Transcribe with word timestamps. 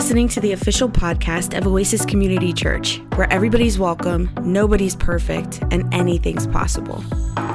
listening 0.00 0.28
to 0.28 0.40
the 0.40 0.52
official 0.52 0.88
podcast 0.88 1.54
of 1.54 1.66
Oasis 1.66 2.06
Community 2.06 2.54
Church, 2.54 3.02
where 3.16 3.30
everybody's 3.30 3.78
welcome, 3.78 4.30
nobody's 4.40 4.96
perfect, 4.96 5.60
and 5.70 5.92
anything's 5.92 6.46
possible. 6.46 7.04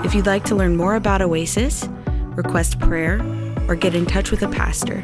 If 0.06 0.14
you'd 0.14 0.28
like 0.28 0.44
to 0.44 0.56
learn 0.56 0.76
more 0.76 0.94
about 0.94 1.24
Oasis, 1.24 1.90
request 2.36 2.80
prayer, 2.80 3.20
or 3.68 3.76
get 3.76 3.96
in 3.96 4.06
touch 4.06 4.30
with 4.30 4.44
a 4.44 4.48
pastor, 4.48 5.04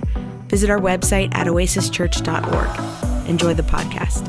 visit 0.50 0.70
our 0.70 0.78
website 0.78 1.34
at 1.34 1.48
oasischurch.org. 1.48 3.28
Enjoy 3.28 3.56
the 3.56 3.64
podcast. 3.64 4.24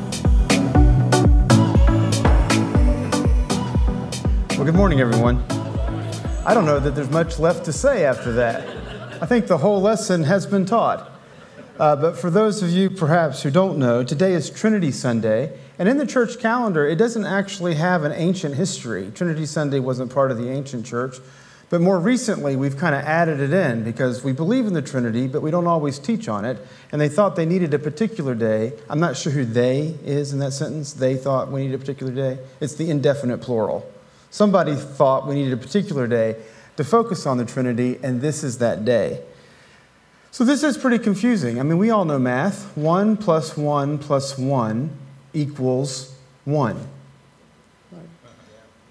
Well, 4.57 4.65
good 4.65 4.73
morning, 4.73 5.01
everyone. 5.01 5.37
I 6.47 6.55
don't 6.55 6.65
know 6.65 6.79
that 6.79 6.95
there's 6.95 7.11
much 7.11 7.37
left 7.37 7.63
to 7.65 7.73
say 7.73 8.05
after 8.05 8.31
that. 8.31 8.67
I 9.21 9.27
think 9.27 9.45
the 9.45 9.59
whole 9.59 9.83
lesson 9.83 10.23
has 10.23 10.47
been 10.47 10.65
taught. 10.65 11.12
Uh, 11.79 11.95
but 11.95 12.15
for 12.15 12.29
those 12.29 12.61
of 12.61 12.69
you 12.69 12.89
perhaps 12.89 13.41
who 13.41 13.49
don't 13.49 13.79
know, 13.79 14.03
today 14.03 14.33
is 14.33 14.49
Trinity 14.49 14.91
Sunday. 14.91 15.57
And 15.79 15.89
in 15.89 15.97
the 15.97 16.05
church 16.05 16.39
calendar, 16.39 16.87
it 16.87 16.97
doesn't 16.97 17.25
actually 17.25 17.73
have 17.75 18.03
an 18.03 18.11
ancient 18.11 18.55
history. 18.55 19.11
Trinity 19.15 19.47
Sunday 19.47 19.79
wasn't 19.79 20.13
part 20.13 20.29
of 20.29 20.37
the 20.37 20.49
ancient 20.49 20.85
church. 20.85 21.17
But 21.71 21.81
more 21.81 21.99
recently, 21.99 22.55
we've 22.55 22.77
kind 22.77 22.93
of 22.93 23.01
added 23.01 23.39
it 23.39 23.51
in 23.51 23.83
because 23.83 24.23
we 24.23 24.31
believe 24.31 24.67
in 24.67 24.73
the 24.73 24.81
Trinity, 24.83 25.25
but 25.25 25.41
we 25.41 25.49
don't 25.49 25.65
always 25.65 25.97
teach 25.97 26.29
on 26.29 26.45
it. 26.45 26.63
And 26.91 27.01
they 27.01 27.09
thought 27.09 27.35
they 27.35 27.47
needed 27.47 27.73
a 27.73 27.79
particular 27.79 28.35
day. 28.35 28.73
I'm 28.87 28.99
not 28.99 29.17
sure 29.17 29.31
who 29.31 29.43
they 29.43 29.97
is 30.05 30.31
in 30.31 30.37
that 30.39 30.51
sentence. 30.51 30.93
They 30.93 31.15
thought 31.15 31.51
we 31.51 31.65
need 31.65 31.73
a 31.73 31.79
particular 31.79 32.13
day. 32.13 32.37
It's 32.59 32.75
the 32.75 32.91
indefinite 32.91 33.39
plural. 33.39 33.91
Somebody 34.29 34.75
thought 34.75 35.25
we 35.25 35.33
needed 35.33 35.53
a 35.53 35.57
particular 35.57 36.05
day 36.05 36.35
to 36.77 36.83
focus 36.83 37.25
on 37.25 37.37
the 37.37 37.45
Trinity, 37.45 37.99
and 38.03 38.21
this 38.21 38.43
is 38.43 38.59
that 38.59 38.85
day. 38.85 39.23
So 40.33 40.43
this 40.43 40.63
is 40.63 40.79
pretty 40.79 40.97
confusing. 40.97 41.59
I 41.59 41.63
mean, 41.63 41.77
we 41.77 41.91
all 41.91 42.05
know 42.05 42.17
math. 42.17 42.75
1 42.75 43.17
plus 43.17 43.55
1 43.55 43.99
plus 43.99 44.35
1 44.35 44.89
equals 45.31 46.15
1. 46.45 46.87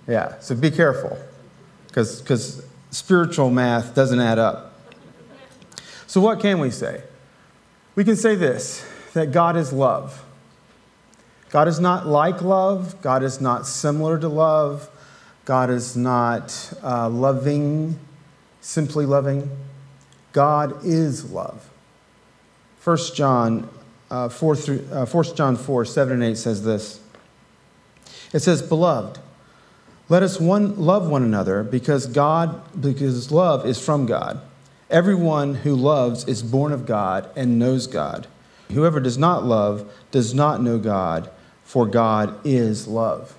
Yeah, 0.06 0.38
so 0.38 0.54
be 0.54 0.70
careful 0.70 1.18
because 1.88 2.64
spiritual 2.92 3.50
math 3.50 3.92
doesn't 3.92 4.20
add 4.20 4.38
up. 4.38 4.72
So, 6.06 6.20
what 6.20 6.38
can 6.38 6.60
we 6.60 6.70
say? 6.70 7.02
We 7.96 8.04
can 8.04 8.14
say 8.14 8.36
this 8.36 8.86
that 9.14 9.32
God 9.32 9.56
is 9.56 9.72
love. 9.72 10.24
God 11.50 11.66
is 11.66 11.80
not 11.80 12.06
like 12.06 12.40
love, 12.40 13.02
God 13.02 13.24
is 13.24 13.40
not 13.40 13.66
similar 13.66 14.16
to 14.16 14.28
love, 14.28 14.88
God 15.44 15.70
is 15.70 15.96
not 15.96 16.72
uh, 16.84 17.08
loving, 17.08 17.98
simply 18.60 19.06
loving. 19.06 19.50
God 20.32 20.84
is 20.84 21.30
love. 21.30 21.68
1 22.84 22.96
John, 23.14 23.68
uh, 24.10 24.28
4, 24.28 24.56
through, 24.56 24.86
uh, 24.90 25.06
1 25.06 25.36
John 25.36 25.56
4, 25.56 25.84
7 25.84 26.14
and 26.14 26.24
8 26.24 26.36
says 26.36 26.64
this. 26.64 27.00
It 28.32 28.40
says, 28.40 28.62
Beloved, 28.62 29.18
let 30.08 30.22
us 30.22 30.40
one, 30.40 30.76
love 30.76 31.08
one 31.08 31.22
another 31.22 31.62
because 31.62 32.06
God, 32.06 32.60
because 32.80 33.30
love 33.30 33.66
is 33.66 33.82
from 33.82 34.06
God. 34.06 34.40
Everyone 34.90 35.54
who 35.54 35.74
loves 35.74 36.26
is 36.26 36.42
born 36.42 36.72
of 36.72 36.86
God 36.86 37.30
and 37.36 37.58
knows 37.58 37.86
God. 37.86 38.26
Whoever 38.72 39.00
does 39.00 39.16
not 39.16 39.44
love 39.44 39.90
does 40.10 40.34
not 40.34 40.62
know 40.62 40.78
God, 40.78 41.30
for 41.64 41.86
God 41.86 42.38
is 42.44 42.86
love. 42.86 43.34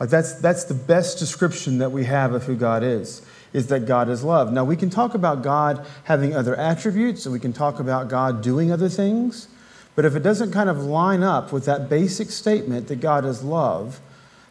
Like 0.00 0.10
that's, 0.10 0.34
that's 0.34 0.64
the 0.64 0.74
best 0.74 1.18
description 1.18 1.78
that 1.78 1.90
we 1.90 2.04
have 2.04 2.32
of 2.32 2.44
who 2.44 2.56
God 2.56 2.82
is 2.82 3.22
is 3.52 3.68
that 3.68 3.86
God 3.86 4.08
is 4.08 4.22
love. 4.22 4.52
Now, 4.52 4.64
we 4.64 4.76
can 4.76 4.90
talk 4.90 5.14
about 5.14 5.42
God 5.42 5.84
having 6.04 6.34
other 6.34 6.54
attributes, 6.56 7.24
and 7.26 7.32
we 7.32 7.40
can 7.40 7.52
talk 7.52 7.80
about 7.80 8.08
God 8.08 8.42
doing 8.42 8.70
other 8.70 8.88
things, 8.88 9.48
but 9.94 10.04
if 10.04 10.14
it 10.14 10.22
doesn't 10.22 10.52
kind 10.52 10.68
of 10.68 10.78
line 10.78 11.22
up 11.22 11.52
with 11.52 11.64
that 11.64 11.88
basic 11.88 12.30
statement 12.30 12.88
that 12.88 13.00
God 13.00 13.24
is 13.24 13.42
love, 13.42 14.00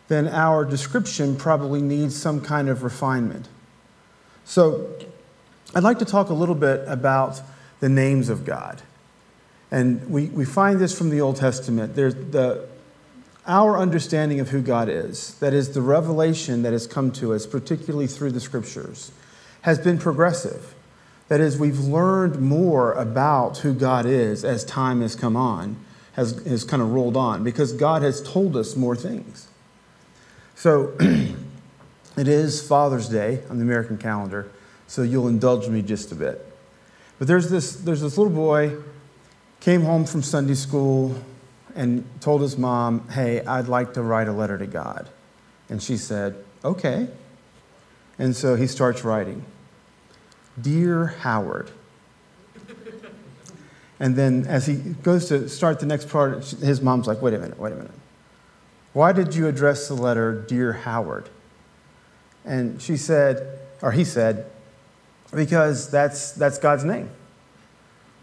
then 0.07 0.27
our 0.27 0.65
description 0.65 1.35
probably 1.35 1.81
needs 1.81 2.15
some 2.15 2.41
kind 2.41 2.69
of 2.69 2.83
refinement. 2.83 3.47
So, 4.45 4.93
I'd 5.75 5.83
like 5.83 5.99
to 5.99 6.05
talk 6.05 6.29
a 6.29 6.33
little 6.33 6.55
bit 6.55 6.83
about 6.87 7.41
the 7.79 7.89
names 7.89 8.29
of 8.29 8.45
God. 8.45 8.81
And 9.69 10.09
we, 10.09 10.25
we 10.27 10.45
find 10.45 10.79
this 10.79 10.97
from 10.97 11.09
the 11.09 11.21
Old 11.21 11.35
Testament. 11.35 11.95
There's 11.95 12.15
the, 12.15 12.67
our 13.47 13.77
understanding 13.77 14.39
of 14.39 14.49
who 14.49 14.61
God 14.61 14.89
is, 14.89 15.35
that 15.35 15.53
is, 15.53 15.73
the 15.73 15.81
revelation 15.81 16.63
that 16.63 16.73
has 16.73 16.85
come 16.85 17.11
to 17.13 17.33
us, 17.33 17.47
particularly 17.47 18.07
through 18.07 18.31
the 18.31 18.41
scriptures, 18.41 19.11
has 19.61 19.79
been 19.79 19.97
progressive. 19.97 20.75
That 21.29 21.39
is, 21.39 21.57
we've 21.57 21.79
learned 21.79 22.39
more 22.39 22.93
about 22.93 23.59
who 23.59 23.73
God 23.73 24.05
is 24.05 24.43
as 24.45 24.63
time 24.65 25.01
has 25.01 25.15
come 25.15 25.35
on, 25.35 25.77
has, 26.13 26.43
has 26.45 26.63
kind 26.63 26.81
of 26.81 26.91
rolled 26.91 27.15
on, 27.15 27.43
because 27.43 27.73
God 27.73 28.01
has 28.01 28.21
told 28.21 28.57
us 28.57 28.75
more 28.75 28.95
things. 28.95 29.47
So 30.55 30.95
it 32.17 32.27
is 32.27 32.65
Father's 32.65 33.07
Day 33.07 33.43
on 33.49 33.57
the 33.57 33.63
American 33.63 33.97
calendar, 33.97 34.51
so 34.87 35.03
you'll 35.03 35.27
indulge 35.27 35.67
me 35.69 35.81
just 35.81 36.11
a 36.11 36.15
bit. 36.15 36.43
But 37.17 37.27
there's 37.27 37.49
this, 37.49 37.75
there's 37.77 38.01
this 38.01 38.17
little 38.17 38.33
boy, 38.33 38.75
came 39.59 39.81
home 39.81 40.05
from 40.05 40.21
Sunday 40.21 40.53
school, 40.53 41.15
and 41.77 42.03
told 42.21 42.41
his 42.41 42.57
mom, 42.57 43.07
Hey, 43.09 43.45
I'd 43.45 43.67
like 43.67 43.93
to 43.93 44.01
write 44.01 44.27
a 44.27 44.33
letter 44.33 44.57
to 44.57 44.65
God. 44.65 45.07
And 45.69 45.81
she 45.81 45.95
said, 45.95 46.43
Okay. 46.65 47.07
And 48.19 48.35
so 48.35 48.55
he 48.55 48.67
starts 48.67 49.03
writing 49.05 49.45
Dear 50.59 51.05
Howard. 51.05 51.69
and 53.99 54.15
then 54.15 54.45
as 54.47 54.65
he 54.65 54.75
goes 54.75 55.29
to 55.29 55.47
start 55.47 55.79
the 55.79 55.85
next 55.85 56.09
part, 56.09 56.43
his 56.45 56.81
mom's 56.81 57.07
like, 57.07 57.21
Wait 57.21 57.35
a 57.35 57.39
minute, 57.39 57.59
wait 57.59 57.71
a 57.71 57.75
minute. 57.75 57.91
Why 58.93 59.11
did 59.11 59.35
you 59.35 59.47
address 59.47 59.87
the 59.87 59.93
letter 59.93 60.33
Dear 60.47 60.73
Howard? 60.73 61.29
And 62.43 62.81
she 62.81 62.97
said, 62.97 63.59
or 63.83 63.91
he 63.91 64.03
said, 64.03 64.49
Because 65.31 65.91
that's, 65.91 66.31
that's 66.31 66.57
God's 66.57 66.83
name. 66.83 67.11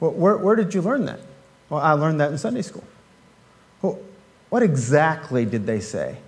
Well, 0.00 0.10
where, 0.10 0.36
where 0.36 0.56
did 0.56 0.74
you 0.74 0.82
learn 0.82 1.04
that? 1.04 1.20
Well, 1.70 1.80
I 1.80 1.92
learned 1.92 2.20
that 2.20 2.32
in 2.32 2.38
Sunday 2.38 2.62
school. 2.62 2.82
What 4.54 4.62
exactly 4.62 5.44
did 5.44 5.66
they 5.66 5.80
say? 5.80 6.18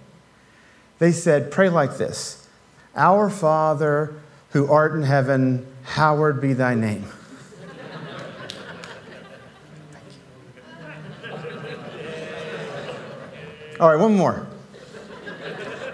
They 0.98 1.12
said, 1.12 1.52
Pray 1.52 1.68
like 1.68 1.96
this 1.96 2.48
Our 2.96 3.30
Father 3.30 4.20
who 4.50 4.68
art 4.68 4.96
in 4.96 5.04
heaven, 5.04 5.64
hallowed 5.84 6.40
be 6.40 6.52
thy 6.52 6.74
name. 6.74 7.04
All 13.78 13.90
right, 13.90 14.00
one 14.00 14.16
more. 14.16 14.48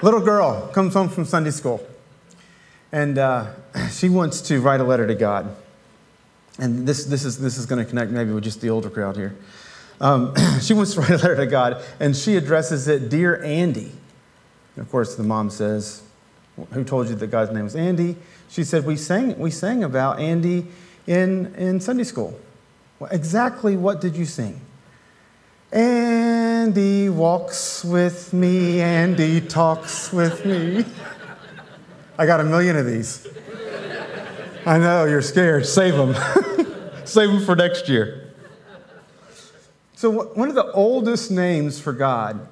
Little 0.00 0.20
girl 0.20 0.68
comes 0.68 0.94
home 0.94 1.10
from 1.10 1.26
Sunday 1.26 1.50
school, 1.50 1.86
and 2.92 3.18
uh, 3.18 3.48
she 3.90 4.08
wants 4.08 4.40
to 4.48 4.62
write 4.62 4.80
a 4.80 4.84
letter 4.84 5.06
to 5.06 5.14
God. 5.14 5.54
And 6.58 6.88
this, 6.88 7.04
this 7.04 7.26
is, 7.26 7.36
this 7.36 7.58
is 7.58 7.66
going 7.66 7.84
to 7.84 7.90
connect 7.90 8.10
maybe 8.10 8.32
with 8.32 8.44
just 8.44 8.62
the 8.62 8.70
older 8.70 8.88
crowd 8.88 9.16
here. 9.16 9.36
Um, 10.02 10.34
she 10.60 10.74
wants 10.74 10.94
to 10.94 11.00
write 11.00 11.10
a 11.10 11.16
letter 11.16 11.36
to 11.36 11.46
God, 11.46 11.82
and 12.00 12.14
she 12.14 12.36
addresses 12.36 12.88
it, 12.88 13.08
Dear 13.08 13.42
Andy. 13.42 13.92
And 14.74 14.84
of 14.84 14.90
course, 14.90 15.14
the 15.14 15.22
mom 15.22 15.48
says, 15.48 16.02
Who 16.72 16.84
told 16.84 17.08
you 17.08 17.14
that 17.14 17.28
God's 17.28 17.52
name 17.52 17.64
was 17.64 17.76
Andy? 17.76 18.16
She 18.50 18.64
said, 18.64 18.84
We 18.84 18.96
sang, 18.96 19.38
we 19.38 19.50
sang 19.50 19.84
about 19.84 20.18
Andy 20.18 20.66
in, 21.06 21.54
in 21.54 21.80
Sunday 21.80 22.04
school. 22.04 22.38
Well, 22.98 23.10
exactly 23.12 23.76
what 23.76 24.00
did 24.00 24.16
you 24.16 24.26
sing? 24.26 24.60
Andy 25.72 27.08
walks 27.08 27.84
with 27.84 28.32
me, 28.32 28.80
Andy 28.80 29.40
talks 29.40 30.12
with 30.12 30.44
me. 30.44 30.84
I 32.18 32.26
got 32.26 32.40
a 32.40 32.44
million 32.44 32.76
of 32.76 32.86
these. 32.86 33.26
I 34.66 34.78
know, 34.78 35.06
you're 35.06 35.22
scared. 35.22 35.64
Save 35.64 35.96
them. 35.96 36.14
Save 37.04 37.30
them 37.30 37.44
for 37.44 37.56
next 37.56 37.88
year. 37.88 38.21
So, 40.02 40.10
one 40.10 40.48
of 40.48 40.56
the 40.56 40.68
oldest 40.72 41.30
names 41.30 41.78
for 41.78 41.92
God 41.92 42.48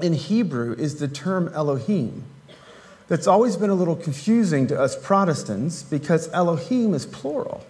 in 0.00 0.12
Hebrew 0.12 0.76
is 0.78 1.00
the 1.00 1.08
term 1.08 1.50
Elohim. 1.52 2.22
That's 3.08 3.26
always 3.26 3.56
been 3.56 3.70
a 3.70 3.74
little 3.74 3.96
confusing 3.96 4.68
to 4.68 4.80
us 4.80 4.94
Protestants 4.94 5.82
because 5.82 6.32
Elohim 6.32 6.94
is 6.94 7.04
plural, 7.04 7.66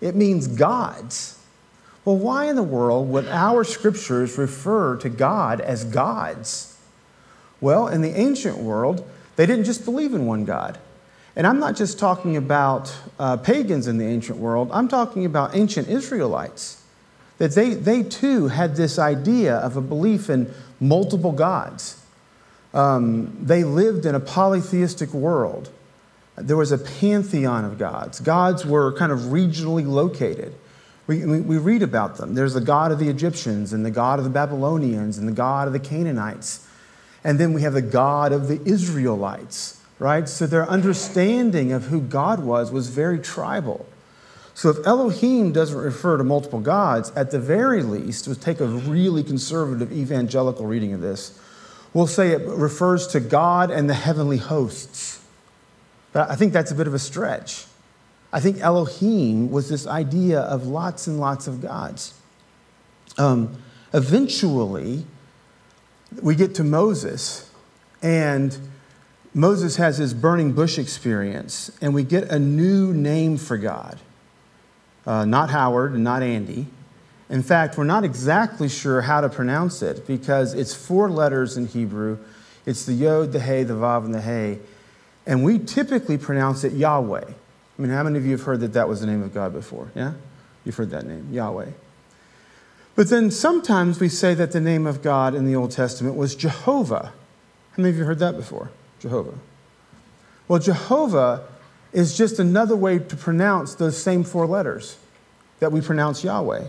it 0.00 0.14
means 0.14 0.46
gods. 0.46 1.36
Well, 2.04 2.16
why 2.16 2.44
in 2.44 2.54
the 2.54 2.62
world 2.62 3.08
would 3.08 3.26
our 3.26 3.64
scriptures 3.64 4.38
refer 4.38 4.98
to 4.98 5.08
God 5.08 5.60
as 5.60 5.82
gods? 5.82 6.78
Well, 7.60 7.88
in 7.88 8.02
the 8.02 8.16
ancient 8.16 8.58
world, 8.58 9.04
they 9.34 9.46
didn't 9.46 9.64
just 9.64 9.84
believe 9.84 10.14
in 10.14 10.26
one 10.26 10.44
God. 10.44 10.78
And 11.34 11.44
I'm 11.44 11.58
not 11.58 11.74
just 11.74 11.98
talking 11.98 12.36
about 12.36 12.94
uh, 13.18 13.36
pagans 13.36 13.88
in 13.88 13.98
the 13.98 14.06
ancient 14.06 14.38
world, 14.38 14.70
I'm 14.72 14.86
talking 14.86 15.24
about 15.24 15.56
ancient 15.56 15.88
Israelites 15.88 16.83
that 17.38 17.52
they, 17.52 17.74
they 17.74 18.02
too 18.02 18.48
had 18.48 18.76
this 18.76 18.98
idea 18.98 19.56
of 19.56 19.76
a 19.76 19.80
belief 19.80 20.30
in 20.30 20.52
multiple 20.80 21.32
gods. 21.32 22.00
Um, 22.72 23.36
they 23.40 23.64
lived 23.64 24.06
in 24.06 24.14
a 24.14 24.20
polytheistic 24.20 25.12
world. 25.12 25.70
There 26.36 26.56
was 26.56 26.72
a 26.72 26.78
pantheon 26.78 27.64
of 27.64 27.78
gods. 27.78 28.20
Gods 28.20 28.66
were 28.66 28.92
kind 28.92 29.12
of 29.12 29.20
regionally 29.20 29.86
located. 29.86 30.54
We, 31.06 31.24
we, 31.24 31.40
we 31.40 31.58
read 31.58 31.82
about 31.82 32.16
them. 32.16 32.34
There's 32.34 32.54
the 32.54 32.60
God 32.60 32.90
of 32.90 32.98
the 32.98 33.08
Egyptians, 33.08 33.72
and 33.72 33.84
the 33.84 33.90
God 33.90 34.18
of 34.18 34.24
the 34.24 34.30
Babylonians, 34.30 35.18
and 35.18 35.28
the 35.28 35.32
God 35.32 35.66
of 35.66 35.72
the 35.72 35.78
Canaanites. 35.78 36.66
And 37.22 37.38
then 37.38 37.52
we 37.52 37.62
have 37.62 37.74
the 37.74 37.82
God 37.82 38.32
of 38.32 38.48
the 38.48 38.60
Israelites, 38.64 39.80
right? 39.98 40.28
So 40.28 40.46
their 40.46 40.68
understanding 40.68 41.72
of 41.72 41.84
who 41.84 42.00
God 42.00 42.40
was 42.40 42.72
was 42.72 42.88
very 42.88 43.18
tribal. 43.18 43.86
So 44.54 44.70
if 44.70 44.86
Elohim 44.86 45.52
doesn't 45.52 45.76
refer 45.76 46.16
to 46.16 46.24
multiple 46.24 46.60
gods, 46.60 47.10
at 47.16 47.32
the 47.32 47.40
very 47.40 47.82
least, 47.82 48.28
we'll 48.28 48.36
take 48.36 48.60
a 48.60 48.66
really 48.66 49.24
conservative 49.24 49.92
evangelical 49.92 50.64
reading 50.64 50.92
of 50.92 51.00
this, 51.00 51.38
we'll 51.92 52.06
say 52.06 52.30
it 52.30 52.46
refers 52.46 53.08
to 53.08 53.20
God 53.20 53.72
and 53.72 53.90
the 53.90 53.94
heavenly 53.94 54.38
hosts. 54.38 55.20
But 56.12 56.30
I 56.30 56.36
think 56.36 56.52
that's 56.52 56.70
a 56.70 56.74
bit 56.76 56.86
of 56.86 56.94
a 56.94 57.00
stretch. 57.00 57.66
I 58.32 58.38
think 58.38 58.60
Elohim 58.60 59.50
was 59.50 59.68
this 59.68 59.88
idea 59.88 60.40
of 60.40 60.66
lots 60.66 61.08
and 61.08 61.18
lots 61.18 61.48
of 61.48 61.60
gods. 61.60 62.14
Um, 63.18 63.60
eventually, 63.92 65.04
we 66.22 66.36
get 66.36 66.54
to 66.56 66.64
Moses, 66.64 67.50
and 68.02 68.56
Moses 69.32 69.76
has 69.76 69.98
his 69.98 70.14
burning 70.14 70.52
bush 70.52 70.78
experience, 70.78 71.72
and 71.80 71.92
we 71.92 72.04
get 72.04 72.30
a 72.30 72.38
new 72.38 72.92
name 72.92 73.36
for 73.36 73.56
God 73.56 73.98
uh, 75.06 75.24
not 75.24 75.50
Howard 75.50 75.92
and 75.92 76.04
not 76.04 76.22
Andy. 76.22 76.66
In 77.30 77.42
fact, 77.42 77.78
we're 77.78 77.84
not 77.84 78.04
exactly 78.04 78.68
sure 78.68 79.02
how 79.02 79.20
to 79.20 79.28
pronounce 79.28 79.82
it 79.82 80.06
because 80.06 80.54
it's 80.54 80.74
four 80.74 81.10
letters 81.10 81.56
in 81.56 81.66
Hebrew. 81.66 82.18
It's 82.66 82.84
the 82.84 82.92
Yod, 82.92 83.32
the 83.32 83.40
Hey, 83.40 83.62
the 83.62 83.74
Vav, 83.74 84.04
and 84.04 84.14
the 84.14 84.20
Hey. 84.20 84.58
And 85.26 85.42
we 85.42 85.58
typically 85.58 86.18
pronounce 86.18 86.64
it 86.64 86.72
Yahweh. 86.72 87.24
I 87.26 87.82
mean, 87.82 87.90
how 87.90 88.02
many 88.02 88.18
of 88.18 88.24
you 88.24 88.32
have 88.32 88.42
heard 88.42 88.60
that 88.60 88.74
that 88.74 88.88
was 88.88 89.00
the 89.00 89.06
name 89.06 89.22
of 89.22 89.32
God 89.32 89.52
before? 89.52 89.90
Yeah? 89.94 90.12
You've 90.64 90.76
heard 90.76 90.90
that 90.90 91.06
name, 91.06 91.28
Yahweh. 91.32 91.70
But 92.94 93.10
then 93.10 93.30
sometimes 93.30 93.98
we 93.98 94.08
say 94.08 94.34
that 94.34 94.52
the 94.52 94.60
name 94.60 94.86
of 94.86 95.02
God 95.02 95.34
in 95.34 95.46
the 95.46 95.56
Old 95.56 95.72
Testament 95.72 96.16
was 96.16 96.34
Jehovah. 96.34 97.12
How 97.72 97.82
many 97.82 97.90
of 97.90 97.96
you 97.96 98.04
heard 98.04 98.20
that 98.20 98.36
before? 98.36 98.70
Jehovah. 99.00 99.34
Well, 100.46 100.60
Jehovah 100.60 101.44
is 101.94 102.16
just 102.16 102.38
another 102.38 102.76
way 102.76 102.98
to 102.98 103.16
pronounce 103.16 103.76
those 103.76 103.96
same 103.96 104.24
four 104.24 104.46
letters 104.46 104.98
that 105.60 105.72
we 105.72 105.80
pronounce 105.80 106.24
Yahweh, 106.24 106.64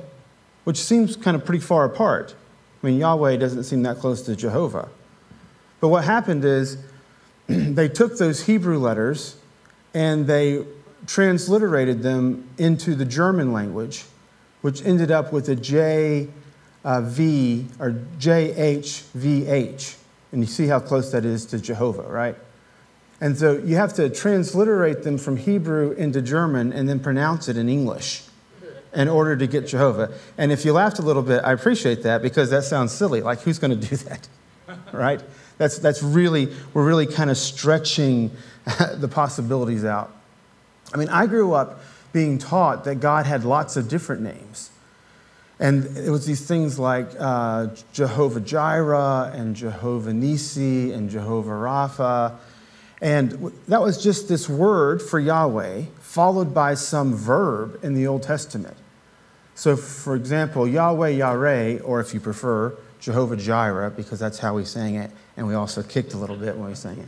which 0.64 0.78
seems 0.78 1.18
kind 1.18 1.36
of 1.36 1.44
pretty 1.44 1.60
far 1.60 1.84
apart. 1.84 2.36
I 2.82 2.88
mean, 2.88 3.00
Yahweh 3.00 3.38
doesn't 3.38 3.64
seem 3.64 3.82
that 3.84 3.98
close 3.98 4.22
to 4.22 4.36
Jehovah. 4.36 4.88
But 5.82 5.88
what 5.90 6.06
happened 6.06 6.46
is 6.46 6.78
they 7.48 7.90
took 7.90 8.18
those 8.18 8.46
Hebrew 8.46 8.78
letters 8.78 9.38
and 9.94 10.28
they 10.28 10.64
transliterated 11.08 12.04
them 12.04 12.48
into 12.58 12.94
the 12.96 13.06
German 13.06 13.52
language, 13.52 14.06
which 14.62 14.86
ended 14.86 15.10
up 15.10 15.34
with 15.34 15.50
a 15.50 15.56
J 15.56 16.28
uh, 16.84 17.02
V 17.02 17.66
or 17.80 17.92
JHVH. 18.20 19.96
And 20.32 20.42
you 20.42 20.48
see 20.48 20.68
how 20.68 20.80
close 20.80 21.12
that 21.12 21.26
is 21.26 21.46
to 21.48 21.60
Jehovah, 21.60 22.04
right? 22.04 22.36
And 23.22 23.38
so 23.38 23.58
you 23.58 23.76
have 23.78 23.94
to 23.94 24.10
transliterate 24.10 25.04
them 25.04 25.18
from 25.18 25.38
Hebrew 25.38 25.92
into 25.92 26.22
German 26.22 26.74
and 26.74 26.88
then 26.88 27.00
pronounce 27.00 27.48
it 27.48 27.58
in 27.58 27.70
English 27.70 28.24
in 28.94 29.08
order 29.08 29.36
to 29.36 29.48
get 29.48 29.68
Jehovah. 29.68 30.14
And 30.38 30.52
if 30.52 30.66
you 30.66 30.74
laughed 30.74 31.00
a 31.00 31.02
little 31.02 31.22
bit, 31.22 31.44
I 31.44 31.52
appreciate 31.52 32.04
that 32.04 32.22
because 32.22 32.50
that 32.50 32.64
sounds 32.64 32.92
silly. 32.92 33.22
Like, 33.22 33.42
who's 33.42 33.60
going 33.60 33.78
to 33.80 33.88
do 33.88 33.96
that? 33.98 34.28
right? 34.94 35.22
That's, 35.58 35.80
that's 35.80 36.02
really, 36.04 36.54
we're 36.74 36.86
really 36.86 37.08
kind 37.08 37.30
of 37.30 37.38
stretching 37.38 38.32
the 38.96 39.08
possibilities 39.08 39.86
out. 39.86 40.14
I 40.94 40.98
mean, 40.98 41.10
I 41.10 41.28
grew 41.28 41.54
up 41.54 41.82
being 42.14 42.38
taught 42.38 42.86
that 42.86 42.96
God 42.96 43.26
had 43.26 43.44
lots 43.44 43.76
of 43.76 43.90
different 43.90 44.22
names. 44.22 44.72
And 45.60 45.98
it 45.98 46.10
was 46.10 46.26
these 46.26 46.46
things 46.46 46.78
like 46.78 47.08
uh, 47.18 47.68
Jehovah 47.94 48.42
Jireh 48.42 49.32
and 49.34 49.56
Jehovah 49.56 50.14
Nisi 50.14 50.92
and 50.92 51.10
Jehovah 51.10 51.52
Rapha 51.52 52.38
and 53.02 53.52
that 53.68 53.82
was 53.82 54.02
just 54.02 54.28
this 54.28 54.48
word 54.48 55.02
for 55.02 55.20
Yahweh, 55.20 55.84
followed 56.00 56.54
by 56.54 56.76
some 56.76 57.14
verb 57.14 57.80
in 57.84 57.94
the 57.94 58.08
Old 58.08 58.24
Testament. 58.24 58.78
So, 59.54 59.76
for 59.76 60.16
example, 60.16 60.68
Yahweh 60.68 61.10
Yahweh, 61.10 61.80
or 61.80 62.00
if 62.00 62.14
you 62.14 62.20
prefer, 62.20 62.78
Jehovah 63.00 63.38
Jireh, 63.38 63.92
because 63.92 64.20
that's 64.20 64.40
how 64.40 64.56
we 64.56 64.66
sang 64.66 64.96
it, 64.96 65.12
and 65.38 65.48
we 65.48 65.54
also 65.54 65.84
kicked 65.84 66.14
a 66.14 66.18
little 66.18 66.36
bit 66.36 66.58
when 66.58 66.70
we 66.70 66.76
sang 66.76 66.98
it. 66.98 67.08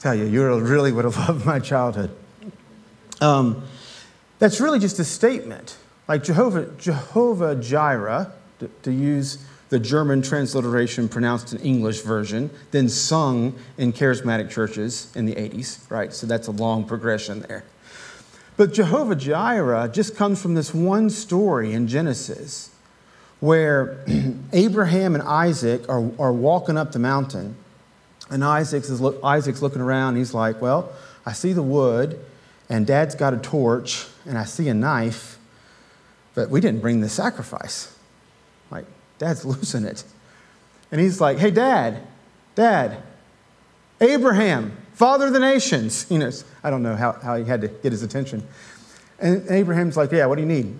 Tell 0.00 0.14
you, 0.14 0.24
you 0.24 0.58
really 0.60 0.92
would 0.92 1.04
have 1.04 1.16
loved 1.16 1.44
my 1.44 1.58
childhood. 1.58 2.10
Um, 3.20 3.64
that's 4.38 4.60
really 4.60 4.78
just 4.78 4.98
a 4.98 5.04
statement. 5.04 5.76
Like 6.06 6.22
Jehovah, 6.22 6.72
Jehovah 6.78 7.56
Jireh, 7.56 8.32
to, 8.60 8.70
to 8.82 8.92
use 8.92 9.44
the 9.68 9.78
German 9.78 10.22
transliteration 10.22 11.08
pronounced 11.08 11.52
an 11.52 11.60
English 11.60 12.00
version, 12.00 12.50
then 12.70 12.88
sung 12.88 13.54
in 13.76 13.92
charismatic 13.92 14.50
churches 14.50 15.12
in 15.14 15.26
the 15.26 15.34
80s, 15.34 15.90
right? 15.90 16.12
So 16.12 16.26
that's 16.26 16.46
a 16.46 16.52
long 16.52 16.84
progression 16.84 17.40
there. 17.40 17.64
But 18.56 18.72
Jehovah 18.72 19.14
Jireh 19.14 19.88
just 19.92 20.16
comes 20.16 20.40
from 20.40 20.54
this 20.54 20.74
one 20.74 21.10
story 21.10 21.72
in 21.72 21.86
Genesis 21.86 22.70
where 23.40 24.04
Abraham 24.52 25.14
and 25.14 25.22
Isaac 25.22 25.88
are, 25.88 26.10
are 26.18 26.32
walking 26.32 26.76
up 26.76 26.92
the 26.92 26.98
mountain, 26.98 27.56
and 28.30 28.44
Isaac's, 28.44 28.90
is 28.90 29.00
look, 29.00 29.20
Isaac's 29.22 29.62
looking 29.62 29.80
around. 29.80 30.16
He's 30.16 30.34
like, 30.34 30.60
Well, 30.60 30.92
I 31.24 31.32
see 31.32 31.52
the 31.52 31.62
wood, 31.62 32.18
and 32.68 32.86
dad's 32.86 33.14
got 33.14 33.34
a 33.34 33.38
torch, 33.38 34.06
and 34.26 34.36
I 34.36 34.44
see 34.44 34.68
a 34.68 34.74
knife, 34.74 35.38
but 36.34 36.50
we 36.50 36.60
didn't 36.60 36.80
bring 36.80 37.00
the 37.00 37.08
sacrifice. 37.08 37.94
Dad's 39.18 39.44
losing 39.44 39.84
it. 39.84 40.04
And 40.90 41.00
he's 41.00 41.20
like, 41.20 41.38
Hey, 41.38 41.50
Dad, 41.50 42.02
Dad, 42.54 43.02
Abraham, 44.00 44.76
father 44.94 45.26
of 45.26 45.32
the 45.32 45.40
nations. 45.40 46.06
You 46.10 46.18
know, 46.18 46.30
I 46.62 46.70
don't 46.70 46.82
know 46.82 46.96
how, 46.96 47.12
how 47.12 47.36
he 47.36 47.44
had 47.44 47.60
to 47.62 47.68
get 47.68 47.92
his 47.92 48.02
attention. 48.02 48.46
And 49.18 49.48
Abraham's 49.50 49.96
like, 49.96 50.12
Yeah, 50.12 50.26
what 50.26 50.36
do 50.36 50.42
you 50.42 50.48
need? 50.48 50.78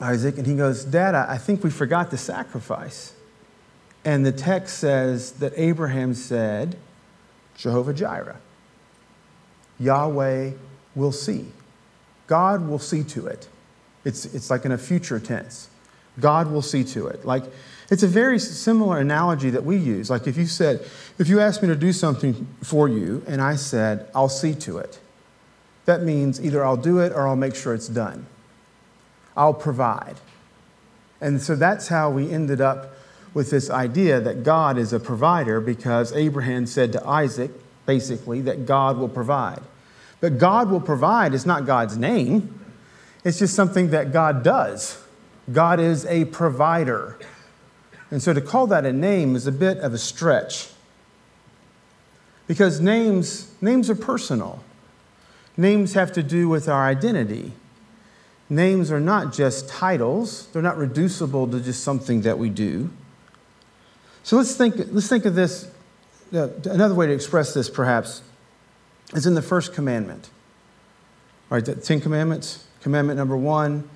Isaac. 0.00 0.36
And 0.38 0.46
he 0.46 0.54
goes, 0.54 0.84
Dad, 0.84 1.14
I 1.14 1.38
think 1.38 1.64
we 1.64 1.70
forgot 1.70 2.10
the 2.10 2.18
sacrifice. 2.18 3.14
And 4.04 4.24
the 4.24 4.32
text 4.32 4.78
says 4.78 5.32
that 5.32 5.52
Abraham 5.56 6.14
said, 6.14 6.76
Jehovah 7.56 7.94
Jireh. 7.94 8.36
Yahweh 9.80 10.52
will 10.94 11.12
see. 11.12 11.46
God 12.26 12.68
will 12.68 12.78
see 12.78 13.02
to 13.04 13.26
it. 13.26 13.48
It's, 14.04 14.24
it's 14.26 14.50
like 14.50 14.64
in 14.64 14.72
a 14.72 14.78
future 14.78 15.18
tense. 15.18 15.68
God 16.20 16.50
will 16.50 16.62
see 16.62 16.84
to 16.84 17.06
it. 17.08 17.24
Like, 17.24 17.44
it's 17.90 18.02
a 18.02 18.08
very 18.08 18.38
similar 18.38 18.98
analogy 18.98 19.50
that 19.50 19.64
we 19.64 19.76
use. 19.76 20.10
Like, 20.10 20.26
if 20.26 20.36
you 20.36 20.46
said, 20.46 20.84
if 21.18 21.28
you 21.28 21.40
asked 21.40 21.62
me 21.62 21.68
to 21.68 21.76
do 21.76 21.92
something 21.92 22.46
for 22.62 22.88
you, 22.88 23.22
and 23.26 23.40
I 23.40 23.56
said, 23.56 24.08
I'll 24.14 24.28
see 24.28 24.54
to 24.56 24.78
it, 24.78 24.98
that 25.84 26.02
means 26.02 26.44
either 26.44 26.64
I'll 26.64 26.76
do 26.76 26.98
it 26.98 27.12
or 27.12 27.28
I'll 27.28 27.36
make 27.36 27.54
sure 27.54 27.74
it's 27.74 27.88
done. 27.88 28.26
I'll 29.36 29.54
provide. 29.54 30.16
And 31.20 31.40
so 31.40 31.54
that's 31.54 31.88
how 31.88 32.10
we 32.10 32.30
ended 32.30 32.60
up 32.60 32.94
with 33.34 33.50
this 33.50 33.70
idea 33.70 34.20
that 34.20 34.42
God 34.42 34.78
is 34.78 34.92
a 34.92 34.98
provider 34.98 35.60
because 35.60 36.12
Abraham 36.12 36.66
said 36.66 36.92
to 36.92 37.06
Isaac, 37.06 37.50
basically, 37.84 38.40
that 38.42 38.66
God 38.66 38.96
will 38.96 39.08
provide. 39.08 39.60
But 40.20 40.38
God 40.38 40.70
will 40.70 40.80
provide 40.80 41.34
is 41.34 41.46
not 41.46 41.66
God's 41.66 41.96
name, 41.96 42.58
it's 43.24 43.38
just 43.38 43.54
something 43.54 43.90
that 43.90 44.12
God 44.12 44.42
does. 44.42 45.02
God 45.52 45.80
is 45.80 46.04
a 46.06 46.24
provider. 46.26 47.18
And 48.10 48.22
so 48.22 48.32
to 48.32 48.40
call 48.40 48.66
that 48.68 48.84
a 48.84 48.92
name 48.92 49.36
is 49.36 49.46
a 49.46 49.52
bit 49.52 49.78
of 49.78 49.92
a 49.94 49.98
stretch. 49.98 50.68
Because 52.46 52.80
names, 52.80 53.50
names 53.60 53.90
are 53.90 53.94
personal. 53.94 54.62
Names 55.56 55.94
have 55.94 56.12
to 56.12 56.22
do 56.22 56.48
with 56.48 56.68
our 56.68 56.86
identity. 56.86 57.52
Names 58.48 58.92
are 58.92 59.00
not 59.00 59.32
just 59.32 59.68
titles, 59.68 60.46
they're 60.52 60.62
not 60.62 60.76
reducible 60.76 61.48
to 61.48 61.60
just 61.60 61.82
something 61.82 62.20
that 62.22 62.38
we 62.38 62.48
do. 62.48 62.90
So 64.22 64.36
let's 64.36 64.54
think, 64.54 64.76
let's 64.92 65.08
think 65.08 65.24
of 65.24 65.34
this. 65.34 65.70
Uh, 66.32 66.48
another 66.64 66.94
way 66.94 67.06
to 67.06 67.12
express 67.12 67.54
this, 67.54 67.70
perhaps, 67.70 68.22
is 69.14 69.26
in 69.26 69.34
the 69.34 69.42
first 69.42 69.72
commandment. 69.72 70.30
All 71.50 71.56
right, 71.56 71.64
the 71.64 71.76
Ten 71.76 72.00
Commandments. 72.00 72.64
Commandment 72.80 73.16
number 73.16 73.36
one 73.36 73.88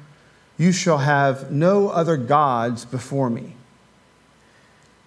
you 0.60 0.72
shall 0.72 0.98
have 0.98 1.50
no 1.50 1.88
other 1.88 2.18
gods 2.18 2.84
before 2.84 3.30
me. 3.30 3.54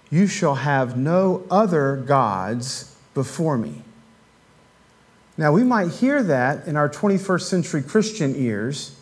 You 0.09 0.25
shall 0.25 0.55
have 0.55 0.97
no 0.97 1.45
other 1.51 1.95
gods 1.95 2.95
before 3.13 3.55
me. 3.59 3.83
Now, 5.37 5.51
we 5.51 5.63
might 5.63 5.91
hear 5.91 6.23
that 6.23 6.65
in 6.65 6.75
our 6.75 6.89
21st 6.89 7.41
century 7.43 7.83
Christian 7.83 8.35
ears 8.35 8.95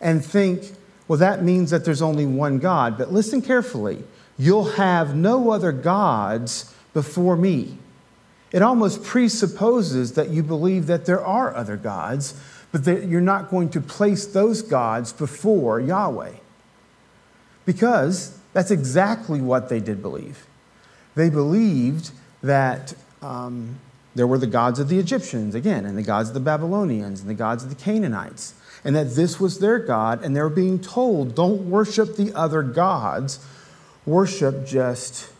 and 0.00 0.24
think, 0.24 0.76
well, 1.08 1.18
that 1.18 1.42
means 1.42 1.70
that 1.70 1.84
there's 1.84 2.02
only 2.02 2.24
one 2.24 2.60
God. 2.60 2.96
But 2.96 3.12
listen 3.12 3.42
carefully. 3.42 4.04
You'll 4.38 4.74
have 4.74 5.16
no 5.16 5.50
other 5.50 5.72
gods 5.72 6.72
before 6.94 7.36
me. 7.36 7.78
It 8.52 8.62
almost 8.62 9.02
presupposes 9.02 10.12
that 10.12 10.30
you 10.30 10.44
believe 10.44 10.86
that 10.86 11.04
there 11.04 11.24
are 11.24 11.52
other 11.52 11.76
gods 11.76 12.40
but 12.76 12.84
that 12.84 13.08
you're 13.08 13.22
not 13.22 13.48
going 13.48 13.70
to 13.70 13.80
place 13.80 14.26
those 14.26 14.60
gods 14.60 15.10
before 15.10 15.80
Yahweh. 15.80 16.32
Because 17.64 18.38
that's 18.52 18.70
exactly 18.70 19.40
what 19.40 19.70
they 19.70 19.80
did 19.80 20.02
believe. 20.02 20.46
They 21.14 21.30
believed 21.30 22.10
that 22.42 22.92
um, 23.22 23.78
there 24.14 24.26
were 24.26 24.36
the 24.36 24.46
gods 24.46 24.78
of 24.78 24.90
the 24.90 24.98
Egyptians, 24.98 25.54
again, 25.54 25.86
and 25.86 25.96
the 25.96 26.02
gods 26.02 26.28
of 26.28 26.34
the 26.34 26.40
Babylonians, 26.40 27.22
and 27.22 27.30
the 27.30 27.34
gods 27.34 27.64
of 27.64 27.70
the 27.70 27.82
Canaanites, 27.82 28.52
and 28.84 28.94
that 28.94 29.14
this 29.14 29.40
was 29.40 29.58
their 29.58 29.78
God, 29.78 30.22
and 30.22 30.36
they 30.36 30.42
were 30.42 30.50
being 30.50 30.78
told, 30.78 31.34
don't 31.34 31.70
worship 31.70 32.16
the 32.16 32.30
other 32.34 32.62
gods, 32.62 33.42
worship 34.04 34.66
just 34.66 35.32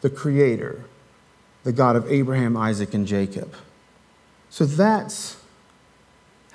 the 0.00 0.10
Creator, 0.10 0.82
the 1.62 1.72
God 1.72 1.94
of 1.94 2.10
Abraham, 2.10 2.56
Isaac, 2.56 2.94
and 2.94 3.06
Jacob. 3.06 3.54
So 4.48 4.64
that's 4.64 5.36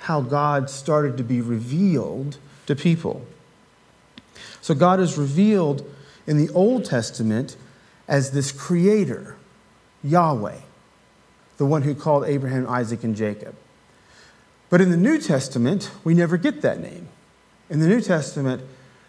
how 0.06 0.20
God 0.20 0.70
started 0.70 1.16
to 1.16 1.24
be 1.24 1.40
revealed 1.40 2.38
to 2.66 2.76
people. 2.76 3.26
So 4.60 4.72
God 4.72 5.00
is 5.00 5.18
revealed 5.18 5.84
in 6.28 6.36
the 6.36 6.48
Old 6.50 6.84
Testament 6.84 7.56
as 8.06 8.30
this 8.30 8.52
creator, 8.52 9.36
Yahweh, 10.04 10.58
the 11.56 11.66
one 11.66 11.82
who 11.82 11.92
called 11.92 12.24
Abraham, 12.24 12.68
Isaac, 12.68 13.02
and 13.02 13.16
Jacob. 13.16 13.56
But 14.70 14.80
in 14.80 14.90
the 14.90 14.96
New 14.96 15.20
Testament, 15.20 15.90
we 16.04 16.14
never 16.14 16.36
get 16.36 16.62
that 16.62 16.78
name. 16.78 17.08
In 17.68 17.80
the 17.80 17.88
New 17.88 18.00
Testament, 18.00 18.62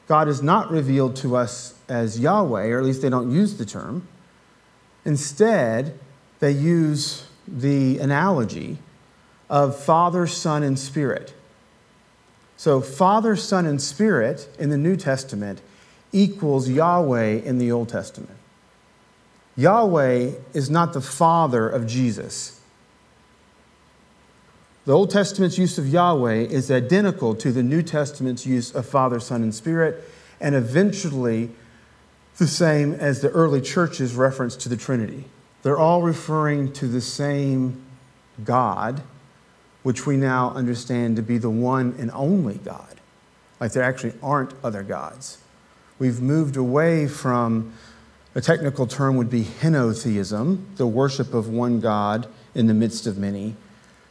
God 0.07 0.27
is 0.27 0.41
not 0.41 0.71
revealed 0.71 1.15
to 1.17 1.35
us 1.35 1.75
as 1.87 2.19
Yahweh, 2.19 2.69
or 2.69 2.79
at 2.79 2.85
least 2.85 3.03
they 3.03 3.09
don't 3.09 3.31
use 3.31 3.57
the 3.57 3.65
term. 3.67 4.07
Instead, 5.05 5.99
they 6.39 6.51
use 6.51 7.27
the 7.47 7.99
analogy 7.99 8.79
of 9.49 9.77
Father, 9.77 10.27
Son, 10.27 10.63
and 10.63 10.77
Spirit. 10.77 11.33
So, 12.57 12.81
Father, 12.81 13.35
Son, 13.35 13.65
and 13.65 13.81
Spirit 13.81 14.49
in 14.57 14.69
the 14.69 14.77
New 14.77 14.95
Testament 14.95 15.61
equals 16.11 16.69
Yahweh 16.69 17.41
in 17.43 17.57
the 17.57 17.71
Old 17.71 17.89
Testament. 17.89 18.37
Yahweh 19.55 20.31
is 20.53 20.69
not 20.69 20.93
the 20.93 21.01
Father 21.01 21.67
of 21.67 21.87
Jesus. 21.87 22.59
The 24.85 24.93
Old 24.93 25.11
Testament's 25.11 25.57
use 25.57 25.77
of 25.77 25.87
Yahweh 25.87 26.43
is 26.43 26.71
identical 26.71 27.35
to 27.35 27.51
the 27.51 27.63
New 27.63 27.81
Testament's 27.81 28.45
use 28.45 28.73
of 28.73 28.85
Father, 28.85 29.19
Son, 29.19 29.43
and 29.43 29.53
Spirit, 29.53 30.03
and 30.39 30.55
eventually 30.55 31.49
the 32.37 32.47
same 32.47 32.93
as 32.93 33.21
the 33.21 33.29
early 33.29 33.59
church's 33.59 34.15
reference 34.15 34.55
to 34.57 34.69
the 34.69 34.77
Trinity. 34.77 35.25
They're 35.63 35.77
all 35.77 36.03
referring 36.03 36.71
to 36.73 36.87
the 36.87 37.01
same 37.01 37.83
God 38.43 39.01
which 39.87 40.05
we 40.05 40.17
now 40.17 40.49
understand 40.49 41.15
to 41.15 41.21
be 41.21 41.37
the 41.37 41.49
one 41.49 41.95
and 41.97 42.11
only 42.11 42.55
God. 42.55 42.99
Like 43.61 43.71
there 43.71 43.83
actually 43.83 44.15
aren't 44.21 44.53
other 44.61 44.83
gods. 44.83 45.37
We've 45.97 46.19
moved 46.19 46.57
away 46.57 47.07
from 47.07 47.71
a 48.35 48.41
technical 48.41 48.85
term 48.85 49.15
would 49.15 49.29
be 49.29 49.43
henotheism, 49.43 50.75
the 50.75 50.85
worship 50.85 51.33
of 51.33 51.47
one 51.47 51.79
God 51.79 52.27
in 52.53 52.67
the 52.67 52.73
midst 52.73 53.07
of 53.07 53.17
many, 53.17 53.55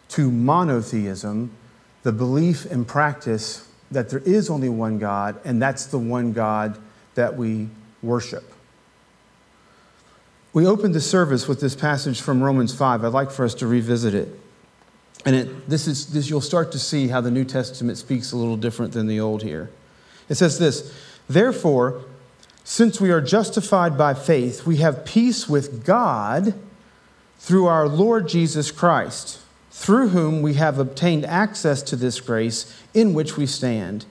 to 0.08 0.30
monotheism, 0.30 1.50
the 2.04 2.12
belief 2.12 2.64
and 2.64 2.88
practice 2.88 3.68
that 3.90 4.08
there 4.08 4.20
is 4.20 4.48
only 4.48 4.70
one 4.70 4.98
God, 4.98 5.38
and 5.44 5.60
that's 5.60 5.84
the 5.84 5.98
one 5.98 6.32
God 6.32 6.78
that 7.16 7.36
we 7.36 7.68
worship. 8.02 8.50
We 10.54 10.66
opened 10.66 10.94
the 10.94 11.02
service 11.02 11.46
with 11.46 11.60
this 11.60 11.76
passage 11.76 12.22
from 12.22 12.42
Romans 12.42 12.74
5. 12.74 13.04
I'd 13.04 13.08
like 13.08 13.30
for 13.30 13.44
us 13.44 13.52
to 13.56 13.66
revisit 13.66 14.14
it. 14.14 14.40
And 15.26 15.34
it, 15.34 15.68
this 15.68 15.88
is, 15.88 16.06
this, 16.06 16.30
you'll 16.30 16.40
start 16.40 16.70
to 16.72 16.78
see 16.78 17.08
how 17.08 17.20
the 17.20 17.32
New 17.32 17.44
Testament 17.44 17.98
speaks 17.98 18.30
a 18.30 18.36
little 18.36 18.56
different 18.56 18.92
than 18.92 19.08
the 19.08 19.18
Old 19.18 19.42
here. 19.42 19.70
It 20.28 20.36
says 20.36 20.58
this 20.58 20.94
Therefore, 21.28 22.04
since 22.62 23.00
we 23.00 23.10
are 23.10 23.20
justified 23.20 23.98
by 23.98 24.14
faith, 24.14 24.64
we 24.66 24.76
have 24.76 25.04
peace 25.04 25.48
with 25.48 25.84
God 25.84 26.54
through 27.38 27.66
our 27.66 27.88
Lord 27.88 28.28
Jesus 28.28 28.70
Christ, 28.70 29.40
through 29.72 30.08
whom 30.08 30.42
we 30.42 30.54
have 30.54 30.78
obtained 30.78 31.26
access 31.26 31.82
to 31.82 31.96
this 31.96 32.20
grace 32.20 32.80
in 32.94 33.12
which 33.12 33.36
we 33.36 33.46
stand. 33.46 34.06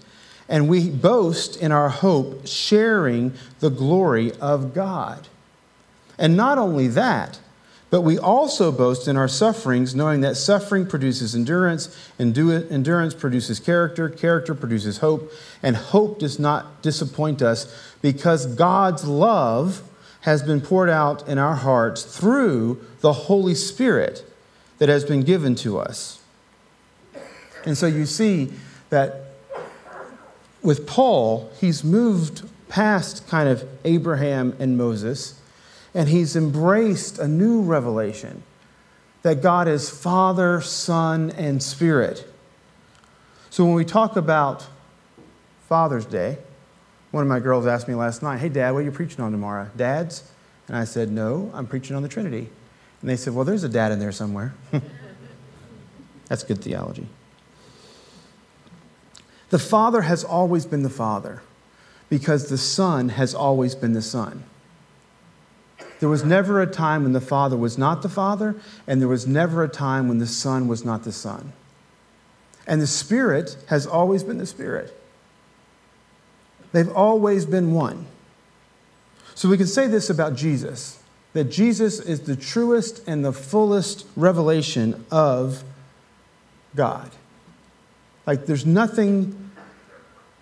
And 0.49 0.69
we 0.69 0.89
boast 0.89 1.57
in 1.57 1.71
our 1.71 1.89
hope, 1.89 2.45
sharing 2.45 3.33
the 3.61 3.69
glory 3.69 4.33
of 4.33 4.73
God. 4.73 5.27
And 6.17 6.37
not 6.37 6.57
only 6.57 6.87
that, 6.89 7.39
but 7.95 8.01
we 8.01 8.19
also 8.19 8.73
boast 8.73 9.07
in 9.07 9.15
our 9.15 9.29
sufferings, 9.29 9.95
knowing 9.95 10.19
that 10.19 10.35
suffering 10.35 10.85
produces 10.85 11.33
endurance, 11.33 11.97
and 12.19 12.37
endurance 12.37 13.13
produces 13.13 13.57
character, 13.57 14.09
character 14.09 14.53
produces 14.53 14.97
hope, 14.97 15.31
and 15.63 15.77
hope 15.77 16.19
does 16.19 16.37
not 16.37 16.81
disappoint 16.81 17.41
us 17.41 17.73
because 18.01 18.47
God's 18.47 19.05
love 19.05 19.81
has 20.19 20.43
been 20.43 20.59
poured 20.59 20.89
out 20.89 21.25
in 21.25 21.37
our 21.37 21.55
hearts 21.55 22.03
through 22.03 22.85
the 22.99 23.13
Holy 23.13 23.55
Spirit 23.55 24.29
that 24.79 24.89
has 24.89 25.05
been 25.05 25.21
given 25.21 25.55
to 25.55 25.79
us. 25.79 26.21
And 27.65 27.77
so 27.77 27.87
you 27.87 28.05
see 28.05 28.51
that 28.89 29.21
with 30.61 30.85
Paul, 30.85 31.49
he's 31.61 31.81
moved 31.81 32.43
past 32.67 33.25
kind 33.29 33.47
of 33.47 33.65
Abraham 33.85 34.53
and 34.59 34.77
Moses 34.77 35.39
and 35.95 36.09
he's 36.09 36.35
embraced 36.35 37.17
a 37.17 37.27
new 37.27 37.61
revelation 37.61 38.43
that 39.23 39.41
God 39.41 39.67
is 39.67 39.89
Father, 39.89 40.61
Son, 40.61 41.31
and 41.31 41.63
Spirit. 41.63 42.27
So 43.49 43.65
when 43.65 43.73
we 43.73 43.85
talk 43.85 44.17
about 44.17 44.67
Father's 45.67 46.05
Day, 46.05 46.37
one 47.09 47.23
of 47.23 47.29
my 47.29 47.39
girls 47.39 47.65
asked 47.65 47.87
me 47.87 47.95
last 47.95 48.21
night, 48.21 48.39
Hey, 48.39 48.49
Dad, 48.49 48.71
what 48.71 48.79
are 48.79 48.83
you 48.83 48.91
preaching 48.91 49.21
on 49.21 49.31
tomorrow? 49.31 49.69
Dads? 49.75 50.29
And 50.67 50.75
I 50.75 50.83
said, 50.83 51.09
No, 51.09 51.49
I'm 51.53 51.65
preaching 51.65 51.95
on 51.95 52.03
the 52.03 52.09
Trinity. 52.09 52.49
And 53.01 53.09
they 53.09 53.15
said, 53.15 53.33
Well, 53.33 53.45
there's 53.45 53.63
a 53.63 53.69
dad 53.69 53.91
in 53.93 53.99
there 53.99 54.11
somewhere. 54.11 54.53
That's 56.27 56.43
good 56.43 56.61
theology. 56.61 57.07
The 59.49 59.59
Father 59.59 60.01
has 60.01 60.23
always 60.23 60.65
been 60.65 60.83
the 60.83 60.89
Father 60.89 61.41
because 62.09 62.49
the 62.49 62.57
Son 62.57 63.09
has 63.09 63.33
always 63.33 63.75
been 63.75 63.93
the 63.93 64.01
Son. 64.01 64.43
There 65.99 66.09
was 66.09 66.23
never 66.23 66.61
a 66.61 66.67
time 66.67 67.03
when 67.03 67.13
the 67.13 67.21
Father 67.21 67.55
was 67.55 67.77
not 67.77 68.01
the 68.01 68.09
Father, 68.09 68.55
and 68.85 68.99
there 68.99 69.07
was 69.07 69.25
never 69.25 69.63
a 69.63 69.69
time 69.69 70.07
when 70.07 70.17
the 70.17 70.27
Son 70.27 70.67
was 70.67 70.83
not 70.83 71.03
the 71.03 71.11
Son. 71.11 71.53
And 72.67 72.81
the 72.81 72.87
Spirit 72.87 73.57
has 73.67 73.87
always 73.87 74.23
been 74.23 74.37
the 74.37 74.45
Spirit. 74.45 74.93
They've 76.71 76.91
always 76.91 77.45
been 77.45 77.71
one. 77.71 78.07
So 79.35 79.49
we 79.49 79.57
can 79.57 79.67
say 79.67 79.87
this 79.87 80.09
about 80.09 80.35
Jesus 80.35 80.99
that 81.33 81.51
Jesus 81.51 81.99
is 81.99 82.21
the 82.21 82.35
truest 82.37 83.05
and 83.05 83.23
the 83.23 83.33
fullest 83.33 84.07
revelation 84.15 85.05
of 85.11 85.65
God. 86.77 87.11
Like 88.25 88.45
there's 88.45 88.65
nothing 88.65 89.51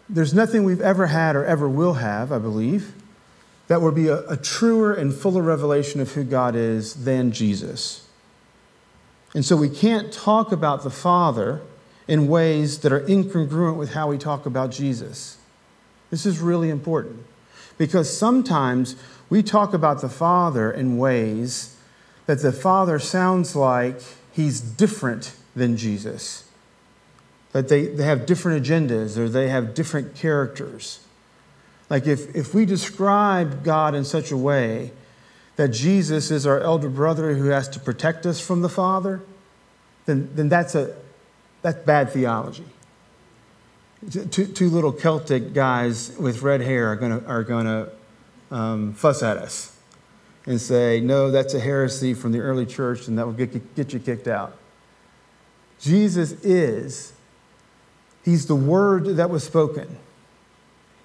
there's 0.07 0.33
nothing 0.33 0.63
we've 0.63 0.81
ever 0.81 1.07
had 1.07 1.35
or 1.35 1.43
ever 1.45 1.67
will 1.67 1.95
have, 1.95 2.31
I 2.31 2.37
believe, 2.37 2.93
that 3.67 3.81
would 3.81 3.95
be 3.95 4.07
a, 4.07 4.27
a 4.27 4.37
truer 4.37 4.93
and 4.93 5.13
fuller 5.13 5.41
revelation 5.41 6.01
of 6.01 6.11
who 6.13 6.23
God 6.23 6.55
is 6.55 7.05
than 7.05 7.31
Jesus. 7.31 8.07
And 9.33 9.43
so 9.43 9.55
we 9.55 9.69
can't 9.69 10.11
talk 10.11 10.51
about 10.51 10.83
the 10.83 10.89
Father 10.89 11.61
in 12.07 12.27
ways 12.27 12.79
that 12.79 12.91
are 12.91 13.01
incongruent 13.01 13.77
with 13.77 13.93
how 13.93 14.09
we 14.09 14.17
talk 14.17 14.45
about 14.45 14.71
Jesus. 14.71 15.37
This 16.09 16.25
is 16.25 16.39
really 16.39 16.69
important 16.69 17.25
because 17.77 18.15
sometimes 18.15 18.95
we 19.29 19.41
talk 19.41 19.73
about 19.73 20.01
the 20.01 20.09
Father 20.09 20.71
in 20.71 20.97
ways 20.97 21.75
that 22.25 22.41
the 22.41 22.51
Father 22.51 22.99
sounds 22.99 23.55
like 23.55 23.99
he's 24.31 24.61
different 24.61 25.35
than 25.55 25.77
Jesus, 25.77 26.47
that 27.51 27.67
they, 27.69 27.87
they 27.87 28.03
have 28.03 28.25
different 28.25 28.63
agendas 28.63 29.17
or 29.17 29.27
they 29.27 29.49
have 29.49 29.73
different 29.73 30.15
characters. 30.15 30.99
Like 31.93 32.07
if, 32.07 32.35
if 32.35 32.55
we 32.55 32.65
describe 32.65 33.63
God 33.63 33.93
in 33.93 34.03
such 34.03 34.31
a 34.31 34.35
way 34.35 34.91
that 35.57 35.67
Jesus 35.67 36.31
is 36.31 36.47
our 36.47 36.59
elder 36.59 36.89
brother 36.89 37.35
who 37.35 37.49
has 37.49 37.69
to 37.69 37.79
protect 37.79 38.25
us 38.25 38.39
from 38.39 38.63
the 38.63 38.67
Father, 38.67 39.21
then, 40.07 40.27
then 40.33 40.49
that's, 40.49 40.73
a, 40.73 40.95
that's 41.61 41.77
bad 41.85 42.09
theology. 42.09 42.65
Two, 44.09 44.47
two 44.47 44.71
little 44.71 44.91
Celtic 44.91 45.53
guys 45.53 46.17
with 46.17 46.41
red 46.41 46.61
hair 46.61 46.87
are 46.87 46.95
going 46.95 47.19
to 47.19 47.27
are 47.27 47.43
gonna, 47.43 47.89
um, 48.49 48.93
fuss 48.93 49.21
at 49.21 49.37
us 49.37 49.77
and 50.47 50.59
say, 50.59 50.99
no, 50.99 51.29
that's 51.29 51.53
a 51.53 51.59
heresy 51.59 52.15
from 52.15 52.31
the 52.31 52.39
early 52.39 52.65
church 52.65 53.07
and 53.07 53.19
that 53.19 53.27
will 53.27 53.33
get, 53.33 53.75
get 53.75 53.93
you 53.93 53.99
kicked 53.99 54.27
out. 54.27 54.57
Jesus 55.79 56.31
is, 56.43 57.13
he's 58.25 58.47
the 58.47 58.55
word 58.55 59.17
that 59.17 59.29
was 59.29 59.43
spoken. 59.43 59.99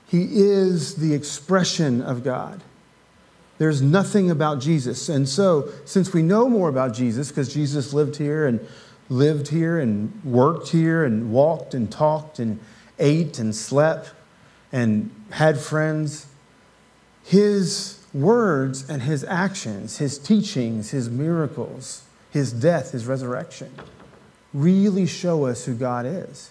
He 0.09 0.27
is 0.33 0.97
the 0.97 1.15
expression 1.15 2.03
of 2.03 2.25
God. 2.25 2.62
There's 3.59 3.83
nothing 3.83 4.31
about 4.31 4.61
Jesus. 4.61 5.09
And 5.09 5.29
so, 5.29 5.69
since 5.85 6.12
we 6.12 6.23
know 6.23 6.49
more 6.49 6.69
about 6.69 6.95
Jesus, 6.95 7.29
because 7.29 7.53
Jesus 7.53 7.93
lived 7.93 8.17
here 8.17 8.47
and 8.47 8.67
lived 9.09 9.49
here 9.49 9.79
and 9.79 10.25
worked 10.25 10.69
here 10.69 11.05
and 11.05 11.31
walked 11.33 11.75
and 11.75 11.91
talked 11.91 12.38
and 12.38 12.59
ate 12.99 13.38
and 13.38 13.55
slept 13.55 14.12
and 14.73 15.11
had 15.31 15.59
friends, 15.59 16.27
his 17.25 18.05
words 18.15 18.88
and 18.88 19.03
his 19.03 19.25
actions, 19.25 19.99
his 19.99 20.19
teachings, 20.19 20.91
his 20.91 21.11
miracles, 21.11 22.05
his 22.31 22.53
death, 22.53 22.93
his 22.93 23.07
resurrection 23.07 23.73
really 24.55 25.07
show 25.07 25.47
us 25.47 25.65
who 25.65 25.75
God 25.75 26.07
is. 26.07 26.50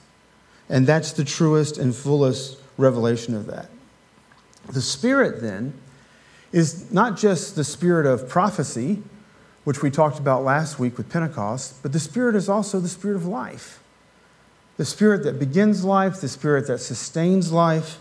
And 0.70 0.86
that's 0.86 1.14
the 1.14 1.24
truest 1.24 1.78
and 1.78 1.96
fullest 1.96 2.60
revelation 2.78 3.36
of 3.36 3.48
that. 3.48 3.70
The 4.72 4.82
Spirit, 4.82 5.42
then, 5.42 5.74
is 6.52 6.92
not 6.92 7.18
just 7.18 7.56
the 7.56 7.64
spirit 7.64 8.06
of 8.06 8.30
prophecy, 8.30 9.02
which 9.64 9.82
we 9.82 9.92
talked 9.92 10.18
about 10.18 10.44
last 10.44 10.80
week 10.80 10.98
with 10.98 11.10
Pentecost, 11.10 11.82
but 11.82 11.92
the 11.92 12.00
Spirit 12.00 12.36
is 12.36 12.48
also 12.48 12.80
the 12.80 12.88
Spirit 12.88 13.16
of 13.16 13.26
life. 13.26 13.84
The 14.78 14.86
Spirit 14.86 15.24
that 15.24 15.40
begins 15.40 15.84
life, 15.84 16.22
the 16.22 16.30
Spirit 16.30 16.68
that 16.68 16.80
sustains 16.80 17.52
life. 17.52 17.98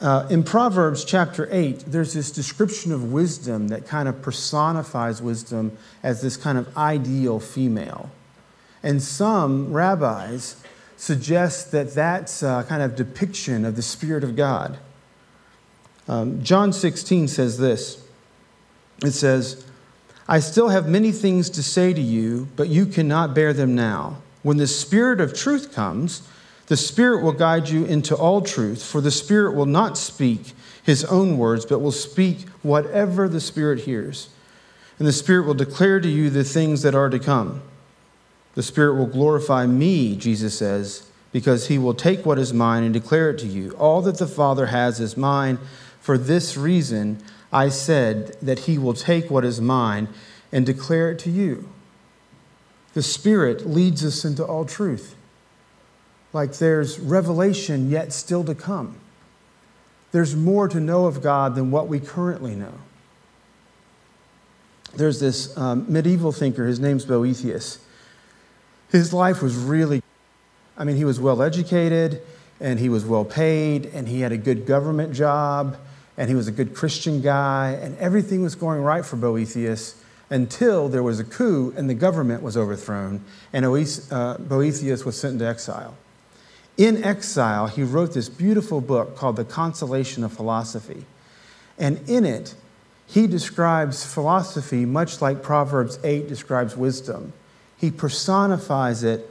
Uh, 0.00 0.26
in 0.30 0.44
Proverbs 0.44 1.04
chapter 1.04 1.48
8, 1.50 1.86
there's 1.86 2.12
this 2.12 2.30
description 2.30 2.92
of 2.92 3.12
wisdom 3.12 3.68
that 3.68 3.86
kind 3.86 4.08
of 4.08 4.22
personifies 4.22 5.22
wisdom 5.22 5.76
as 6.02 6.20
this 6.20 6.36
kind 6.36 6.58
of 6.58 6.76
ideal 6.76 7.40
female. 7.40 8.10
And 8.82 9.02
some 9.02 9.72
rabbis 9.72 10.62
suggest 10.96 11.72
that 11.72 11.94
that's 11.94 12.42
a 12.42 12.64
kind 12.68 12.82
of 12.82 12.96
depiction 12.96 13.64
of 13.64 13.76
the 13.76 13.82
Spirit 13.82 14.24
of 14.24 14.36
God. 14.36 14.78
Um, 16.08 16.42
John 16.42 16.72
16 16.72 17.28
says 17.28 17.58
this 17.58 18.02
it 19.02 19.12
says, 19.12 19.64
I 20.28 20.40
still 20.40 20.70
have 20.70 20.88
many 20.88 21.12
things 21.12 21.50
to 21.50 21.62
say 21.62 21.92
to 21.92 22.00
you, 22.00 22.48
but 22.56 22.68
you 22.68 22.86
cannot 22.86 23.34
bear 23.34 23.52
them 23.52 23.74
now. 23.74 24.18
When 24.42 24.56
the 24.56 24.66
Spirit 24.66 25.20
of 25.20 25.34
truth 25.34 25.72
comes, 25.72 26.26
the 26.66 26.76
Spirit 26.76 27.22
will 27.22 27.32
guide 27.32 27.68
you 27.68 27.84
into 27.84 28.16
all 28.16 28.40
truth, 28.40 28.84
for 28.84 29.00
the 29.00 29.10
Spirit 29.10 29.54
will 29.54 29.66
not 29.66 29.96
speak 29.96 30.54
his 30.82 31.04
own 31.04 31.38
words, 31.38 31.66
but 31.66 31.80
will 31.80 31.92
speak 31.92 32.48
whatever 32.62 33.28
the 33.28 33.40
Spirit 33.40 33.80
hears. 33.80 34.28
And 34.98 35.06
the 35.06 35.12
Spirit 35.12 35.46
will 35.46 35.54
declare 35.54 36.00
to 36.00 36.08
you 36.08 36.30
the 36.30 36.44
things 36.44 36.82
that 36.82 36.94
are 36.94 37.10
to 37.10 37.18
come. 37.18 37.62
The 38.56 38.62
Spirit 38.62 38.94
will 38.94 39.06
glorify 39.06 39.66
me, 39.66 40.16
Jesus 40.16 40.58
says, 40.58 41.08
because 41.30 41.68
he 41.68 41.78
will 41.78 41.94
take 41.94 42.24
what 42.24 42.38
is 42.38 42.54
mine 42.54 42.82
and 42.82 42.92
declare 42.92 43.30
it 43.30 43.38
to 43.40 43.46
you. 43.46 43.72
All 43.72 44.00
that 44.02 44.18
the 44.18 44.26
Father 44.26 44.66
has 44.66 44.98
is 44.98 45.16
mine. 45.16 45.58
For 46.00 46.16
this 46.16 46.56
reason, 46.56 47.22
I 47.52 47.68
said 47.68 48.36
that 48.40 48.60
he 48.60 48.78
will 48.78 48.94
take 48.94 49.30
what 49.30 49.44
is 49.44 49.60
mine 49.60 50.08
and 50.50 50.64
declare 50.64 51.10
it 51.10 51.18
to 51.20 51.30
you. 51.30 51.68
The 52.94 53.02
Spirit 53.02 53.66
leads 53.66 54.02
us 54.02 54.24
into 54.24 54.42
all 54.42 54.64
truth. 54.64 55.14
Like 56.32 56.54
there's 56.54 56.98
revelation 56.98 57.90
yet 57.90 58.10
still 58.12 58.42
to 58.44 58.54
come. 58.54 58.96
There's 60.12 60.34
more 60.34 60.66
to 60.68 60.80
know 60.80 61.04
of 61.04 61.22
God 61.22 61.54
than 61.56 61.70
what 61.70 61.88
we 61.88 62.00
currently 62.00 62.54
know. 62.54 62.72
There's 64.94 65.20
this 65.20 65.54
um, 65.58 65.84
medieval 65.92 66.32
thinker, 66.32 66.66
his 66.66 66.80
name's 66.80 67.04
Boethius. 67.04 67.80
His 68.90 69.12
life 69.12 69.42
was 69.42 69.56
really, 69.56 70.02
I 70.76 70.84
mean, 70.84 70.96
he 70.96 71.04
was 71.04 71.18
well 71.20 71.42
educated 71.42 72.22
and 72.60 72.78
he 72.78 72.88
was 72.88 73.04
well 73.04 73.24
paid 73.24 73.86
and 73.86 74.08
he 74.08 74.20
had 74.20 74.32
a 74.32 74.38
good 74.38 74.66
government 74.66 75.12
job 75.12 75.76
and 76.16 76.28
he 76.28 76.34
was 76.34 76.48
a 76.48 76.52
good 76.52 76.74
Christian 76.74 77.20
guy, 77.20 77.78
and 77.80 77.96
everything 77.98 78.42
was 78.42 78.54
going 78.54 78.80
right 78.80 79.04
for 79.04 79.16
Boethius 79.16 80.02
until 80.30 80.88
there 80.88 81.02
was 81.02 81.20
a 81.20 81.24
coup 81.24 81.72
and 81.76 81.88
the 81.90 81.94
government 81.94 82.42
was 82.42 82.56
overthrown, 82.56 83.22
and 83.52 83.64
uh, 83.64 84.38
Boethius 84.38 85.04
was 85.04 85.18
sent 85.20 85.34
into 85.34 85.46
exile. 85.46 85.94
In 86.76 87.04
exile, 87.04 87.68
he 87.68 87.82
wrote 87.82 88.12
this 88.12 88.28
beautiful 88.28 88.80
book 88.80 89.16
called 89.16 89.36
The 89.36 89.44
Consolation 89.44 90.24
of 90.24 90.32
Philosophy. 90.32 91.04
And 91.78 92.06
in 92.08 92.24
it, 92.24 92.54
he 93.06 93.26
describes 93.26 94.04
philosophy 94.04 94.84
much 94.84 95.22
like 95.22 95.42
Proverbs 95.42 95.98
8 96.02 96.28
describes 96.28 96.76
wisdom. 96.76 97.32
He 97.76 97.90
personifies 97.90 99.02
it 99.02 99.28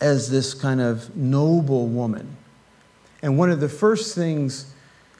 as 0.00 0.30
this 0.30 0.54
kind 0.54 0.80
of 0.80 1.16
noble 1.16 1.86
woman. 1.86 2.36
And 3.22 3.36
one 3.36 3.50
of 3.50 3.60
the 3.60 3.68
first 3.68 4.14
things 4.14 4.72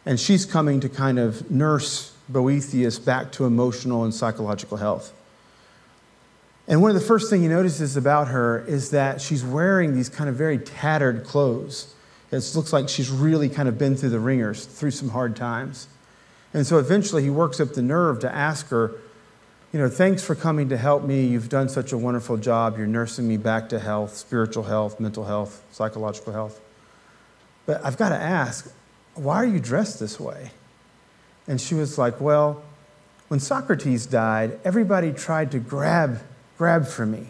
and 0.07 0.19
she's 0.19 0.47
coming 0.47 0.81
to 0.81 0.89
kind 0.89 1.19
of 1.19 1.51
nurse 1.51 2.13
Boethius 2.29 2.99
back 2.99 3.33
to 3.33 3.45
emotional 3.45 4.05
and 4.05 4.15
psychological 4.15 4.77
health. 4.77 5.13
And 6.69 6.81
one 6.81 6.91
of 6.91 6.95
the 6.95 7.07
first 7.07 7.29
things 7.29 7.43
he 7.43 7.49
notices 7.49 7.97
about 7.97 8.29
her 8.29 8.65
is 8.67 8.91
that 8.91 9.21
she's 9.21 9.45
wearing 9.45 9.95
these 9.95 10.09
kind 10.09 10.31
of 10.31 10.37
very 10.37 10.59
tattered 10.59 11.25
clothes. 11.25 11.95
It 12.31 12.49
looks 12.55 12.73
like 12.73 12.89
she's 12.89 13.11
really 13.11 13.49
kind 13.49 13.69
of 13.69 13.77
been 13.77 13.97
through 13.97 14.11
the 14.11 14.21
wringers, 14.21 14.65
through 14.65 14.93
some 14.93 15.09
hard 15.09 15.35
times. 15.35 15.89
And 16.55 16.67
so 16.67 16.79
eventually 16.79 17.25
he 17.25 17.31
works 17.31 17.61
up 17.61 17.75
the 17.75 17.83
nerve 17.83 18.21
to 18.21 18.35
ask 18.35 18.69
her, 18.69 18.95
you 19.73 19.79
know, 19.79 19.89
thanks 19.89 20.25
for 20.25 20.35
coming 20.35 20.69
to 20.71 20.77
help 20.77 21.05
me. 21.05 21.27
You've 21.27 21.49
done 21.49 21.69
such 21.69 21.93
a 21.93 21.99
wonderful 21.99 22.37
job. 22.37 22.77
You're 22.77 22.87
nursing 22.87 23.29
me 23.29 23.37
back 23.37 23.69
to 23.69 23.79
health, 23.79 24.17
spiritual 24.17 24.65
health, 24.65 24.99
mental 24.99 25.25
health, 25.25 25.63
psychological 25.71 26.33
health. 26.33 26.61
But 27.67 27.85
I've 27.85 27.97
got 27.97 28.09
to 28.09 28.17
ask, 28.17 28.73
why 29.15 29.37
are 29.37 29.47
you 29.47 29.61
dressed 29.61 30.01
this 30.01 30.19
way? 30.19 30.51
And 31.47 31.61
she 31.61 31.75
was 31.75 31.99
like, 31.99 32.21
Well, 32.21 32.63
when 33.29 33.41
Socrates 33.41 34.07
died, 34.07 34.59
everybody 34.65 35.13
tried 35.13 35.53
to 35.53 35.59
grab, 35.59 36.21
grab 36.59 36.87
for 36.87 37.07
me 37.07 37.29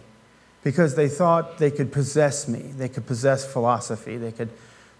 because 0.62 0.94
they 0.94 1.08
thought 1.08 1.58
they 1.58 1.70
could 1.70 1.92
possess 1.92 2.48
me. 2.48 2.58
They 2.58 2.88
could 2.88 3.06
possess 3.06 3.50
philosophy. 3.50 4.16
They 4.16 4.32
could 4.32 4.50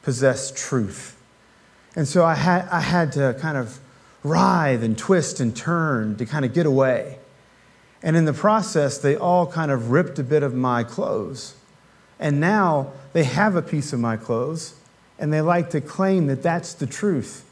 possess 0.03 0.50
truth. 0.50 1.16
And 1.96 2.07
so 2.07 2.24
I 2.24 2.35
had, 2.35 2.68
I 2.68 2.81
had 2.81 3.12
to 3.12 3.37
kind 3.40 3.57
of 3.57 3.79
writhe 4.22 4.83
and 4.83 4.96
twist 4.96 5.40
and 5.40 5.57
turn 5.57 6.16
to 6.16 6.26
kind 6.26 6.44
of 6.44 6.53
get 6.53 6.66
away. 6.66 7.18
And 8.02 8.16
in 8.16 8.24
the 8.24 8.32
process, 8.32 8.98
they 8.98 9.16
all 9.16 9.46
kind 9.46 9.70
of 9.70 9.90
ripped 9.90 10.18
a 10.18 10.24
bit 10.24 10.42
of 10.42 10.54
my 10.54 10.84
clothes. 10.84 11.54
And 12.18 12.40
now 12.40 12.92
they 13.12 13.24
have 13.24 13.56
a 13.56 13.62
piece 13.62 13.92
of 13.92 14.00
my 14.00 14.16
clothes, 14.16 14.74
and 15.18 15.32
they 15.32 15.40
like 15.40 15.70
to 15.70 15.80
claim 15.80 16.26
that 16.28 16.42
that's 16.42 16.72
the 16.74 16.86
truth. 16.86 17.44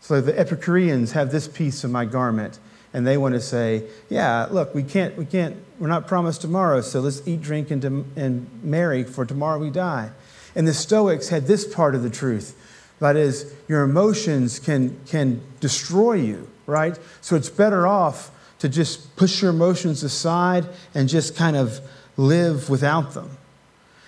So 0.00 0.20
the 0.20 0.36
Epicureans 0.38 1.12
have 1.12 1.30
this 1.30 1.46
piece 1.46 1.84
of 1.84 1.90
my 1.90 2.04
garment, 2.04 2.58
and 2.92 3.06
they 3.06 3.16
want 3.16 3.34
to 3.34 3.40
say, 3.40 3.84
yeah, 4.08 4.48
look, 4.50 4.74
we 4.74 4.82
can't, 4.82 5.16
we 5.16 5.26
can't, 5.26 5.56
we're 5.78 5.88
not 5.88 6.08
promised 6.08 6.40
tomorrow, 6.40 6.80
so 6.80 7.00
let's 7.00 7.26
eat, 7.26 7.42
drink, 7.42 7.70
and, 7.70 7.84
and 8.16 8.62
merry, 8.64 9.04
for 9.04 9.24
tomorrow 9.24 9.58
we 9.58 9.70
die. 9.70 10.10
And 10.56 10.66
the 10.66 10.74
Stoics 10.74 11.28
had 11.28 11.46
this 11.46 11.72
part 11.72 11.94
of 11.94 12.02
the 12.02 12.10
truth. 12.10 12.56
That 12.98 13.16
is, 13.16 13.54
your 13.68 13.82
emotions 13.82 14.58
can, 14.58 14.98
can 15.06 15.40
destroy 15.60 16.14
you, 16.14 16.48
right? 16.66 16.98
So 17.20 17.36
it's 17.36 17.48
better 17.48 17.86
off 17.86 18.30
to 18.60 18.68
just 18.68 19.16
push 19.16 19.42
your 19.42 19.50
emotions 19.50 20.02
aside 20.02 20.66
and 20.94 21.08
just 21.08 21.34
kind 21.34 21.56
of 21.56 21.80
live 22.16 22.70
without 22.70 23.14
them. 23.14 23.36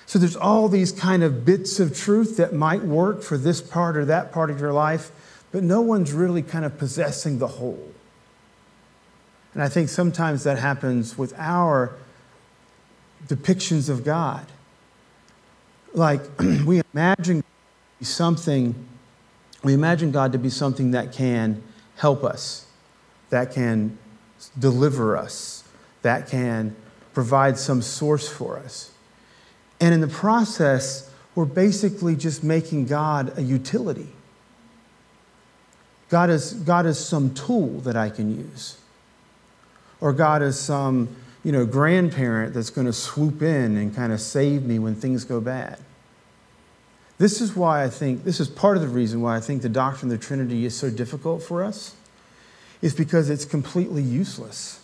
So 0.07 0.19
there's 0.19 0.37
all 0.37 0.69
these 0.69 0.93
kind 0.93 1.23
of 1.23 1.45
bits 1.45 1.81
of 1.81 1.97
truth 1.97 2.37
that 2.37 2.53
might 2.53 2.83
work 2.83 3.23
for 3.23 3.39
this 3.39 3.63
part 3.63 3.97
or 3.97 4.05
that 4.05 4.31
part 4.31 4.51
of 4.51 4.61
your 4.61 4.73
life, 4.73 5.11
but 5.51 5.63
no 5.63 5.81
one's 5.81 6.13
really 6.13 6.43
kind 6.43 6.65
of 6.65 6.77
possessing 6.79 7.39
the 7.39 7.47
whole. 7.47 7.93
And 9.55 9.63
I 9.63 9.69
think 9.69 9.89
sometimes 9.89 10.45
that 10.45 10.59
happens 10.59 11.17
with 11.17 11.35
our 11.39 11.95
depictions 13.27 13.89
of 13.89 14.05
God. 14.05 14.47
Like 15.95 16.21
we 16.67 16.83
imagine 16.93 17.43
something, 18.03 18.75
we 19.63 19.73
imagine 19.73 20.11
God 20.11 20.33
to 20.33 20.39
be 20.39 20.51
something 20.51 20.91
that 20.91 21.13
can 21.13 21.63
help 21.97 22.23
us, 22.23 22.67
that 23.31 23.53
can 23.53 23.99
deliver 24.59 25.17
us, 25.17 25.65
that 26.03 26.29
can 26.29 26.75
provide 27.15 27.59
some 27.59 27.83
source 27.83 28.29
for 28.29 28.59
us. 28.59 28.91
And 29.81 29.95
in 29.95 30.01
the 30.01 30.09
process, 30.09 31.11
we're 31.35 31.45
basically 31.45 32.17
just 32.17 32.45
making 32.45 32.87
God 32.87 33.37
a 33.39 33.43
utility. 33.43 34.09
God 36.09 36.31
is, 36.31 36.53
God 36.53 36.87
is 36.87 36.99
some 36.99 37.33
tool 37.35 37.81
that 37.81 37.97
I 37.97 38.11
can 38.11 38.37
use. 38.37 38.77
Or 40.01 40.13
God 40.13 40.43
is 40.43 40.59
some 40.59 41.17
you 41.43 41.53
know, 41.53 41.67
grandparent 41.67 42.55
that's 42.55 42.71
going 42.71 42.87
to 42.87 42.93
swoop 42.93 43.43
in 43.43 43.77
and 43.77 43.95
kind 43.95 44.13
of 44.13 44.21
save 44.21 44.63
me 44.65 44.79
when 44.79 44.95
things 44.95 45.25
go 45.25 45.41
bad. 45.41 45.79
This 47.19 47.41
is 47.41 47.57
why 47.57 47.85
I 47.85 47.89
think, 47.89 48.25
this 48.25 48.41
is 48.41 48.49
part 48.49 48.77
of 48.77 48.83
the 48.83 48.89
reason 48.89 49.21
why 49.21 49.37
I 49.37 49.41
think 49.41 49.63
the 49.63 49.69
doctrine 49.69 50.11
of 50.13 50.19
the 50.19 50.25
Trinity 50.25 50.65
is 50.65 50.77
so 50.77 50.91
difficult 50.91 51.43
for 51.43 51.63
us, 51.63 51.95
is 52.83 52.95
because 52.95 53.31
it's 53.31 53.45
completely 53.45 54.03
useless. 54.03 54.81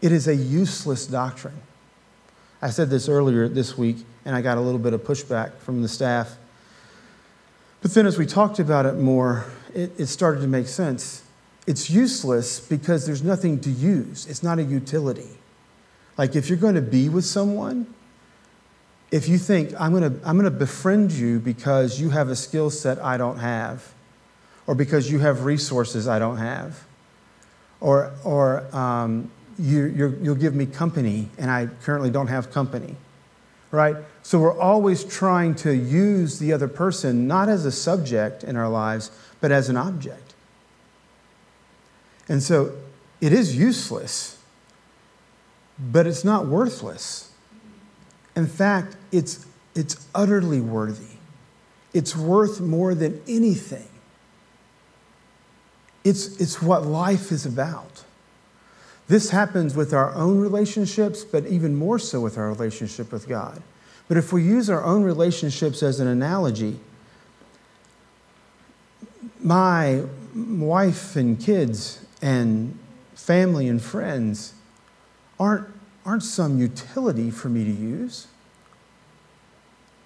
It 0.00 0.12
is 0.12 0.28
a 0.28 0.34
useless 0.34 1.06
doctrine. 1.06 1.60
I 2.62 2.70
said 2.70 2.90
this 2.90 3.08
earlier 3.08 3.48
this 3.48 3.76
week, 3.76 3.96
and 4.24 4.36
I 4.36 4.42
got 4.42 4.58
a 4.58 4.60
little 4.60 4.78
bit 4.78 4.92
of 4.92 5.02
pushback 5.02 5.56
from 5.58 5.82
the 5.82 5.88
staff. 5.88 6.36
But 7.80 7.94
then 7.94 8.06
as 8.06 8.18
we 8.18 8.26
talked 8.26 8.58
about 8.58 8.84
it 8.84 8.96
more, 8.96 9.46
it, 9.74 9.92
it 9.98 10.06
started 10.06 10.42
to 10.42 10.46
make 10.46 10.68
sense. 10.68 11.22
It's 11.66 11.88
useless 11.88 12.60
because 12.60 13.06
there's 13.06 13.22
nothing 13.22 13.60
to 13.60 13.70
use, 13.70 14.26
it's 14.26 14.42
not 14.42 14.58
a 14.58 14.62
utility. 14.62 15.38
Like 16.18 16.36
if 16.36 16.48
you're 16.48 16.58
going 16.58 16.74
to 16.74 16.82
be 16.82 17.08
with 17.08 17.24
someone, 17.24 17.86
if 19.10 19.28
you 19.28 19.38
think, 19.38 19.72
I'm 19.80 19.92
going 19.92 20.02
to, 20.02 20.28
I'm 20.28 20.36
going 20.36 20.50
to 20.50 20.56
befriend 20.56 21.12
you 21.12 21.40
because 21.40 22.00
you 22.00 22.10
have 22.10 22.28
a 22.28 22.36
skill 22.36 22.70
set 22.70 22.98
I 23.02 23.16
don't 23.16 23.38
have, 23.38 23.94
or 24.66 24.74
because 24.74 25.10
you 25.10 25.18
have 25.18 25.44
resources 25.44 26.06
I 26.08 26.18
don't 26.18 26.38
have, 26.38 26.84
or, 27.80 28.12
or 28.24 28.64
um, 28.74 29.30
you, 29.58 30.18
you'll 30.22 30.34
give 30.34 30.54
me 30.54 30.66
company 30.66 31.28
and 31.38 31.50
I 31.50 31.66
currently 31.82 32.10
don't 32.10 32.28
have 32.28 32.50
company, 32.50 32.96
right? 33.70 33.96
So 34.22 34.38
we're 34.38 34.58
always 34.58 35.04
trying 35.04 35.54
to 35.56 35.74
use 35.74 36.38
the 36.38 36.52
other 36.52 36.68
person 36.68 37.26
not 37.26 37.48
as 37.48 37.66
a 37.66 37.72
subject 37.72 38.44
in 38.44 38.56
our 38.56 38.68
lives, 38.68 39.10
but 39.40 39.50
as 39.50 39.68
an 39.68 39.76
object. 39.76 40.34
And 42.28 42.42
so 42.42 42.74
it 43.20 43.32
is 43.32 43.56
useless, 43.56 44.38
but 45.78 46.06
it's 46.06 46.24
not 46.24 46.46
worthless. 46.46 47.32
In 48.36 48.46
fact, 48.46 48.96
it's, 49.12 49.44
it's 49.74 50.06
utterly 50.14 50.60
worthy. 50.60 51.16
It's 51.92 52.16
worth 52.16 52.60
more 52.60 52.94
than 52.94 53.20
anything. 53.26 53.89
It's, 56.04 56.40
it's 56.40 56.62
what 56.62 56.86
life 56.86 57.30
is 57.30 57.44
about. 57.44 58.04
This 59.08 59.30
happens 59.30 59.74
with 59.74 59.92
our 59.92 60.14
own 60.14 60.38
relationships, 60.38 61.24
but 61.24 61.46
even 61.46 61.74
more 61.74 61.98
so 61.98 62.20
with 62.20 62.38
our 62.38 62.48
relationship 62.48 63.12
with 63.12 63.28
God. 63.28 63.62
But 64.08 64.16
if 64.16 64.32
we 64.32 64.42
use 64.42 64.70
our 64.70 64.84
own 64.84 65.02
relationships 65.02 65.82
as 65.82 66.00
an 66.00 66.06
analogy, 66.06 66.78
my 69.42 70.04
wife 70.34 71.16
and 71.16 71.40
kids 71.40 72.04
and 72.22 72.78
family 73.14 73.68
and 73.68 73.82
friends 73.82 74.54
aren't, 75.38 75.66
aren't 76.04 76.22
some 76.22 76.58
utility 76.58 77.30
for 77.30 77.48
me 77.48 77.64
to 77.64 77.70
use. 77.70 78.26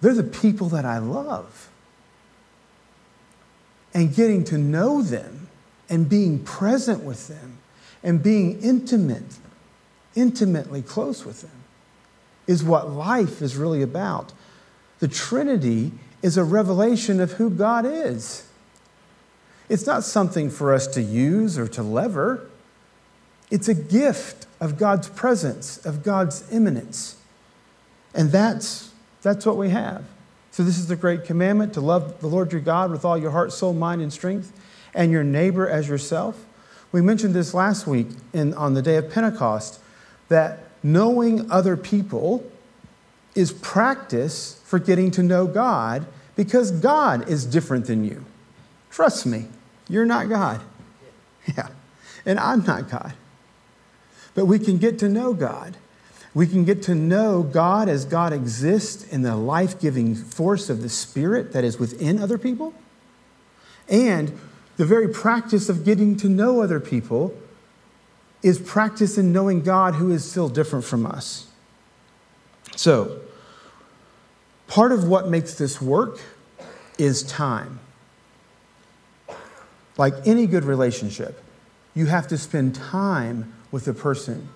They're 0.01 0.15
the 0.15 0.23
people 0.23 0.69
that 0.71 0.85
I 0.85 0.99
love. 0.99 1.71
And 3.93 4.15
getting 4.15 4.45
to 4.45 4.59
know 4.59 5.03
them 5.03 5.44
and 5.88 6.09
being 6.09 6.38
present 6.40 7.03
with 7.03 7.29
them 7.29 7.59
and 8.03 8.23
being 8.23 8.61
intimate, 8.61 9.38
intimately 10.14 10.83
close 10.83 11.25
with 11.25 11.42
them 11.42 11.64
is 12.47 12.62
what 12.62 12.90
life 12.90 13.40
is 13.40 13.57
really 13.57 13.83
about. 13.83 14.33
The 14.99 15.09
Trinity 15.09 15.92
is 16.23 16.37
a 16.37 16.44
revelation 16.44 17.20
of 17.20 17.33
who 17.33 17.51
God 17.51 17.85
is. 17.87 18.49
It's 19.68 19.87
not 19.87 20.05
something 20.05 20.51
for 20.51 20.75
us 20.75 20.87
to 20.88 21.03
use 21.03 21.59
or 21.59 21.66
to 21.68 21.83
lever. 21.83 22.49
It's 23.51 23.68
a 23.68 23.75
gift 23.75 24.47
of 24.61 24.79
God's 24.79 25.09
presence, 25.09 25.85
of 25.85 26.03
God's 26.03 26.51
immanence. 26.53 27.16
And 28.14 28.31
that's, 28.31 28.90
that's 29.23 29.47
what 29.47 29.57
we 29.57 29.70
have. 29.70 30.05
So, 30.51 30.62
this 30.62 30.79
is 30.79 30.87
the 30.87 30.97
great 30.97 31.25
commandment 31.25 31.75
to 31.75 31.81
love 31.81 32.20
the 32.20 32.29
Lord 32.29 32.53
your 32.53 32.61
God 32.61 32.92
with 32.92 33.05
all 33.05 33.18
your 33.18 33.33
heart, 33.33 33.53
soul, 33.53 33.73
mind, 33.73 34.01
and 34.01 34.12
strength, 34.12 34.53
and 34.95 35.11
your 35.11 35.25
neighbor 35.25 35.69
as 35.69 35.89
yourself. 35.89 36.45
We 36.93 37.01
mentioned 37.01 37.35
this 37.35 37.55
last 37.55 37.87
week 37.87 38.09
in, 38.33 38.55
on 38.55 38.75
the 38.75 38.83
day 38.83 38.97
of 38.97 39.11
Pentecost 39.11 39.81
that 40.29 40.61
knowing 40.83 41.51
other 41.51 41.77
people 41.77 42.49
is 43.35 43.53
practice 43.53 44.61
for 44.65 44.79
getting 44.79 45.11
to 45.13 45.23
know 45.23 45.47
God 45.47 46.07
because 46.37 46.71
God 46.71 47.29
is 47.29 47.45
different 47.45 47.87
than 47.87 48.05
you. 48.05 48.25
Trust 48.91 49.27
me, 49.27 49.47
you're 49.89 50.07
not 50.07 50.29
God. 50.29 50.61
Yeah. 51.59 51.69
And 52.25 52.39
I'm 52.39 52.65
not 52.65 52.89
God. 52.89 53.13
But 54.35 54.47
we 54.47 54.59
can 54.59 54.79
get 54.79 54.99
to 55.01 55.11
know 55.11 55.35
God. 55.35 55.77
We 56.33 56.47
can 56.47 56.65
get 56.65 56.83
to 56.85 56.95
know 56.95 57.43
God 57.43 57.87
as 57.89 58.07
God 58.07 58.33
exists 58.33 59.07
in 59.07 59.21
the 59.21 59.37
life 59.37 59.79
giving 59.79 60.15
force 60.15 60.71
of 60.71 60.81
the 60.81 60.89
Spirit 60.89 61.53
that 61.53 61.63
is 61.63 61.79
within 61.79 62.19
other 62.19 62.39
people. 62.39 62.73
And 63.91 64.39
the 64.77 64.85
very 64.85 65.09
practice 65.09 65.69
of 65.69 65.85
getting 65.85 66.17
to 66.19 66.29
know 66.29 66.63
other 66.63 66.81
people 66.81 67.35
is 68.43 68.59
practice 68.59 69.17
in 69.17 69.33
knowing 69.33 69.63
God 69.63 69.95
who 69.95 70.11
is 70.13 70.29
still 70.29 70.49
different 70.49 70.85
from 70.85 71.07
us. 71.07 71.47
So, 72.77 73.21
part 74.67 74.93
of 74.93 75.07
what 75.09 75.29
makes 75.29 75.55
this 75.55 75.81
work 75.81 76.21
is 76.99 77.23
time. 77.23 77.81
Like 79.97 80.15
any 80.27 80.47
good 80.47 80.65
relationship, 80.65 81.41
you 81.95 82.07
have 82.07 82.27
to 82.29 82.39
spend 82.39 82.75
time 82.75 83.55
with 83.71 83.85
the 83.85 83.95
person. 83.95 84.49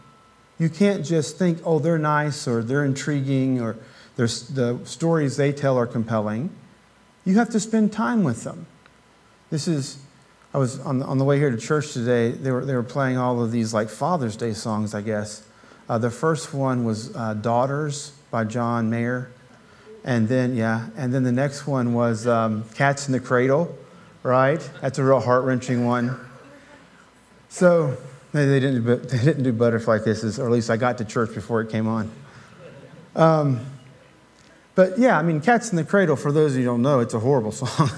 You 0.58 0.68
can't 0.68 1.04
just 1.04 1.38
think, 1.38 1.60
oh, 1.64 1.78
they're 1.78 1.98
nice 1.98 2.48
or 2.48 2.62
they're 2.62 2.84
intriguing 2.84 3.60
or 3.60 3.76
the 4.16 4.80
stories 4.84 5.36
they 5.36 5.52
tell 5.52 5.78
are 5.78 5.86
compelling. 5.86 6.50
You 7.24 7.36
have 7.36 7.50
to 7.50 7.60
spend 7.60 7.92
time 7.92 8.24
with 8.24 8.42
them. 8.42 8.66
This 9.50 9.68
is, 9.68 9.98
I 10.54 10.58
was 10.58 10.80
on 10.80 10.98
the, 10.98 11.04
on 11.04 11.18
the 11.18 11.24
way 11.24 11.38
here 11.38 11.50
to 11.50 11.56
church 11.56 11.92
today, 11.92 12.30
they 12.30 12.50
were, 12.50 12.64
they 12.64 12.74
were 12.74 12.82
playing 12.82 13.18
all 13.18 13.42
of 13.42 13.52
these 13.52 13.74
like 13.74 13.88
Father's 13.88 14.36
Day 14.36 14.52
songs, 14.52 14.94
I 14.94 15.02
guess. 15.02 15.46
Uh, 15.88 15.98
the 15.98 16.10
first 16.10 16.54
one 16.54 16.84
was 16.84 17.14
uh, 17.14 17.34
Daughters 17.34 18.12
by 18.30 18.44
John 18.44 18.90
Mayer. 18.90 19.30
And 20.04 20.28
then, 20.28 20.56
yeah, 20.56 20.88
and 20.96 21.12
then 21.12 21.22
the 21.22 21.32
next 21.32 21.66
one 21.66 21.92
was 21.92 22.26
um, 22.26 22.64
Cats 22.74 23.08
in 23.08 23.12
the 23.12 23.20
Cradle 23.20 23.76
right? 24.22 24.70
That's 24.80 24.98
a 24.98 25.04
real 25.04 25.20
heart 25.20 25.44
wrenching 25.44 25.84
one. 25.84 26.18
So 27.48 27.96
they 28.32 28.60
didn't, 28.60 28.84
do, 28.84 28.96
they 28.96 29.18
didn't 29.18 29.42
do 29.42 29.52
butterfly 29.52 29.98
kisses, 29.98 30.38
or 30.38 30.46
at 30.46 30.52
least 30.52 30.70
I 30.70 30.76
got 30.76 30.98
to 30.98 31.04
church 31.04 31.34
before 31.34 31.60
it 31.62 31.70
came 31.70 31.88
on. 31.88 32.10
Um, 33.16 33.66
but 34.74 34.98
yeah, 34.98 35.18
I 35.18 35.22
mean, 35.22 35.40
Cats 35.40 35.70
in 35.70 35.76
the 35.76 35.84
Cradle, 35.84 36.14
for 36.14 36.30
those 36.30 36.52
of 36.52 36.58
you 36.58 36.64
who 36.64 36.70
don't 36.70 36.82
know, 36.82 37.00
it's 37.00 37.14
a 37.14 37.20
horrible 37.20 37.52
song. 37.52 37.90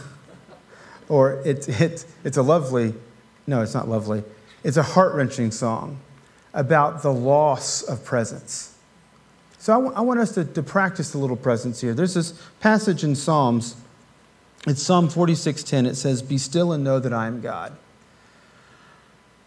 Or 1.10 1.42
it's, 1.44 1.68
it's, 1.68 2.06
it's 2.24 2.38
a 2.38 2.42
lovely, 2.42 2.94
no, 3.46 3.60
it's 3.60 3.74
not 3.74 3.86
lovely. 3.86 4.22
It's 4.64 4.78
a 4.78 4.82
heart 4.82 5.14
wrenching 5.14 5.50
song 5.50 6.00
about 6.54 7.02
the 7.02 7.12
loss 7.12 7.82
of 7.82 8.04
presence. 8.04 8.74
So 9.58 9.74
I, 9.74 9.76
w- 9.76 9.94
I 9.94 10.00
want 10.00 10.20
us 10.20 10.32
to, 10.32 10.44
to 10.44 10.62
practice 10.62 11.12
a 11.12 11.18
little 11.18 11.36
presence 11.36 11.82
here. 11.82 11.92
There's 11.92 12.14
this 12.14 12.32
passage 12.60 13.04
in 13.04 13.14
Psalms 13.14 13.76
it's 14.66 14.82
Psalm 14.82 15.08
46:10. 15.08 15.86
It 15.86 15.94
says, 15.94 16.20
"Be 16.20 16.36
still 16.36 16.72
and 16.72 16.84
know 16.84 16.98
that 16.98 17.14
I 17.14 17.26
am 17.26 17.40
God." 17.40 17.72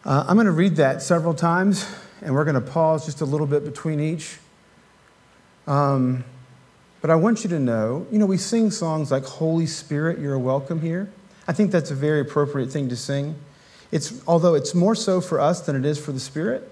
Uh, 0.04 0.26
I'm 0.28 0.36
going 0.36 0.48
to 0.48 0.52
read 0.52 0.78
that 0.78 1.04
several 1.04 1.36
times, 1.36 1.86
and 2.22 2.34
we're 2.34 2.46
going 2.46 2.56
to 2.56 2.62
pause 2.62 3.06
just 3.06 3.22
a 3.22 3.26
little 3.26 3.46
bit 3.46 3.64
between 3.64 4.00
each. 4.00 4.40
Um, 5.68 6.24
but 7.00 7.12
I 7.12 7.16
want 7.16 7.44
you 7.44 7.50
to 7.52 7.60
know, 7.60 8.08
you 8.12 8.18
know, 8.18 8.26
we 8.26 8.38
sing 8.38 8.72
songs 8.72 9.12
like 9.12 9.24
"Holy 9.24 9.68
Spirit, 9.68 10.18
You're 10.18 10.40
Welcome 10.40 10.82
Here." 10.82 11.12
I 11.48 11.54
think 11.54 11.72
that's 11.72 11.92
a 11.92 11.96
very 11.96 12.22
appropriate 12.22 12.72
thing 12.72 12.90
to 12.90 12.96
sing. 12.96 13.36
It's 13.92 14.22
although 14.28 14.54
it's 14.56 14.74
more 14.74 14.96
so 14.96 15.22
for 15.22 15.40
us 15.40 15.62
than 15.62 15.76
it 15.76 15.86
is 15.86 16.04
for 16.04 16.12
the 16.12 16.20
Spirit. 16.20 16.70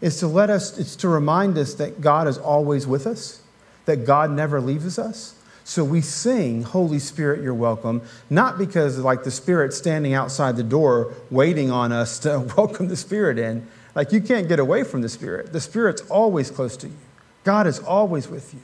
It's 0.00 0.20
to 0.20 0.26
let 0.26 0.50
us. 0.50 0.78
It's 0.78 0.96
to 0.96 1.08
remind 1.08 1.58
us 1.58 1.74
that 1.74 2.00
God 2.00 2.26
is 2.26 2.38
always 2.38 2.86
with 2.86 3.06
us, 3.06 3.42
that 3.84 4.06
God 4.06 4.30
never 4.30 4.60
leaves 4.60 4.98
us 4.98 5.34
so 5.70 5.84
we 5.84 6.00
sing, 6.00 6.64
Holy 6.64 6.98
Spirit, 6.98 7.42
you're 7.42 7.54
welcome, 7.54 8.02
not 8.28 8.58
because 8.58 8.98
like 8.98 9.22
the 9.22 9.30
Spirit 9.30 9.72
standing 9.72 10.14
outside 10.14 10.56
the 10.56 10.64
door 10.64 11.14
waiting 11.30 11.70
on 11.70 11.92
us 11.92 12.18
to 12.20 12.40
welcome 12.56 12.88
the 12.88 12.96
Spirit 12.96 13.38
in. 13.38 13.68
Like 13.94 14.10
you 14.10 14.20
can't 14.20 14.48
get 14.48 14.58
away 14.58 14.82
from 14.82 15.02
the 15.02 15.08
Spirit. 15.08 15.52
The 15.52 15.60
Spirit's 15.60 16.02
always 16.10 16.50
close 16.50 16.76
to 16.78 16.88
you. 16.88 16.96
God 17.44 17.68
is 17.68 17.78
always 17.78 18.26
with 18.26 18.52
you. 18.52 18.60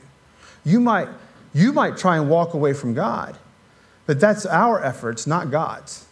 You 0.65 0.81
might, 0.81 1.07
you 1.53 1.71
might 1.71 1.95
try 1.95 2.17
and 2.17 2.29
walk 2.29 2.53
away 2.53 2.73
from 2.73 2.93
God, 2.93 3.37
but 4.07 4.19
that's 4.19 4.45
our 4.45 4.83
efforts, 4.83 5.27
not 5.27 5.51
God's. 5.51 6.05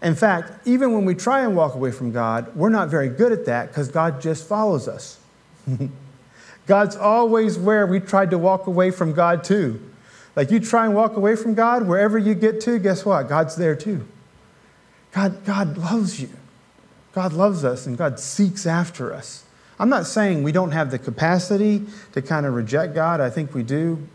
In 0.00 0.14
fact, 0.14 0.66
even 0.66 0.92
when 0.92 1.04
we 1.04 1.14
try 1.14 1.40
and 1.40 1.56
walk 1.56 1.74
away 1.74 1.90
from 1.90 2.12
God, 2.12 2.54
we're 2.54 2.68
not 2.70 2.88
very 2.88 3.08
good 3.08 3.32
at 3.32 3.46
that 3.46 3.68
because 3.68 3.88
God 3.88 4.20
just 4.22 4.46
follows 4.46 4.88
us. 4.88 5.18
God's 6.66 6.96
always 6.96 7.58
where 7.58 7.86
we 7.86 8.00
tried 8.00 8.30
to 8.30 8.38
walk 8.38 8.66
away 8.66 8.90
from 8.90 9.12
God 9.12 9.44
too. 9.44 9.80
Like 10.36 10.50
you 10.50 10.60
try 10.60 10.86
and 10.86 10.94
walk 10.94 11.16
away 11.16 11.36
from 11.36 11.54
God, 11.54 11.86
wherever 11.86 12.18
you 12.18 12.34
get 12.34 12.60
to, 12.62 12.78
guess 12.78 13.04
what? 13.04 13.28
God's 13.28 13.56
there 13.56 13.76
too. 13.76 14.06
God, 15.12 15.44
God 15.44 15.76
loves 15.78 16.20
you. 16.20 16.30
God 17.12 17.32
loves 17.32 17.64
us 17.64 17.86
and 17.86 17.96
God 17.96 18.18
seeks 18.18 18.66
after 18.66 19.12
us. 19.12 19.44
I'm 19.78 19.88
not 19.88 20.06
saying 20.06 20.42
we 20.42 20.52
don't 20.52 20.72
have 20.72 20.90
the 20.90 20.98
capacity 20.98 21.86
to 22.12 22.22
kind 22.22 22.46
of 22.46 22.54
reject 22.54 22.94
God. 22.94 23.20
I 23.20 23.30
think 23.30 23.54
we 23.54 23.62
do. 23.62 24.06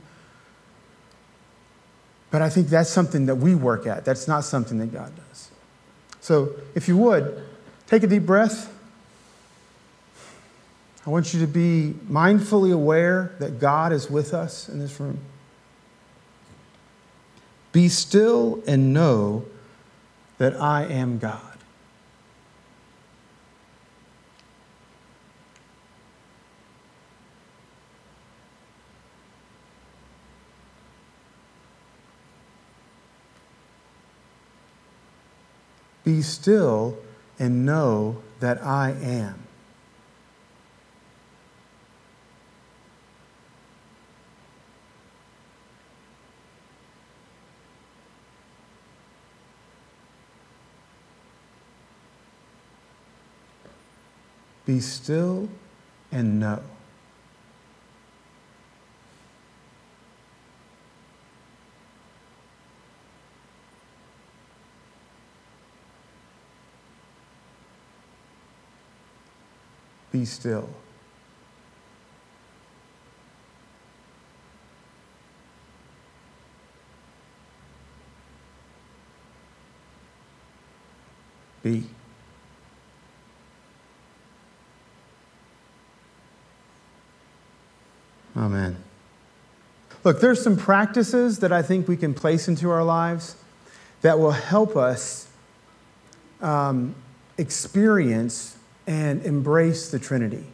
But 2.31 2.41
I 2.41 2.49
think 2.49 2.67
that's 2.67 2.89
something 2.89 3.25
that 3.25 3.35
we 3.35 3.55
work 3.55 3.87
at. 3.87 4.05
That's 4.05 4.27
not 4.27 4.43
something 4.43 4.77
that 4.79 4.93
God 4.93 5.11
does. 5.15 5.49
So 6.21 6.51
if 6.75 6.87
you 6.87 6.95
would, 6.97 7.43
take 7.87 8.03
a 8.03 8.07
deep 8.07 8.25
breath. 8.25 8.73
I 11.05 11.09
want 11.09 11.33
you 11.33 11.39
to 11.39 11.47
be 11.47 11.95
mindfully 12.07 12.71
aware 12.71 13.33
that 13.39 13.59
God 13.59 13.91
is 13.91 14.11
with 14.11 14.33
us 14.33 14.69
in 14.69 14.79
this 14.79 14.99
room. 14.99 15.19
Be 17.71 17.87
still 17.87 18.61
and 18.67 18.93
know 18.93 19.45
that 20.37 20.59
I 20.59 20.85
am 20.85 21.17
God. 21.17 21.48
Be 36.09 36.23
still 36.23 36.97
and 37.37 37.67
know 37.67 38.23
that 38.39 38.59
I 38.65 38.95
am. 38.99 39.43
Be 54.65 54.79
still 54.79 55.47
and 56.11 56.39
know. 56.39 56.78
Be 70.19 70.25
still. 70.25 70.67
Be. 81.63 81.85
Amen. 88.35 88.75
Look, 90.03 90.19
there's 90.19 90.43
some 90.43 90.57
practices 90.57 91.39
that 91.39 91.53
I 91.53 91.61
think 91.61 91.87
we 91.87 91.95
can 91.95 92.13
place 92.13 92.49
into 92.49 92.69
our 92.69 92.83
lives 92.83 93.37
that 94.01 94.19
will 94.19 94.31
help 94.31 94.75
us 94.75 95.29
um, 96.41 96.93
experience 97.37 98.57
and 98.87 99.23
embrace 99.25 99.89
the 99.89 99.99
Trinity. 99.99 100.45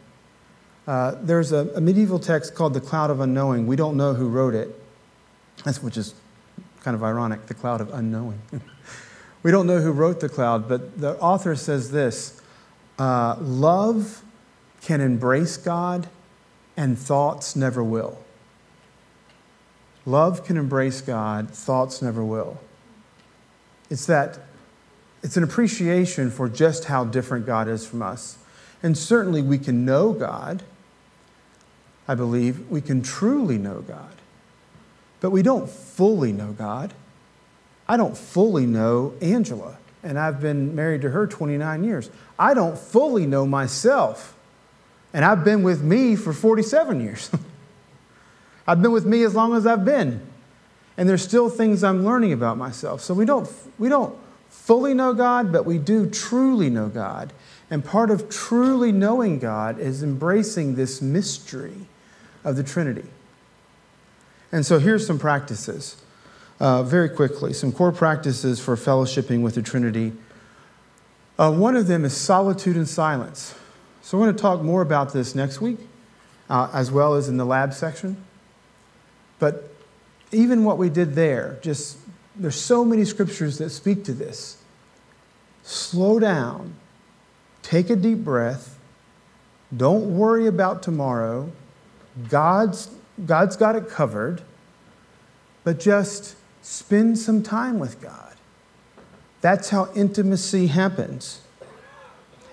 Uh, 0.86 1.16
there's 1.20 1.52
a, 1.52 1.68
a, 1.74 1.80
medieval 1.80 2.18
text 2.18 2.54
called 2.54 2.72
The 2.72 2.80
Cloud 2.80 3.10
of 3.10 3.18
Unknowing. 3.20 3.66
We 3.66 3.74
don't 3.74 3.96
know 3.96 4.14
who 4.14 4.28
wrote 4.28 4.54
it, 4.54 4.70
That's, 5.64 5.82
which 5.82 5.96
is 5.96 6.14
kind 6.86 6.94
of 6.94 7.02
ironic, 7.02 7.46
the 7.46 7.54
cloud 7.54 7.80
of 7.80 7.92
unknowing. 7.92 8.40
we 9.42 9.50
don't 9.50 9.66
know 9.66 9.80
who 9.80 9.90
wrote 9.90 10.20
the 10.20 10.28
cloud, 10.28 10.68
but 10.68 11.00
the 11.00 11.18
author 11.18 11.56
says 11.56 11.90
this 11.90 12.40
uh, 12.96 13.34
Love 13.40 14.22
can 14.82 15.00
embrace 15.00 15.56
God 15.56 16.08
and 16.76 16.96
thoughts 16.96 17.56
never 17.56 17.82
will. 17.82 18.22
Love 20.04 20.44
can 20.44 20.56
embrace 20.56 21.00
God, 21.00 21.50
thoughts 21.50 22.00
never 22.00 22.24
will. 22.24 22.60
It's 23.90 24.06
that 24.06 24.38
it's 25.26 25.36
an 25.36 25.42
appreciation 25.42 26.30
for 26.30 26.48
just 26.48 26.84
how 26.84 27.04
different 27.04 27.46
God 27.46 27.66
is 27.66 27.84
from 27.84 28.00
us. 28.00 28.38
And 28.80 28.96
certainly 28.96 29.42
we 29.42 29.58
can 29.58 29.84
know 29.84 30.12
God. 30.12 30.62
I 32.06 32.14
believe 32.14 32.70
we 32.70 32.80
can 32.80 33.02
truly 33.02 33.58
know 33.58 33.80
God. 33.80 34.14
But 35.20 35.30
we 35.30 35.42
don't 35.42 35.68
fully 35.68 36.30
know 36.30 36.52
God. 36.52 36.94
I 37.88 37.96
don't 37.96 38.16
fully 38.16 38.66
know 38.66 39.14
Angela, 39.20 39.78
and 40.04 40.16
I've 40.16 40.40
been 40.40 40.76
married 40.76 41.02
to 41.02 41.10
her 41.10 41.26
29 41.26 41.82
years. 41.82 42.08
I 42.38 42.54
don't 42.54 42.78
fully 42.78 43.26
know 43.26 43.44
myself. 43.48 44.36
And 45.12 45.24
I've 45.24 45.42
been 45.42 45.64
with 45.64 45.82
me 45.82 46.14
for 46.14 46.32
47 46.32 47.00
years. 47.00 47.32
I've 48.68 48.80
been 48.80 48.92
with 48.92 49.06
me 49.06 49.24
as 49.24 49.34
long 49.34 49.56
as 49.56 49.66
I've 49.66 49.84
been. 49.84 50.20
And 50.96 51.08
there's 51.08 51.22
still 51.22 51.50
things 51.50 51.82
I'm 51.82 52.04
learning 52.04 52.32
about 52.32 52.56
myself. 52.56 53.00
So 53.00 53.12
we 53.12 53.24
don't, 53.24 53.50
we 53.76 53.88
don't 53.88 54.16
fully 54.56 54.94
know 54.94 55.14
God, 55.14 55.52
but 55.52 55.64
we 55.64 55.78
do 55.78 56.08
truly 56.10 56.70
know 56.70 56.88
God. 56.88 57.32
And 57.70 57.84
part 57.84 58.10
of 58.10 58.28
truly 58.28 58.92
knowing 58.92 59.38
God 59.38 59.78
is 59.78 60.02
embracing 60.02 60.74
this 60.74 61.02
mystery 61.02 61.86
of 62.44 62.56
the 62.56 62.62
Trinity. 62.62 63.08
And 64.52 64.64
so 64.64 64.78
here's 64.78 65.06
some 65.06 65.18
practices, 65.18 65.96
uh, 66.60 66.82
very 66.82 67.08
quickly, 67.08 67.52
some 67.52 67.72
core 67.72 67.92
practices 67.92 68.60
for 68.60 68.76
fellowshipping 68.76 69.42
with 69.42 69.56
the 69.56 69.62
Trinity. 69.62 70.12
Uh, 71.38 71.52
one 71.52 71.76
of 71.76 71.86
them 71.86 72.04
is 72.04 72.16
solitude 72.16 72.76
and 72.76 72.88
silence. 72.88 73.54
So 74.02 74.16
we're 74.16 74.26
going 74.26 74.36
to 74.36 74.42
talk 74.42 74.62
more 74.62 74.82
about 74.82 75.12
this 75.12 75.34
next 75.34 75.60
week, 75.60 75.78
uh, 76.48 76.70
as 76.72 76.90
well 76.90 77.14
as 77.14 77.28
in 77.28 77.36
the 77.36 77.44
lab 77.44 77.74
section. 77.74 78.16
But 79.38 79.68
even 80.30 80.64
what 80.64 80.78
we 80.78 80.88
did 80.88 81.14
there, 81.14 81.58
just 81.62 81.98
there's 82.38 82.60
so 82.60 82.84
many 82.84 83.04
scriptures 83.04 83.58
that 83.58 83.70
speak 83.70 84.04
to 84.04 84.12
this. 84.12 84.62
Slow 85.62 86.18
down, 86.18 86.74
take 87.62 87.90
a 87.90 87.96
deep 87.96 88.18
breath, 88.18 88.78
don't 89.76 90.16
worry 90.16 90.46
about 90.46 90.82
tomorrow. 90.82 91.50
God's, 92.28 92.88
God's 93.24 93.56
got 93.56 93.74
it 93.74 93.88
covered, 93.88 94.42
but 95.64 95.80
just 95.80 96.36
spend 96.62 97.18
some 97.18 97.42
time 97.42 97.78
with 97.78 98.00
God. 98.00 98.34
That's 99.40 99.70
how 99.70 99.90
intimacy 99.94 100.68
happens. 100.68 101.40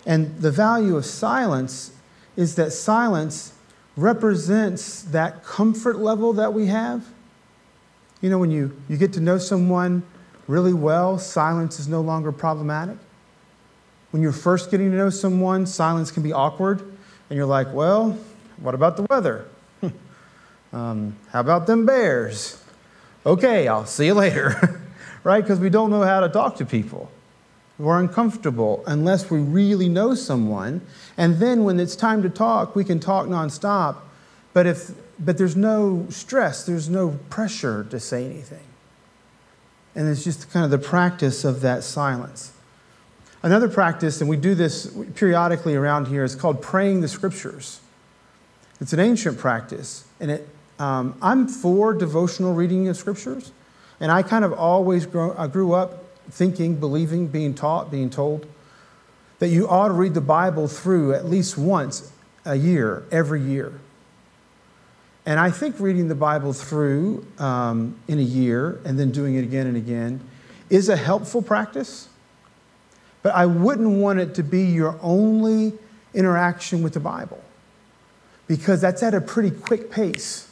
And 0.05 0.39
the 0.41 0.51
value 0.51 0.97
of 0.97 1.05
silence 1.05 1.91
is 2.35 2.55
that 2.55 2.71
silence 2.73 3.53
represents 3.95 5.03
that 5.03 5.43
comfort 5.43 5.99
level 5.99 6.33
that 6.33 6.53
we 6.53 6.67
have. 6.67 7.05
You 8.23 8.29
know, 8.29 8.37
when 8.37 8.51
you, 8.51 8.71
you 8.87 8.95
get 8.95 9.11
to 9.13 9.19
know 9.19 9.37
someone 9.37 10.01
really 10.47 10.71
well, 10.73 11.19
silence 11.19 11.77
is 11.77 11.89
no 11.89 11.99
longer 11.99 12.31
problematic. 12.31 12.95
When 14.11 14.23
you're 14.23 14.31
first 14.31 14.71
getting 14.71 14.91
to 14.91 14.95
know 14.95 15.09
someone, 15.09 15.65
silence 15.65 16.09
can 16.09 16.23
be 16.23 16.31
awkward, 16.31 16.79
and 16.79 17.35
you're 17.35 17.45
like, 17.45 17.73
well, 17.73 18.17
what 18.61 18.75
about 18.75 18.95
the 18.95 19.05
weather? 19.09 19.45
um, 20.71 21.17
how 21.33 21.41
about 21.41 21.67
them 21.67 21.85
bears? 21.85 22.63
Okay, 23.25 23.67
I'll 23.67 23.85
see 23.85 24.05
you 24.05 24.13
later, 24.13 24.81
right? 25.25 25.41
Because 25.41 25.59
we 25.59 25.69
don't 25.69 25.89
know 25.89 26.03
how 26.03 26.21
to 26.21 26.29
talk 26.29 26.55
to 26.57 26.65
people. 26.65 27.11
We're 27.77 27.99
uncomfortable 27.99 28.85
unless 28.87 29.29
we 29.29 29.39
really 29.39 29.89
know 29.89 30.15
someone. 30.15 30.79
And 31.17 31.39
then 31.39 31.65
when 31.65 31.77
it's 31.77 31.97
time 31.97 32.23
to 32.23 32.29
talk, 32.29 32.73
we 32.73 32.85
can 32.85 33.01
talk 33.01 33.27
nonstop. 33.27 33.97
But, 34.53 34.65
if, 34.65 34.91
but 35.19 35.37
there's 35.37 35.55
no 35.55 36.07
stress, 36.09 36.65
there's 36.65 36.89
no 36.89 37.19
pressure 37.29 37.85
to 37.85 37.99
say 37.99 38.25
anything. 38.25 38.63
And 39.95 40.07
it's 40.09 40.23
just 40.23 40.49
kind 40.51 40.65
of 40.65 40.71
the 40.71 40.79
practice 40.79 41.43
of 41.43 41.61
that 41.61 41.83
silence. 41.83 42.51
Another 43.43 43.67
practice, 43.67 44.21
and 44.21 44.29
we 44.29 44.37
do 44.37 44.55
this 44.55 44.91
periodically 45.15 45.75
around 45.75 46.07
here, 46.07 46.23
is 46.23 46.35
called 46.35 46.61
praying 46.61 47.01
the 47.01 47.07
scriptures. 47.07 47.79
It's 48.79 48.93
an 48.93 48.99
ancient 48.99 49.37
practice, 49.37 50.05
and 50.19 50.31
it, 50.31 50.49
um, 50.79 51.15
I'm 51.21 51.47
for 51.47 51.93
devotional 51.93 52.53
reading 52.53 52.87
of 52.87 52.97
scriptures. 52.97 53.51
And 53.99 54.11
I 54.11 54.23
kind 54.23 54.43
of 54.43 54.53
always 54.53 55.05
grow, 55.05 55.35
I 55.37 55.47
grew 55.47 55.73
up 55.73 56.03
thinking, 56.29 56.75
believing, 56.75 57.27
being 57.27 57.53
taught, 57.53 57.91
being 57.91 58.09
told 58.09 58.47
that 59.39 59.49
you 59.49 59.67
ought 59.67 59.89
to 59.89 59.93
read 59.93 60.13
the 60.13 60.21
Bible 60.21 60.67
through 60.67 61.13
at 61.13 61.25
least 61.25 61.57
once 61.57 62.11
a 62.45 62.55
year, 62.55 63.05
every 63.11 63.41
year. 63.41 63.79
And 65.25 65.39
I 65.39 65.51
think 65.51 65.79
reading 65.79 66.09
the 66.09 66.15
Bible 66.15 66.51
through 66.51 67.25
um, 67.39 67.95
in 68.07 68.19
a 68.19 68.23
year 68.23 68.81
and 68.83 68.99
then 68.99 69.11
doing 69.11 69.35
it 69.35 69.43
again 69.43 69.67
and 69.67 69.77
again 69.77 70.19
is 70.69 70.89
a 70.89 70.97
helpful 70.97 71.41
practice. 71.41 72.09
But 73.21 73.33
I 73.33 73.45
wouldn't 73.45 73.99
want 73.99 74.19
it 74.19 74.35
to 74.35 74.43
be 74.43 74.63
your 74.63 74.99
only 75.01 75.73
interaction 76.13 76.83
with 76.83 76.93
the 76.93 76.99
Bible 76.99 77.41
because 78.47 78.81
that's 78.81 79.01
at 79.01 79.13
a 79.13 79.21
pretty 79.21 79.51
quick 79.51 79.89
pace. 79.89 80.49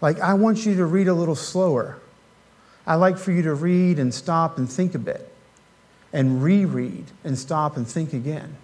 Like, 0.00 0.20
I 0.20 0.34
want 0.34 0.64
you 0.64 0.76
to 0.76 0.86
read 0.86 1.08
a 1.08 1.14
little 1.14 1.34
slower. 1.34 1.98
I 2.86 2.94
like 2.94 3.18
for 3.18 3.32
you 3.32 3.42
to 3.42 3.54
read 3.54 3.98
and 3.98 4.14
stop 4.14 4.58
and 4.58 4.70
think 4.70 4.94
a 4.94 4.98
bit, 4.98 5.32
and 6.12 6.42
reread 6.42 7.06
and 7.24 7.36
stop 7.36 7.76
and 7.76 7.88
think 7.88 8.12
again, 8.12 8.56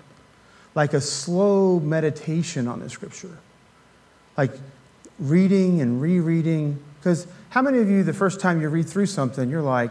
like 0.75 0.92
a 0.92 1.01
slow 1.01 1.81
meditation 1.81 2.68
on 2.68 2.81
the 2.81 2.88
scripture, 2.88 3.38
like 4.37 4.53
reading 5.18 5.81
and 5.81 6.01
rereading. 6.01 6.83
Because 6.99 7.27
how 7.51 7.62
many 7.62 7.79
of 7.79 7.88
you, 7.88 8.03
the 8.03 8.12
first 8.12 8.40
time 8.40 8.61
you 8.61 8.68
read 8.68 8.88
through 8.88 9.07
something, 9.07 9.51
you're 9.51 9.62
like, 9.62 9.90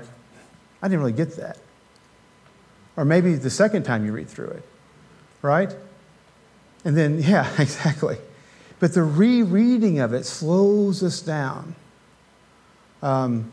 I 0.82 0.88
didn't 0.88 1.00
really 1.00 1.12
get 1.12 1.36
that? 1.38 1.58
Or 2.98 3.06
maybe 3.06 3.36
the 3.36 3.50
second 3.50 3.84
time 3.84 4.06
you 4.06 4.12
read 4.12 4.30
through 4.30 4.50
it, 4.50 4.64
right? 5.42 5.74
And 6.84 6.98
then, 6.98 7.20
yeah, 7.22 7.50
exactly. 7.60 8.18
But 8.80 8.94
the 8.94 9.04
rereading 9.04 10.00
of 10.00 10.14
it 10.14 10.26
slows 10.26 11.04
us 11.04 11.22
down. 11.22 11.76
Um, 13.02 13.52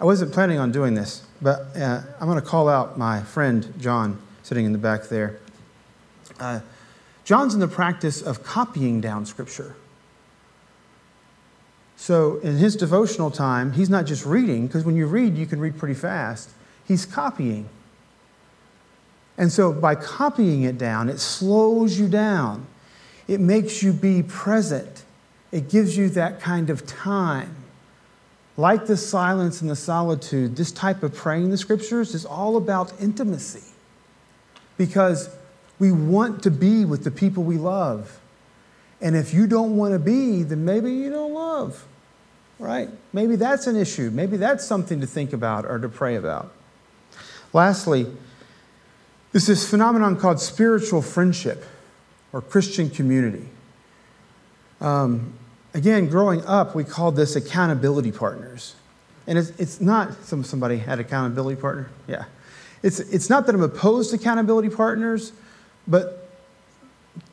I 0.00 0.04
wasn't 0.04 0.32
planning 0.32 0.58
on 0.58 0.72
doing 0.72 0.94
this, 0.94 1.24
but 1.42 1.76
uh, 1.76 2.02
I'm 2.20 2.26
going 2.26 2.40
to 2.40 2.46
call 2.46 2.68
out 2.68 2.96
my 2.96 3.22
friend 3.22 3.74
John 3.78 4.20
sitting 4.42 4.64
in 4.64 4.72
the 4.72 4.78
back 4.78 5.08
there. 5.08 5.40
Uh, 6.38 6.60
John's 7.30 7.54
in 7.54 7.60
the 7.60 7.68
practice 7.68 8.22
of 8.22 8.42
copying 8.42 9.00
down 9.00 9.24
scripture. 9.24 9.76
So 11.94 12.40
in 12.40 12.56
his 12.56 12.74
devotional 12.74 13.30
time, 13.30 13.70
he's 13.70 13.88
not 13.88 14.04
just 14.04 14.26
reading, 14.26 14.66
because 14.66 14.84
when 14.84 14.96
you 14.96 15.06
read, 15.06 15.36
you 15.36 15.46
can 15.46 15.60
read 15.60 15.78
pretty 15.78 15.94
fast. 15.94 16.50
he's 16.88 17.06
copying. 17.06 17.68
And 19.38 19.52
so 19.52 19.72
by 19.72 19.94
copying 19.94 20.64
it 20.64 20.76
down, 20.76 21.08
it 21.08 21.20
slows 21.20 22.00
you 22.00 22.08
down. 22.08 22.66
It 23.28 23.38
makes 23.38 23.80
you 23.80 23.92
be 23.92 24.24
present. 24.24 25.04
It 25.52 25.70
gives 25.70 25.96
you 25.96 26.08
that 26.08 26.40
kind 26.40 26.68
of 26.68 26.84
time. 26.84 27.54
Like 28.56 28.86
the 28.86 28.96
silence 28.96 29.60
and 29.60 29.70
the 29.70 29.76
solitude, 29.76 30.56
this 30.56 30.72
type 30.72 31.04
of 31.04 31.14
praying 31.14 31.50
the 31.50 31.56
scriptures 31.56 32.12
is 32.12 32.26
all 32.26 32.56
about 32.56 32.92
intimacy 33.00 33.72
because 34.76 35.30
we 35.80 35.90
want 35.90 36.44
to 36.44 36.50
be 36.50 36.84
with 36.84 37.02
the 37.02 37.10
people 37.10 37.42
we 37.42 37.56
love. 37.56 38.20
And 39.00 39.16
if 39.16 39.34
you 39.34 39.48
don't 39.48 39.76
want 39.76 39.94
to 39.94 39.98
be, 39.98 40.44
then 40.44 40.64
maybe 40.64 40.92
you 40.92 41.10
don't 41.10 41.32
love, 41.32 41.86
right? 42.58 42.90
Maybe 43.12 43.34
that's 43.34 43.66
an 43.66 43.74
issue. 43.74 44.10
Maybe 44.10 44.36
that's 44.36 44.64
something 44.64 45.00
to 45.00 45.06
think 45.06 45.32
about 45.32 45.64
or 45.64 45.78
to 45.78 45.88
pray 45.88 46.16
about. 46.16 46.52
Lastly, 47.52 48.06
there's 49.32 49.46
this 49.46 49.68
phenomenon 49.68 50.20
called 50.20 50.38
spiritual 50.38 51.02
friendship 51.02 51.64
or 52.32 52.42
Christian 52.42 52.90
community. 52.90 53.48
Um, 54.80 55.32
again, 55.72 56.08
growing 56.08 56.44
up, 56.44 56.74
we 56.74 56.84
called 56.84 57.16
this 57.16 57.36
accountability 57.36 58.12
partners. 58.12 58.74
And 59.26 59.38
it's, 59.38 59.50
it's 59.58 59.80
not, 59.80 60.24
some, 60.24 60.44
somebody 60.44 60.76
had 60.76 61.00
accountability 61.00 61.60
partner? 61.60 61.88
Yeah. 62.06 62.24
It's, 62.82 63.00
it's 63.00 63.30
not 63.30 63.46
that 63.46 63.54
I'm 63.54 63.62
opposed 63.62 64.10
to 64.10 64.16
accountability 64.16 64.70
partners, 64.70 65.32
but 65.90 66.28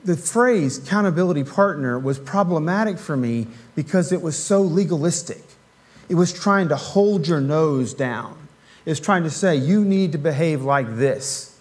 the 0.03 0.17
phrase 0.17 0.79
accountability 0.79 1.43
partner 1.43 1.99
was 1.99 2.17
problematic 2.17 2.97
for 2.97 3.15
me 3.15 3.47
because 3.75 4.11
it 4.11 4.21
was 4.21 4.37
so 4.37 4.61
legalistic. 4.61 5.43
It 6.09 6.15
was 6.15 6.33
trying 6.33 6.69
to 6.69 6.75
hold 6.75 7.27
your 7.27 7.41
nose 7.41 7.93
down. 7.93 8.47
It 8.85 8.89
was 8.89 8.99
trying 8.99 9.23
to 9.23 9.29
say, 9.29 9.55
you 9.55 9.83
need 9.83 10.13
to 10.13 10.17
behave 10.17 10.63
like 10.63 10.95
this. 10.95 11.59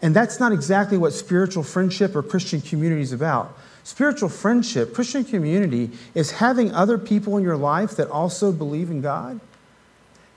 And 0.00 0.16
that's 0.16 0.40
not 0.40 0.52
exactly 0.52 0.98
what 0.98 1.12
spiritual 1.12 1.62
friendship 1.62 2.16
or 2.16 2.22
Christian 2.22 2.60
community 2.60 3.02
is 3.02 3.12
about. 3.12 3.56
Spiritual 3.84 4.28
friendship, 4.28 4.94
Christian 4.94 5.24
community, 5.24 5.90
is 6.14 6.32
having 6.32 6.72
other 6.72 6.98
people 6.98 7.36
in 7.36 7.44
your 7.44 7.56
life 7.56 7.96
that 7.96 8.08
also 8.08 8.50
believe 8.50 8.90
in 8.90 9.00
God, 9.00 9.38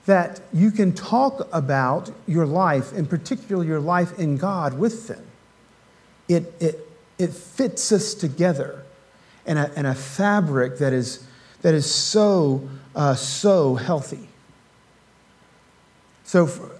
that 0.06 0.40
you 0.52 0.70
can 0.70 0.92
talk 0.92 1.48
about 1.52 2.10
your 2.26 2.46
life, 2.46 2.92
and 2.92 3.10
particularly 3.10 3.66
your 3.66 3.80
life 3.80 4.18
in 4.18 4.36
God, 4.36 4.78
with 4.78 5.08
them. 5.08 5.24
It, 6.28 6.52
it, 6.60 6.88
it 7.18 7.32
fits 7.32 7.92
us 7.92 8.14
together 8.14 8.84
in 9.46 9.56
a, 9.56 9.70
in 9.76 9.86
a 9.86 9.94
fabric 9.94 10.78
that 10.78 10.92
is, 10.92 11.26
that 11.62 11.74
is 11.74 11.92
so, 11.92 12.68
uh, 12.94 13.14
so 13.14 13.74
healthy. 13.74 14.28
So, 16.24 16.46
for, 16.46 16.70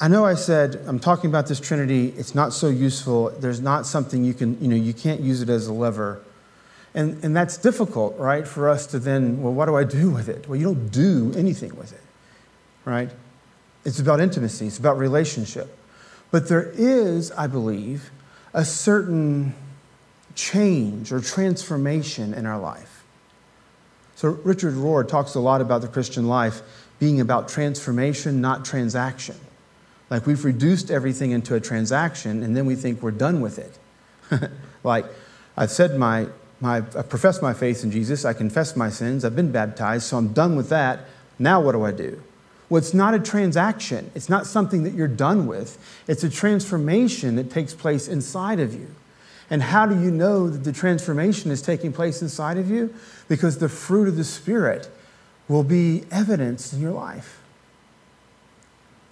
I 0.00 0.06
know 0.06 0.24
I 0.24 0.34
said 0.34 0.80
I'm 0.86 1.00
talking 1.00 1.28
about 1.28 1.48
this 1.48 1.58
Trinity. 1.58 2.14
It's 2.16 2.34
not 2.34 2.52
so 2.52 2.68
useful. 2.68 3.30
There's 3.30 3.60
not 3.60 3.84
something 3.84 4.24
you 4.24 4.34
can, 4.34 4.60
you 4.60 4.68
know, 4.68 4.76
you 4.76 4.94
can't 4.94 5.20
use 5.20 5.42
it 5.42 5.48
as 5.48 5.66
a 5.66 5.72
lever. 5.72 6.22
And, 6.94 7.22
and 7.24 7.36
that's 7.36 7.56
difficult, 7.58 8.16
right, 8.16 8.46
for 8.46 8.68
us 8.68 8.86
to 8.88 8.98
then, 8.98 9.42
well, 9.42 9.52
what 9.52 9.66
do 9.66 9.76
I 9.76 9.84
do 9.84 10.10
with 10.10 10.28
it? 10.28 10.48
Well, 10.48 10.58
you 10.58 10.64
don't 10.64 10.90
do 10.90 11.32
anything 11.36 11.74
with 11.76 11.92
it, 11.92 12.00
right? 12.88 13.10
It's 13.84 14.00
about 14.00 14.20
intimacy, 14.20 14.66
it's 14.66 14.78
about 14.78 14.98
relationship. 14.98 15.76
But 16.30 16.48
there 16.48 16.72
is, 16.74 17.30
I 17.32 17.46
believe, 17.46 18.10
a 18.52 18.64
certain 18.64 19.54
change 20.34 21.12
or 21.12 21.20
transformation 21.20 22.34
in 22.34 22.46
our 22.46 22.58
life. 22.58 23.04
So, 24.14 24.30
Richard 24.30 24.74
Rohr 24.74 25.06
talks 25.06 25.34
a 25.36 25.40
lot 25.40 25.60
about 25.60 25.80
the 25.80 25.88
Christian 25.88 26.26
life 26.26 26.60
being 26.98 27.20
about 27.20 27.48
transformation, 27.48 28.40
not 28.40 28.64
transaction. 28.64 29.36
Like 30.10 30.26
we've 30.26 30.44
reduced 30.44 30.90
everything 30.90 31.30
into 31.32 31.54
a 31.54 31.60
transaction 31.60 32.42
and 32.42 32.56
then 32.56 32.66
we 32.66 32.74
think 32.74 33.02
we're 33.02 33.10
done 33.10 33.40
with 33.40 33.58
it. 33.58 34.50
like 34.84 35.04
I've 35.56 35.70
said 35.70 35.96
my, 35.98 36.28
my, 36.60 36.78
I 36.78 37.02
profess 37.02 37.42
my 37.42 37.52
faith 37.52 37.84
in 37.84 37.90
Jesus, 37.90 38.24
I 38.24 38.32
confess 38.32 38.74
my 38.74 38.88
sins, 38.88 39.24
I've 39.24 39.36
been 39.36 39.52
baptized, 39.52 40.04
so 40.04 40.16
I'm 40.16 40.32
done 40.32 40.56
with 40.56 40.70
that. 40.70 41.00
Now 41.38 41.60
what 41.60 41.72
do 41.72 41.84
I 41.84 41.92
do? 41.92 42.22
Well, 42.68 42.78
it's 42.78 42.94
not 42.94 43.14
a 43.14 43.18
transaction. 43.18 44.10
It's 44.14 44.28
not 44.28 44.46
something 44.46 44.82
that 44.82 44.92
you're 44.92 45.08
done 45.08 45.46
with. 45.46 45.78
It's 46.06 46.22
a 46.22 46.30
transformation 46.30 47.36
that 47.36 47.50
takes 47.50 47.74
place 47.74 48.08
inside 48.08 48.60
of 48.60 48.74
you. 48.74 48.88
And 49.50 49.62
how 49.62 49.86
do 49.86 49.98
you 49.98 50.10
know 50.10 50.50
that 50.50 50.64
the 50.64 50.72
transformation 50.72 51.50
is 51.50 51.62
taking 51.62 51.92
place 51.92 52.20
inside 52.20 52.58
of 52.58 52.70
you? 52.70 52.94
Because 53.28 53.58
the 53.58 53.68
fruit 53.68 54.06
of 54.06 54.16
the 54.16 54.24
Spirit 54.24 54.90
will 55.48 55.64
be 55.64 56.04
evidenced 56.10 56.74
in 56.74 56.80
your 56.80 56.92
life. 56.92 57.40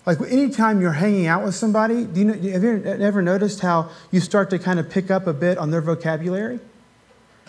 Like 0.04 0.20
anytime 0.20 0.80
you're 0.80 0.92
hanging 0.92 1.26
out 1.26 1.42
with 1.42 1.54
somebody, 1.54 2.04
do 2.04 2.20
you 2.20 2.26
know, 2.26 2.34
have 2.34 2.62
you 2.62 2.84
ever 2.84 3.22
noticed 3.22 3.60
how 3.60 3.88
you 4.12 4.20
start 4.20 4.50
to 4.50 4.58
kind 4.58 4.78
of 4.78 4.88
pick 4.88 5.10
up 5.10 5.26
a 5.26 5.32
bit 5.32 5.58
on 5.58 5.70
their 5.70 5.80
vocabulary? 5.80 6.60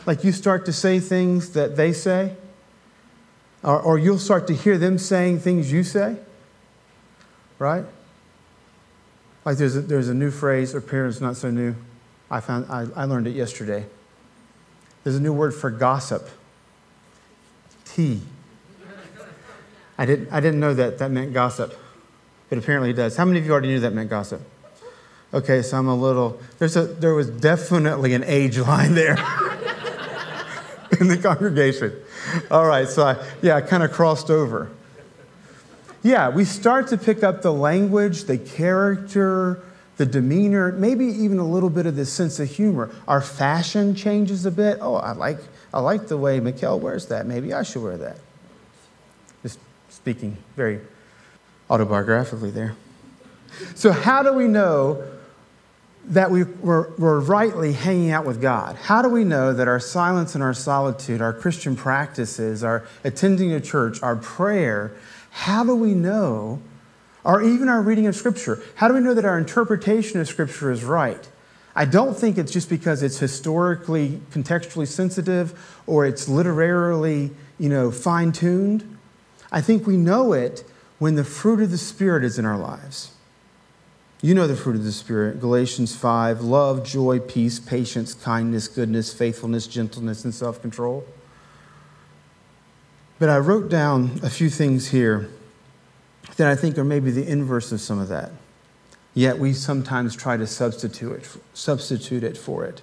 Like 0.06 0.24
you 0.24 0.32
start 0.32 0.66
to 0.66 0.74
say 0.74 1.00
things 1.00 1.52
that 1.52 1.76
they 1.76 1.92
say, 1.92 2.36
or, 3.64 3.80
or 3.80 3.98
you'll 3.98 4.20
start 4.20 4.48
to 4.48 4.54
hear 4.54 4.78
them 4.78 4.98
saying 4.98 5.40
things 5.40 5.72
you 5.72 5.84
say, 5.84 6.18
right? 7.60 7.86
Like 9.46 9.58
there's 9.58 9.76
a, 9.76 9.82
there's 9.82 10.10
a 10.10 10.14
new 10.14 10.32
phrase, 10.32 10.76
or 10.76 10.82
parents 10.82 11.22
not 11.22 11.38
so 11.38 11.50
new. 11.50 11.76
I 12.30 12.40
found 12.40 12.66
I, 12.70 12.86
I 12.96 13.06
learned 13.06 13.28
it 13.28 13.36
yesterday. 13.36 13.86
There's 15.04 15.16
a 15.16 15.22
new 15.22 15.34
word 15.34 15.54
for 15.54 15.70
gossip. 15.70 16.30
T. 17.86 18.22
I 19.98 20.06
didn't, 20.06 20.32
I 20.32 20.40
didn't 20.40 20.60
know 20.60 20.74
that 20.74 21.00
that 21.00 21.10
meant 21.10 21.34
gossip. 21.34 21.74
It 22.50 22.58
apparently 22.58 22.92
it 22.92 22.94
does. 22.94 23.18
How 23.18 23.26
many 23.26 23.40
of 23.40 23.46
you 23.46 23.52
already 23.52 23.70
knew 23.70 23.80
that 23.80 23.94
meant 23.94 24.10
gossip? 24.10 24.42
Okay, 25.34 25.62
so 25.62 25.78
I'm 25.78 25.88
a 25.88 25.96
little, 25.96 26.40
there's 26.60 26.78
a, 26.78 26.86
there 26.86 27.14
was 27.14 27.30
definitely 27.30 28.14
an 28.14 28.24
age 28.24 28.58
line 28.58 28.96
there 28.96 29.18
in 31.00 31.08
the 31.08 31.18
congregation. 31.18 31.94
All 32.52 32.66
right, 32.66 32.88
so 32.88 33.04
I, 33.04 33.26
yeah, 33.42 33.56
I 33.56 33.62
kind 33.62 33.84
of 33.84 33.92
crossed 33.92 34.30
over. 34.30 34.70
Yeah, 36.04 36.30
we 36.30 36.46
start 36.46 36.88
to 36.90 36.98
pick 36.98 37.24
up 37.24 37.42
the 37.42 37.52
language, 37.52 38.26
the 38.26 38.38
character, 38.38 39.64
the 39.98 40.06
demeanor, 40.06 40.72
maybe 40.72 41.06
even 41.06 41.40
a 41.40 41.48
little 41.48 41.70
bit 41.70 41.86
of 41.86 41.96
the 41.96 42.06
sense 42.06 42.40
of 42.40 42.50
humor. 42.50 42.92
Our 43.08 43.22
fashion 43.22 43.96
changes 43.96 44.46
a 44.46 44.52
bit. 44.52 44.78
Oh, 44.80 44.96
I 44.96 45.12
like, 45.14 45.40
I 45.74 45.80
like 45.80 46.08
the 46.08 46.18
way 46.18 46.40
Mikkel 46.40 46.80
wears 46.80 47.08
that. 47.08 47.26
Maybe 47.26 47.54
I 47.54 47.64
should 47.64 47.82
wear 47.82 47.98
that. 47.98 48.18
Just 49.44 49.60
speaking 49.90 50.38
very 50.56 50.80
autobiographically 51.70 52.54
there. 52.54 52.76
So, 53.76 53.92
how 53.92 54.22
do 54.22 54.34
we 54.34 54.48
know 54.48 55.04
that 56.08 56.32
we, 56.32 56.44
we're, 56.44 56.94
we're 56.96 57.20
rightly 57.20 57.74
hanging 57.74 58.12
out 58.12 58.26
with 58.26 58.42
God? 58.42 58.76
How 58.76 59.02
do 59.02 59.10
we 59.10 59.24
know 59.24 59.54
that 59.54 59.68
our 59.68 59.80
silence 59.80 60.36
and 60.36 60.44
our 60.44 60.54
solitude, 60.54 61.22
our 61.22 61.34
Christian 61.34 61.76
practices, 61.76 62.64
our 62.64 62.88
attending 63.04 63.52
a 63.52 63.60
church, 63.60 64.02
our 64.02 64.16
prayer, 64.16 64.94
how 65.32 65.64
do 65.64 65.76
we 65.76 65.94
know, 65.94 66.62
or 67.24 67.42
even 67.42 67.68
our 67.68 67.82
reading 67.82 68.08
of 68.08 68.16
Scripture, 68.16 68.62
how 68.76 68.88
do 68.88 68.94
we 68.94 69.02
know 69.02 69.14
that 69.14 69.26
our 69.26 69.38
interpretation 69.38 70.20
of 70.20 70.28
Scripture 70.28 70.72
is 70.72 70.84
right? 70.84 71.28
I 71.76 71.86
don't 71.86 72.18
think 72.18 72.38
it's 72.38 72.52
just 72.52 72.70
because 72.70 73.04
it's 73.04 73.20
historically, 73.20 74.22
contextually 74.32 74.88
sensitive 74.88 75.78
or 75.86 76.06
it's 76.06 76.28
literarily, 76.28 77.32
you 77.60 77.70
know, 77.70 77.92
fine 77.92 78.32
tuned. 78.32 78.98
I 79.52 79.62
think 79.62 79.86
we 79.86 79.98
know 79.98 80.34
it 80.34 80.64
when 81.00 81.16
the 81.16 81.24
fruit 81.24 81.62
of 81.62 81.70
the 81.70 81.78
Spirit 81.78 82.24
is 82.24 82.40
in 82.40 82.46
our 82.46 82.58
lives. 82.58 83.12
You 84.22 84.34
know 84.34 84.48
the 84.48 84.56
fruit 84.56 84.76
of 84.76 84.84
the 84.84 84.92
Spirit 84.92 85.40
Galatians 85.40 85.96
5 85.96 86.42
love, 86.42 86.84
joy, 86.84 87.20
peace, 87.20 87.60
patience, 87.60 88.14
kindness, 88.14 88.68
goodness, 88.68 89.14
faithfulness, 89.14 89.68
gentleness, 89.68 90.24
and 90.24 90.34
self 90.34 90.62
control. 90.62 91.06
But 93.20 93.30
I 93.30 93.38
wrote 93.38 93.70
down 93.70 94.20
a 94.24 94.30
few 94.30 94.50
things 94.50 94.90
here 94.90 95.30
that 96.38 96.48
I 96.48 96.56
think 96.56 96.78
are 96.78 96.84
maybe 96.84 97.12
the 97.12 97.28
inverse 97.28 97.72
of 97.72 97.82
some 97.82 98.00
of 98.00 98.08
that. 98.10 98.32
Yet 99.14 99.40
we 99.40 99.54
sometimes 99.54 100.16
try 100.16 100.38
to 100.38 100.46
substitute 100.46 101.14
it, 101.14 101.38
substitute 101.54 102.24
it 102.24 102.38
for 102.38 102.66
it. 102.66 102.82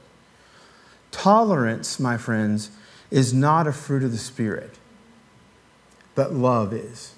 Tolerance, 1.12 2.01
my 2.01 2.16
friends, 2.16 2.70
is 3.11 3.32
not 3.32 3.68
a 3.68 3.72
fruit 3.72 4.03
of 4.03 4.11
the 4.11 4.18
Spirit, 4.18 4.72
but 6.16 6.32
love 6.32 6.72
is. 6.72 7.14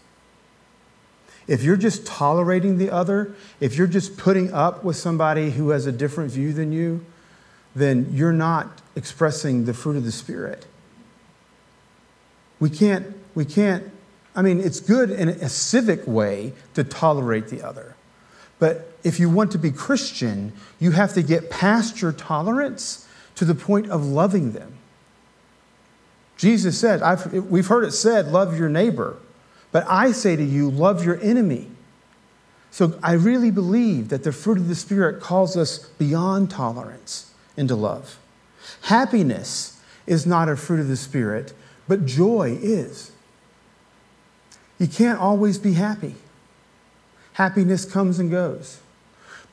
If 1.49 1.63
you're 1.63 1.77
just 1.77 2.07
tolerating 2.07 2.79
the 2.79 2.91
other, 2.91 3.35
if 3.61 3.77
you're 3.77 3.87
just 3.87 4.17
putting 4.17 4.53
up 4.53 4.83
with 4.83 4.97
somebody 4.97 5.51
who 5.53 5.71
has 5.71 5.87
a 5.87 5.93
different 5.93 6.33
view 6.33 6.53
than 6.53 6.73
you, 6.73 7.05
then 7.75 8.09
you're 8.11 8.33
not 8.33 8.81
expressing 8.97 9.65
the 9.65 9.75
fruit 9.75 9.97
of 9.97 10.05
the 10.05 10.13
Spirit. 10.13 10.67
We 12.59 12.71
can't, 12.71 13.15
we 13.35 13.45
can't, 13.45 13.85
I 14.35 14.43
mean, 14.43 14.61
it's 14.61 14.81
good 14.81 15.11
in 15.11 15.29
a 15.29 15.49
civic 15.49 16.07
way 16.07 16.53
to 16.75 16.83
tolerate 16.83 17.49
the 17.49 17.63
other. 17.63 17.95
But 18.59 18.91
if 19.05 19.21
you 19.21 19.29
want 19.29 19.53
to 19.53 19.59
be 19.59 19.71
Christian, 19.71 20.53
you 20.81 20.93
have 20.93 21.13
to 21.15 21.23
get 21.23 21.51
past 21.51 22.01
your 22.01 22.13
tolerance 22.13 23.07
to 23.35 23.45
the 23.45 23.55
point 23.55 23.91
of 23.91 24.05
loving 24.05 24.53
them. 24.53 24.73
Jesus 26.39 26.79
said, 26.79 27.03
we've 27.33 27.67
heard 27.67 27.85
it 27.85 27.93
said, 27.93 28.29
love 28.29 28.59
your 28.59 28.69
neighbor. 28.69 29.17
But 29.77 29.85
I 29.91 30.13
say 30.13 30.37
to 30.37 30.43
you, 30.43 30.71
love 30.71 31.05
your 31.05 31.21
enemy. 31.21 31.69
So 32.71 32.99
I 33.03 33.13
really 33.13 33.51
believe 33.51 34.09
that 34.09 34.23
the 34.23 34.33
fruit 34.33 34.57
of 34.57 34.69
the 34.69 34.75
Spirit 34.75 35.21
calls 35.21 35.55
us 35.55 35.91
beyond 35.99 36.51
tolerance 36.51 37.35
into 37.59 37.75
love. 37.75 38.19
Happiness 38.85 39.79
is 40.07 40.25
not 40.25 40.49
a 40.49 40.57
fruit 40.57 40.81
of 40.81 40.89
the 40.89 40.97
Spirit, 40.97 41.53
but 41.87 42.07
joy 42.07 42.59
is. 42.59 43.13
You 44.79 44.87
can't 44.89 45.21
always 45.21 45.59
be 45.59 45.75
happy. 45.75 46.15
Happiness 47.35 47.85
comes 47.85 48.19
and 48.19 48.31
goes. 48.31 48.81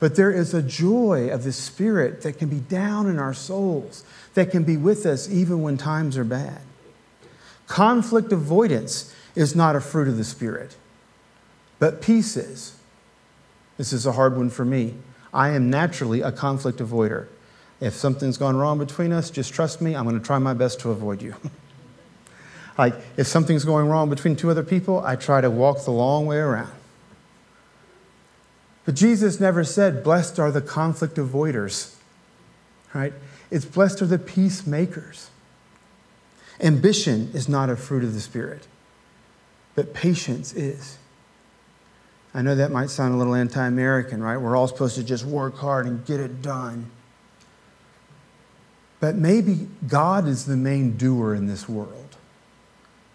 But 0.00 0.16
there 0.16 0.30
is 0.30 0.54
a 0.54 0.62
joy 0.62 1.28
of 1.28 1.44
the 1.44 1.52
Spirit 1.52 2.22
that 2.22 2.38
can 2.38 2.48
be 2.48 2.60
down 2.60 3.10
in 3.10 3.18
our 3.18 3.34
souls, 3.34 4.04
that 4.32 4.50
can 4.50 4.64
be 4.64 4.78
with 4.78 5.04
us 5.04 5.28
even 5.28 5.60
when 5.60 5.76
times 5.76 6.16
are 6.16 6.24
bad. 6.24 6.62
Conflict 7.66 8.32
avoidance 8.32 9.14
is 9.34 9.54
not 9.54 9.76
a 9.76 9.80
fruit 9.80 10.08
of 10.08 10.16
the 10.16 10.24
Spirit, 10.24 10.76
but 11.78 12.00
peace 12.00 12.36
is. 12.36 12.76
This 13.76 13.92
is 13.92 14.06
a 14.06 14.12
hard 14.12 14.36
one 14.36 14.50
for 14.50 14.64
me. 14.64 14.94
I 15.32 15.50
am 15.50 15.68
naturally 15.68 16.20
a 16.20 16.30
conflict 16.30 16.78
avoider. 16.78 17.26
If 17.80 17.94
something's 17.94 18.38
gone 18.38 18.56
wrong 18.56 18.78
between 18.78 19.12
us, 19.12 19.30
just 19.30 19.52
trust 19.52 19.80
me, 19.80 19.96
I'm 19.96 20.04
going 20.04 20.18
to 20.18 20.24
try 20.24 20.38
my 20.38 20.54
best 20.54 20.80
to 20.80 20.90
avoid 20.90 21.20
you. 21.20 21.34
like, 22.78 22.94
if 23.16 23.26
something's 23.26 23.64
going 23.64 23.88
wrong 23.88 24.08
between 24.08 24.36
two 24.36 24.50
other 24.50 24.62
people, 24.62 25.00
I 25.04 25.16
try 25.16 25.40
to 25.40 25.50
walk 25.50 25.84
the 25.84 25.90
long 25.90 26.26
way 26.26 26.36
around. 26.36 26.72
But 28.84 28.94
Jesus 28.94 29.40
never 29.40 29.64
said, 29.64 30.04
Blessed 30.04 30.38
are 30.38 30.52
the 30.52 30.60
conflict 30.60 31.16
avoiders, 31.16 31.94
right? 32.92 33.12
It's 33.50 33.64
blessed 33.64 34.02
are 34.02 34.06
the 34.06 34.18
peacemakers. 34.18 35.30
Ambition 36.60 37.30
is 37.34 37.48
not 37.48 37.70
a 37.70 37.76
fruit 37.76 38.04
of 38.04 38.14
the 38.14 38.20
Spirit, 38.20 38.66
but 39.74 39.94
patience 39.94 40.52
is. 40.52 40.98
I 42.32 42.42
know 42.42 42.54
that 42.56 42.72
might 42.72 42.90
sound 42.90 43.14
a 43.14 43.16
little 43.16 43.34
anti 43.34 43.64
American, 43.64 44.22
right? 44.22 44.36
We're 44.36 44.56
all 44.56 44.68
supposed 44.68 44.96
to 44.96 45.04
just 45.04 45.24
work 45.24 45.56
hard 45.56 45.86
and 45.86 46.04
get 46.04 46.20
it 46.20 46.42
done. 46.42 46.90
But 48.98 49.14
maybe 49.16 49.68
God 49.86 50.26
is 50.26 50.46
the 50.46 50.56
main 50.56 50.96
doer 50.96 51.34
in 51.34 51.46
this 51.46 51.68
world. 51.68 52.16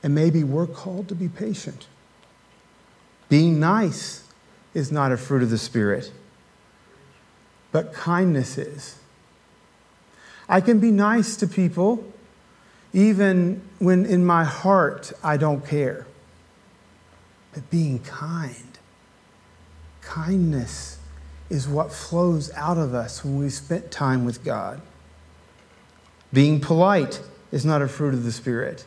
And 0.02 0.16
maybe 0.16 0.44
we're 0.44 0.68
called 0.68 1.10
to 1.10 1.16
be 1.16 1.28
patient. 1.28 1.88
Being 3.28 3.60
nice 3.60 4.24
is 4.74 4.92
not 4.92 5.12
a 5.12 5.18
fruit 5.18 5.44
of 5.44 5.50
the 5.50 5.58
Spirit, 5.58 6.12
but 7.72 7.94
kindness 7.94 8.58
is. 8.58 9.00
I 10.48 10.62
can 10.62 10.80
be 10.80 10.92
nice 10.92 11.36
to 11.38 11.48
people 11.48 12.06
even 12.94 13.62
when 13.78 14.06
in 14.06 14.26
my 14.26 14.44
heart 14.44 15.12
I 15.24 15.38
don't 15.38 15.66
care. 15.66 16.08
But 17.60 17.70
being 17.70 18.00
kind 18.00 18.80
Kindness 20.00 20.98
is 21.50 21.68
what 21.68 21.92
flows 21.92 22.52
out 22.54 22.78
of 22.78 22.94
us 22.94 23.26
when 23.26 23.38
we've 23.38 23.52
spent 23.52 23.92
time 23.92 24.24
with 24.24 24.46
God. 24.46 24.82
Being 26.32 26.62
polite 26.62 27.22
is 27.52 27.66
not 27.66 27.82
a 27.82 27.90
fruit 27.90 28.14
of 28.14 28.24
the 28.24 28.32
Spirit, 28.32 28.86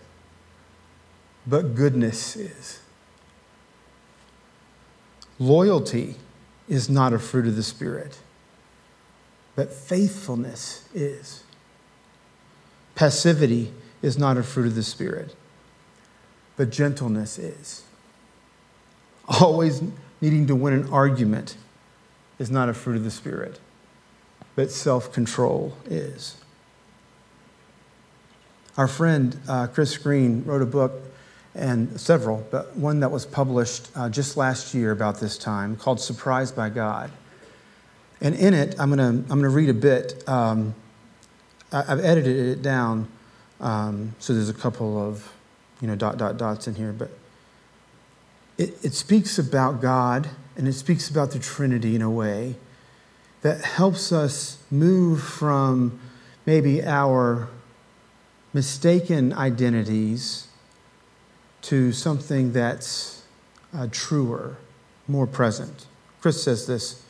but 1.46 1.74
goodness 1.74 2.34
is. 2.34 2.80
Loyalty 5.38 6.16
is 6.66 6.88
not 6.88 7.12
a 7.12 7.18
fruit 7.18 7.46
of 7.46 7.56
the 7.56 7.62
Spirit, 7.62 8.20
but 9.54 9.70
faithfulness 9.70 10.88
is. 10.94 11.44
Passivity 12.94 13.74
is 14.00 14.16
not 14.16 14.38
a 14.38 14.42
fruit 14.42 14.66
of 14.66 14.76
the 14.76 14.82
Spirit, 14.82 15.36
but 16.56 16.70
gentleness 16.70 17.38
is. 17.38 17.84
Always 19.28 19.82
needing 20.20 20.46
to 20.48 20.54
win 20.54 20.74
an 20.74 20.88
argument 20.90 21.56
is 22.38 22.50
not 22.50 22.68
a 22.68 22.74
fruit 22.74 22.96
of 22.96 23.04
the 23.04 23.10
Spirit, 23.10 23.60
but 24.56 24.70
self 24.70 25.12
control 25.12 25.76
is. 25.86 26.36
Our 28.76 28.88
friend 28.88 29.38
uh, 29.48 29.66
Chris 29.68 29.96
Green 29.98 30.44
wrote 30.44 30.62
a 30.62 30.66
book, 30.66 30.92
and 31.54 32.00
several, 32.00 32.46
but 32.50 32.74
one 32.76 33.00
that 33.00 33.10
was 33.10 33.26
published 33.26 33.90
uh, 33.94 34.08
just 34.08 34.36
last 34.36 34.74
year 34.74 34.90
about 34.90 35.20
this 35.20 35.36
time 35.36 35.76
called 35.76 36.00
Surprised 36.00 36.56
by 36.56 36.70
God. 36.70 37.10
And 38.20 38.34
in 38.34 38.54
it, 38.54 38.74
I'm 38.78 38.94
going 38.94 38.98
to 38.98 39.32
I'm 39.32 39.40
gonna 39.40 39.50
read 39.50 39.68
a 39.68 39.74
bit. 39.74 40.26
Um, 40.28 40.74
I, 41.72 41.82
have 41.82 42.04
edited 42.04 42.58
it 42.58 42.62
down, 42.62 43.08
um, 43.60 44.14
so 44.18 44.34
there's 44.34 44.48
a 44.48 44.54
couple 44.54 44.98
of 44.98 45.30
you 45.80 45.88
know, 45.88 45.96
dot, 45.96 46.16
dot, 46.16 46.36
dots 46.36 46.68
in 46.68 46.74
here, 46.74 46.92
but 46.92 47.10
it, 48.62 48.84
it 48.84 48.94
speaks 48.94 49.38
about 49.38 49.80
God 49.80 50.30
and 50.56 50.68
it 50.68 50.74
speaks 50.74 51.10
about 51.10 51.32
the 51.32 51.40
Trinity 51.40 51.96
in 51.96 52.02
a 52.02 52.10
way 52.10 52.54
that 53.40 53.62
helps 53.62 54.12
us 54.12 54.58
move 54.70 55.20
from 55.20 55.98
maybe 56.46 56.82
our 56.84 57.48
mistaken 58.52 59.32
identities 59.32 60.46
to 61.62 61.90
something 61.90 62.52
that's 62.52 63.24
uh, 63.74 63.88
truer, 63.90 64.58
more 65.08 65.26
present. 65.26 65.86
Chris 66.20 66.40
says 66.42 66.68
this 66.68 67.04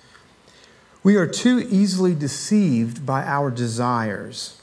We 1.02 1.16
are 1.16 1.26
too 1.26 1.66
easily 1.68 2.14
deceived 2.14 3.04
by 3.04 3.24
our 3.24 3.50
desires. 3.50 4.58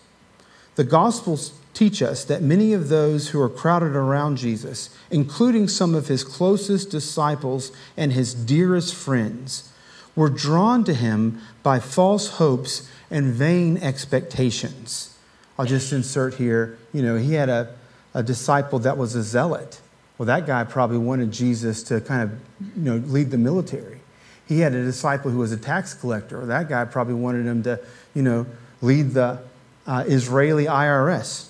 The 0.74 0.84
Gospels 0.86 1.59
teach 1.80 2.02
us 2.02 2.26
that 2.26 2.42
many 2.42 2.74
of 2.74 2.90
those 2.90 3.30
who 3.30 3.42
are 3.42 3.48
crowded 3.48 3.96
around 3.96 4.36
Jesus, 4.36 4.90
including 5.10 5.70
some 5.70 5.96
of 5.96 6.10
his 6.10 6.26
closest 6.26 6.90
disciples 6.90 7.72
and 7.96 8.12
his 8.12 8.34
dearest 8.34 8.94
friends, 8.94 9.72
were 10.14 10.30
drawn 10.30 10.84
to 10.84 10.94
him 10.94 11.40
by 11.64 11.80
false 11.80 12.32
hopes 12.32 12.90
and 13.10 13.28
vain 13.34 13.78
expectations. 13.78 15.18
I'll 15.58 15.66
just 15.66 15.94
insert 15.94 16.34
here, 16.34 16.78
you 16.92 17.02
know, 17.02 17.16
he 17.16 17.36
had 17.36 17.48
a, 17.48 17.74
a 18.14 18.24
disciple 18.24 18.80
that 18.80 18.98
was 18.98 19.16
a 19.16 19.24
zealot. 19.24 19.80
Well, 20.18 20.26
that 20.26 20.46
guy 20.46 20.66
probably 20.66 20.98
wanted 20.98 21.32
Jesus 21.32 21.82
to 21.84 22.02
kind 22.02 22.24
of, 22.24 22.32
you 22.76 22.84
know, 22.84 22.98
lead 23.08 23.32
the 23.32 23.38
military. 23.38 24.02
He 24.50 24.60
had 24.60 24.74
a 24.74 24.84
disciple 24.84 25.32
who 25.32 25.38
was 25.38 25.54
a 25.54 25.58
tax 25.58 25.94
collector. 25.94 26.46
That 26.46 26.68
guy 26.68 26.84
probably 26.84 27.14
wanted 27.14 27.46
him 27.46 27.64
to, 27.64 27.80
you 28.14 28.22
know, 28.22 28.48
lead 28.82 29.12
the 29.12 29.40
uh, 29.88 30.04
Israeli 30.06 30.66
IRS. 30.66 31.49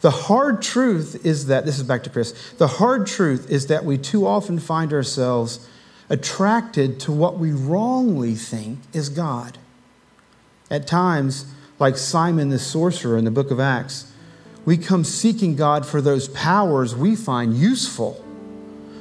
The 0.00 0.10
hard 0.10 0.62
truth 0.62 1.26
is 1.26 1.46
that, 1.46 1.66
this 1.66 1.78
is 1.78 1.84
back 1.84 2.04
to 2.04 2.10
Chris, 2.10 2.52
the 2.58 2.68
hard 2.68 3.06
truth 3.06 3.50
is 3.50 3.66
that 3.66 3.84
we 3.84 3.98
too 3.98 4.26
often 4.26 4.58
find 4.58 4.92
ourselves 4.92 5.68
attracted 6.08 7.00
to 7.00 7.12
what 7.12 7.38
we 7.38 7.52
wrongly 7.52 8.34
think 8.34 8.78
is 8.92 9.08
God. 9.08 9.58
At 10.70 10.86
times, 10.86 11.46
like 11.78 11.96
Simon 11.96 12.48
the 12.50 12.58
sorcerer 12.58 13.18
in 13.18 13.24
the 13.24 13.30
book 13.30 13.50
of 13.50 13.60
Acts, 13.60 14.12
we 14.64 14.76
come 14.76 15.04
seeking 15.04 15.56
God 15.56 15.86
for 15.86 16.00
those 16.00 16.28
powers 16.28 16.94
we 16.94 17.16
find 17.16 17.56
useful, 17.56 18.24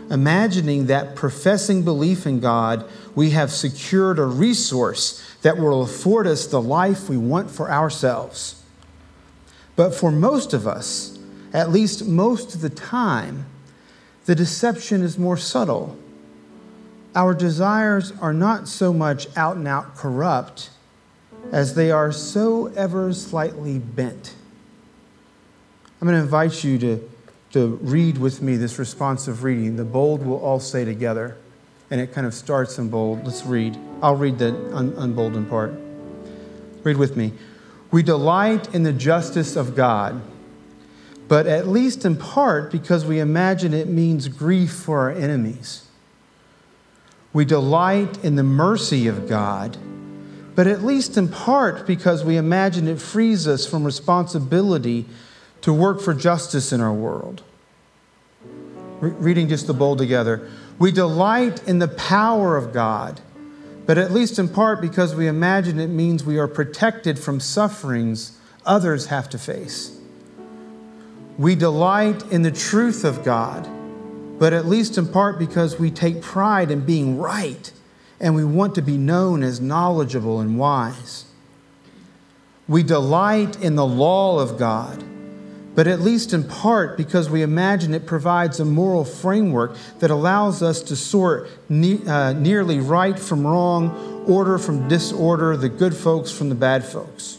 imagining 0.10 0.88
that 0.88 1.16
professing 1.16 1.84
belief 1.84 2.26
in 2.26 2.40
God, 2.40 2.86
we 3.16 3.32
have 3.32 3.52
secured 3.52 4.18
a 4.18 4.26
resource 4.26 5.22
that 5.42 5.58
will 5.58 5.82
afford 5.82 6.26
us 6.26 6.48
the 6.48 6.62
life 6.62 7.10
we 7.10 7.18
want 7.18 7.52
for 7.52 7.70
ourselves. 7.70 8.64
But 9.78 9.94
for 9.94 10.12
most 10.12 10.54
of 10.54 10.68
us, 10.68 11.18
at 11.54 11.72
least 11.72 12.06
most 12.06 12.56
of 12.56 12.62
the 12.62 12.70
time, 12.70 13.46
the 14.26 14.36
deception 14.36 15.04
is 15.04 15.18
more 15.18 15.38
subtle. 15.38 15.98
Our 17.16 17.34
desires 17.34 18.12
are 18.20 18.34
not 18.34 18.68
so 18.68 18.92
much 18.92 19.28
out 19.38 19.56
and 19.56 19.68
out 19.68 19.96
corrupt 19.96 20.72
as 21.52 21.76
they 21.76 21.92
are 21.92 22.12
so 22.12 22.68
ever 22.76 23.14
slightly 23.14 23.80
bent. 23.80 24.34
I'm 26.02 26.08
going 26.08 26.18
to 26.18 26.24
invite 26.24 26.64
you 26.64 26.78
to, 26.80 27.10
to 27.52 27.80
read 27.82 28.18
with 28.18 28.42
me 28.42 28.58
this 28.58 28.78
responsive 28.80 29.44
reading. 29.44 29.78
The 29.78 29.86
bold 29.86 30.26
will 30.26 30.40
all 30.40 30.60
say 30.60 30.86
together, 30.86 31.38
and 31.90 32.02
it 32.02 32.14
kind 32.14 32.26
of 32.26 32.34
starts 32.34 32.78
in 32.80 32.90
bold. 32.90 33.26
Let's 33.26 33.46
read. 33.46 33.78
I'll 34.02 34.16
read 34.16 34.40
the 34.40 34.50
un- 34.76 34.94
unboldened 34.98 35.50
part. 35.50 35.74
Read 36.84 36.98
with 36.98 37.16
me. 37.16 37.34
We 37.98 38.04
delight 38.04 38.76
in 38.76 38.84
the 38.84 38.94
justice 38.94 39.56
of 39.56 39.76
God, 39.76 40.22
but 41.28 41.48
at 41.48 41.68
least 41.68 42.06
in 42.06 42.16
part 42.16 42.72
because 42.72 43.04
we 43.04 43.20
imagine 43.20 43.74
it 43.74 43.88
means 43.88 44.28
grief 44.28 44.72
for 44.72 45.00
our 45.00 45.12
enemies. 45.12 45.88
We 47.34 47.44
delight 47.44 48.24
in 48.24 48.36
the 48.36 48.44
mercy 48.44 49.08
of 49.08 49.28
God, 49.28 49.78
but 50.54 50.68
at 50.68 50.84
least 50.84 51.18
in 51.18 51.28
part 51.28 51.88
because 51.88 52.24
we 52.24 52.38
imagine 52.38 52.88
it 52.88 53.02
frees 53.02 53.48
us 53.48 53.66
from 53.66 53.84
responsibility 53.84 55.08
to 55.62 55.74
work 55.74 56.00
for 56.00 56.14
justice 56.14 56.72
in 56.72 56.82
our 56.82 56.94
world. 56.94 57.42
Re- 59.02 59.10
reading 59.10 59.50
just 59.50 59.66
the 59.66 59.74
bowl 59.74 59.96
together. 59.96 60.48
We 60.78 60.92
delight 60.92 61.68
in 61.68 61.80
the 61.80 61.88
power 61.88 62.58
of 62.58 62.74
God 62.74 63.22
but 63.88 63.98
at 63.98 64.12
least 64.12 64.38
in 64.38 64.50
part 64.50 64.82
because 64.82 65.16
we 65.16 65.28
imagine 65.28 65.80
it 65.80 65.88
means 65.88 66.24
we 66.24 66.38
are 66.38 66.48
protected 66.48 67.18
from 67.18 67.40
sufferings 67.40 68.38
others 68.66 69.08
have 69.08 69.30
to 69.30 69.40
face. 69.40 69.98
We 71.38 71.56
delight 71.56 72.22
in 72.32 72.42
the 72.42 72.52
truth 72.52 73.06
of 73.06 73.24
God, 73.24 73.68
but 74.38 74.54
at 74.54 74.66
least 74.66 74.98
in 74.98 75.08
part 75.08 75.40
because 75.40 75.80
we 75.80 75.90
take 75.90 76.22
pride 76.22 76.70
in 76.70 76.82
being 76.82 77.18
right 77.18 77.72
and 78.20 78.36
we 78.36 78.44
want 78.44 78.76
to 78.76 78.82
be 78.82 78.98
known 78.98 79.42
as 79.42 79.62
knowledgeable 79.62 80.42
and 80.42 80.60
wise. 80.60 81.26
We 82.68 82.84
delight 82.84 83.62
in 83.62 83.76
the 83.76 83.86
law 83.86 84.40
of 84.40 84.58
God, 84.58 85.02
but 85.78 85.86
at 85.86 86.02
least 86.02 86.34
in 86.34 86.44
part 86.44 86.98
because 86.98 87.30
we 87.30 87.44
imagine 87.44 87.94
it 87.94 88.08
provides 88.08 88.60
a 88.60 88.66
moral 88.66 89.06
framework 89.06 89.78
that 90.00 90.10
allows 90.10 90.64
us 90.64 90.82
to 90.82 90.96
sort 90.96 91.48
ne- 91.70 92.04
uh, 92.08 92.34
nearly 92.34 92.80
right 92.80 93.20
from 93.20 93.46
wrong, 93.46 94.26
order 94.28 94.58
from 94.58 94.88
disorder, 94.88 95.56
the 95.56 95.70
good 95.70 95.96
folks 95.96 96.32
from 96.32 96.50
the 96.50 96.56
bad 96.56 96.84
folks. 96.84 97.38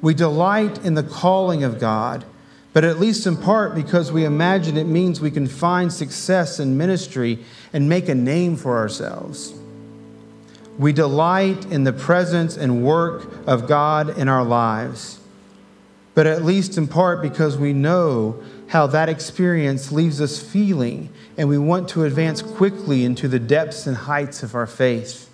We 0.00 0.14
delight 0.14 0.84
in 0.84 0.94
the 0.94 1.04
calling 1.04 1.62
of 1.62 1.78
God, 1.78 2.24
but 2.72 2.82
at 2.82 2.98
least 2.98 3.24
in 3.24 3.36
part 3.36 3.76
because 3.76 4.10
we 4.10 4.24
imagine 4.24 4.76
it 4.76 4.88
means 4.88 5.20
we 5.20 5.30
can 5.30 5.46
find 5.46 5.92
success 5.92 6.58
in 6.58 6.76
ministry 6.76 7.38
and 7.72 7.88
make 7.88 8.08
a 8.08 8.16
name 8.16 8.56
for 8.56 8.78
ourselves. 8.78 9.54
We 10.76 10.92
delight 10.92 11.66
in 11.66 11.84
the 11.84 11.92
presence 11.92 12.56
and 12.56 12.82
work 12.82 13.46
of 13.46 13.68
God 13.68 14.18
in 14.18 14.26
our 14.26 14.42
lives, 14.42 15.20
but 16.14 16.26
at 16.26 16.44
least 16.44 16.76
in 16.76 16.86
part 16.86 17.22
because 17.22 17.56
we 17.56 17.72
know 17.72 18.42
how 18.68 18.86
that 18.86 19.08
experience 19.08 19.92
leaves 19.92 20.20
us 20.20 20.40
feeling 20.40 21.10
and 21.36 21.48
we 21.48 21.58
want 21.58 21.88
to 21.90 22.04
advance 22.04 22.42
quickly 22.42 23.04
into 23.04 23.28
the 23.28 23.38
depths 23.38 23.86
and 23.86 23.96
heights 23.96 24.42
of 24.42 24.54
our 24.54 24.66
faith. 24.66 25.30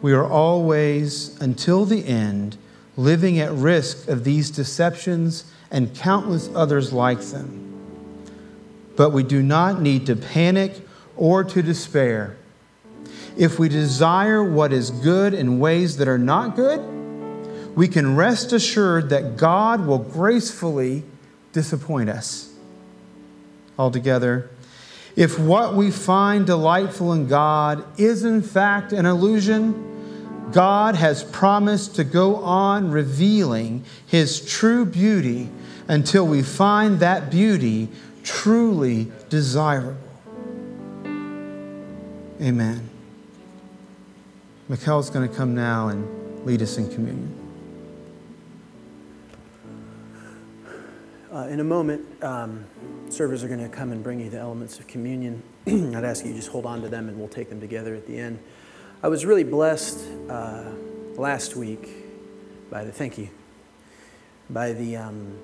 We 0.00 0.12
are 0.12 0.26
always, 0.26 1.40
until 1.40 1.84
the 1.84 2.06
end, 2.06 2.56
living 2.96 3.38
at 3.38 3.52
risk 3.52 4.08
of 4.08 4.24
these 4.24 4.50
deceptions 4.50 5.44
and 5.70 5.94
countless 5.94 6.50
others 6.54 6.92
like 6.92 7.20
them. 7.20 7.68
But 8.96 9.10
we 9.10 9.22
do 9.22 9.42
not 9.42 9.80
need 9.80 10.06
to 10.06 10.16
panic 10.16 10.74
or 11.16 11.44
to 11.44 11.62
despair. 11.62 12.36
If 13.36 13.58
we 13.58 13.68
desire 13.68 14.44
what 14.44 14.72
is 14.72 14.90
good 14.90 15.32
in 15.34 15.58
ways 15.58 15.96
that 15.96 16.08
are 16.08 16.18
not 16.18 16.56
good, 16.56 16.80
we 17.74 17.88
can 17.88 18.16
rest 18.16 18.52
assured 18.52 19.08
that 19.10 19.36
God 19.36 19.86
will 19.86 19.98
gracefully 19.98 21.04
disappoint 21.52 22.10
us. 22.10 22.52
Altogether, 23.78 24.50
if 25.16 25.38
what 25.38 25.74
we 25.74 25.90
find 25.90 26.46
delightful 26.46 27.12
in 27.12 27.28
God 27.28 27.84
is 27.98 28.24
in 28.24 28.42
fact 28.42 28.92
an 28.92 29.06
illusion, 29.06 30.50
God 30.52 30.96
has 30.96 31.24
promised 31.24 31.96
to 31.96 32.04
go 32.04 32.36
on 32.36 32.90
revealing 32.90 33.84
His 34.06 34.44
true 34.44 34.84
beauty 34.84 35.48
until 35.88 36.26
we 36.26 36.42
find 36.42 37.00
that 37.00 37.30
beauty 37.30 37.88
truly 38.22 39.10
desirable. 39.28 39.96
Amen. 42.40 42.88
Mikkel's 44.68 45.10
going 45.10 45.28
to 45.28 45.34
come 45.34 45.54
now 45.54 45.88
and 45.88 46.46
lead 46.46 46.62
us 46.62 46.76
in 46.78 46.90
communion. 46.90 47.41
Uh, 51.32 51.46
in 51.46 51.60
a 51.60 51.64
moment, 51.64 52.04
um, 52.22 52.62
servers 53.08 53.42
are 53.42 53.48
going 53.48 53.58
to 53.58 53.68
come 53.68 53.90
and 53.90 54.04
bring 54.04 54.20
you 54.20 54.28
the 54.28 54.38
elements 54.38 54.78
of 54.78 54.86
communion. 54.86 55.42
I'd 55.66 56.04
ask 56.04 56.26
you 56.26 56.34
just 56.34 56.50
hold 56.50 56.66
on 56.66 56.82
to 56.82 56.90
them 56.90 57.08
and 57.08 57.18
we'll 57.18 57.26
take 57.26 57.48
them 57.48 57.58
together 57.58 57.94
at 57.94 58.06
the 58.06 58.18
end. 58.18 58.38
I 59.02 59.08
was 59.08 59.24
really 59.24 59.42
blessed 59.42 59.98
uh, 60.28 60.64
last 61.16 61.56
week 61.56 61.88
by 62.70 62.84
the, 62.84 62.92
thank 62.92 63.16
you, 63.16 63.30
by 64.50 64.74
the 64.74 64.98
um, 64.98 65.38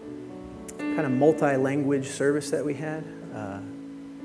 kind 0.76 1.06
of 1.06 1.10
multi 1.10 1.56
language 1.56 2.08
service 2.08 2.50
that 2.50 2.62
we 2.62 2.74
had, 2.74 3.02
uh, 3.34 3.60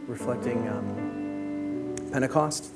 reflecting 0.06 0.68
um, 0.68 1.96
Pentecost. 2.12 2.72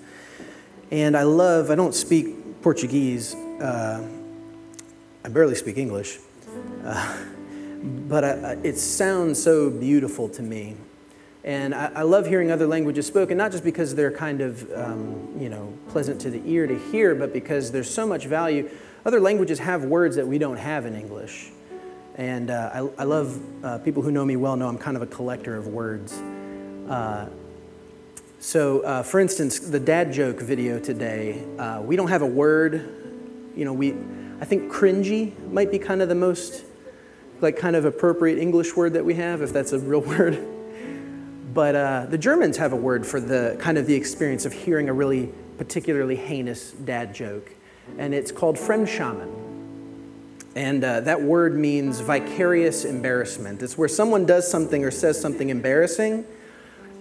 And 0.92 1.18
I 1.18 1.24
love, 1.24 1.72
I 1.72 1.76
don't 1.76 1.94
speak 1.94 2.62
Portuguese, 2.62 3.36
uh, 3.36 4.08
I 5.26 5.28
barely 5.28 5.56
speak 5.56 5.78
English, 5.78 6.20
uh, 6.86 7.18
but 7.84 8.24
I, 8.24 8.58
it 8.64 8.78
sounds 8.78 9.42
so 9.42 9.70
beautiful 9.70 10.30
to 10.30 10.42
me. 10.42 10.76
And 11.44 11.74
I, 11.74 11.92
I, 11.96 12.02
love 12.02 12.28
hearing 12.28 12.52
other 12.52 12.68
languages 12.68 13.08
spoken, 13.08 13.38
not 13.38 13.52
just 13.52 13.64
because 13.64 13.96
they're 13.96 14.12
kind 14.12 14.42
of, 14.42 14.70
um, 14.74 15.30
you 15.40 15.48
know, 15.48 15.74
pleasant 15.90 16.20
to 16.22 16.30
the 16.30 16.42
ear 16.46 16.68
to 16.68 16.78
hear, 16.92 17.16
but 17.16 17.32
because 17.32 17.72
there's 17.72 17.90
so 17.90 18.06
much 18.06 18.26
value. 18.26 18.70
Other 19.06 19.22
languages 19.22 19.60
have 19.60 19.86
words 19.86 20.18
that 20.18 20.28
we 20.28 20.38
don't 20.38 20.58
have 20.58 20.86
in 20.86 20.96
English. 20.96 21.52
And 22.16 22.50
uh, 22.50 22.72
I, 22.74 23.02
I, 23.02 23.04
love 23.06 23.40
uh, 23.64 23.78
people 23.78 24.04
who 24.04 24.12
know 24.12 24.26
me 24.26 24.36
well 24.36 24.58
know 24.58 24.68
I'm 24.68 24.78
kind 24.78 24.98
of 24.98 25.04
a 25.04 25.08
collector 25.08 25.56
of 25.56 25.68
words. 25.68 26.20
Uh, 26.90 27.30
so, 28.40 28.82
uh, 28.82 29.04
for 29.04 29.20
instance, 29.20 29.60
the 29.60 29.80
dad 29.80 30.12
joke 30.12 30.42
video 30.42 30.80
today, 30.80 31.44
uh, 31.58 31.82
we 31.82 31.96
don't 31.96 32.10
have 32.10 32.24
a 32.24 32.28
word. 32.28 32.74
You 33.56 33.66
know, 33.66 33.74
we, 33.74 33.96
I 34.42 34.46
think 34.46 34.72
cringy 34.72 35.38
might 35.52 35.72
be 35.72 35.80
kind 35.80 36.02
of 36.02 36.10
the 36.10 36.16
most, 36.16 36.66
like, 37.42 37.58
kind 37.58 37.76
of 37.76 37.86
appropriate 37.86 38.40
English 38.40 38.76
word 38.76 38.94
that 38.94 39.06
we 39.06 39.16
have, 39.16 39.42
if 39.42 39.54
that's 39.54 39.74
a 39.74 39.80
real 39.80 40.02
word. 40.18 40.46
But 41.54 41.76
uh, 41.76 42.06
the 42.08 42.18
Germans 42.18 42.58
have 42.58 42.74
a 42.74 42.76
word 42.76 43.06
for 43.06 43.20
the 43.20 43.58
kind 43.60 43.78
of 43.78 43.88
the 43.88 43.96
experience 43.96 44.46
of 44.46 44.54
hearing 44.54 44.90
a 44.90 44.94
really 44.94 45.32
particularly 45.58 46.16
heinous 46.16 46.72
dad 46.72 47.16
joke, 47.16 47.52
and 47.98 48.14
it's 48.14 48.32
called 48.32 48.58
Fremdschämen. 48.58 49.46
And 50.56 50.84
uh, 50.84 51.02
that 51.02 51.22
word 51.22 51.56
means 51.56 52.00
vicarious 52.00 52.84
embarrassment. 52.86 53.62
It's 53.62 53.78
where 53.78 53.88
someone 53.88 54.26
does 54.26 54.50
something 54.50 54.84
or 54.84 54.92
says 54.92 55.20
something 55.20 55.50
embarrassing, 55.50 56.26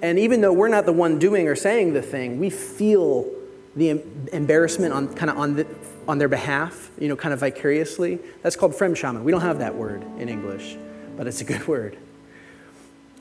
and 0.03 0.19
even 0.19 0.41
though 0.41 0.53
we're 0.53 0.69
not 0.69 0.87
the 0.87 0.93
one 0.93 1.19
doing 1.19 1.49
or 1.49 1.57
saying 1.57 1.93
the 1.95 2.03
thing, 2.03 2.39
we 2.39 2.51
feel 2.51 3.31
the 3.75 4.03
embarrassment 4.33 4.93
on 4.93 5.15
kind 5.15 5.31
of 5.31 5.39
on, 5.39 5.57
the, 5.57 5.67
on 6.09 6.19
their 6.19 6.29
behalf, 6.29 6.91
you 6.99 7.09
know, 7.09 7.17
kind 7.17 7.35
of 7.35 7.41
vicariously. 7.41 8.19
That's 8.43 8.57
called 8.57 8.73
Fremdschämen. 8.73 9.23
We 9.23 9.33
don't 9.33 9.41
have 9.41 9.59
that 9.59 9.75
word 9.75 10.05
in 10.19 10.29
English, 10.29 10.77
but 11.17 11.27
it's 11.27 11.41
a 11.41 11.45
good 11.45 11.67
word. 11.69 11.99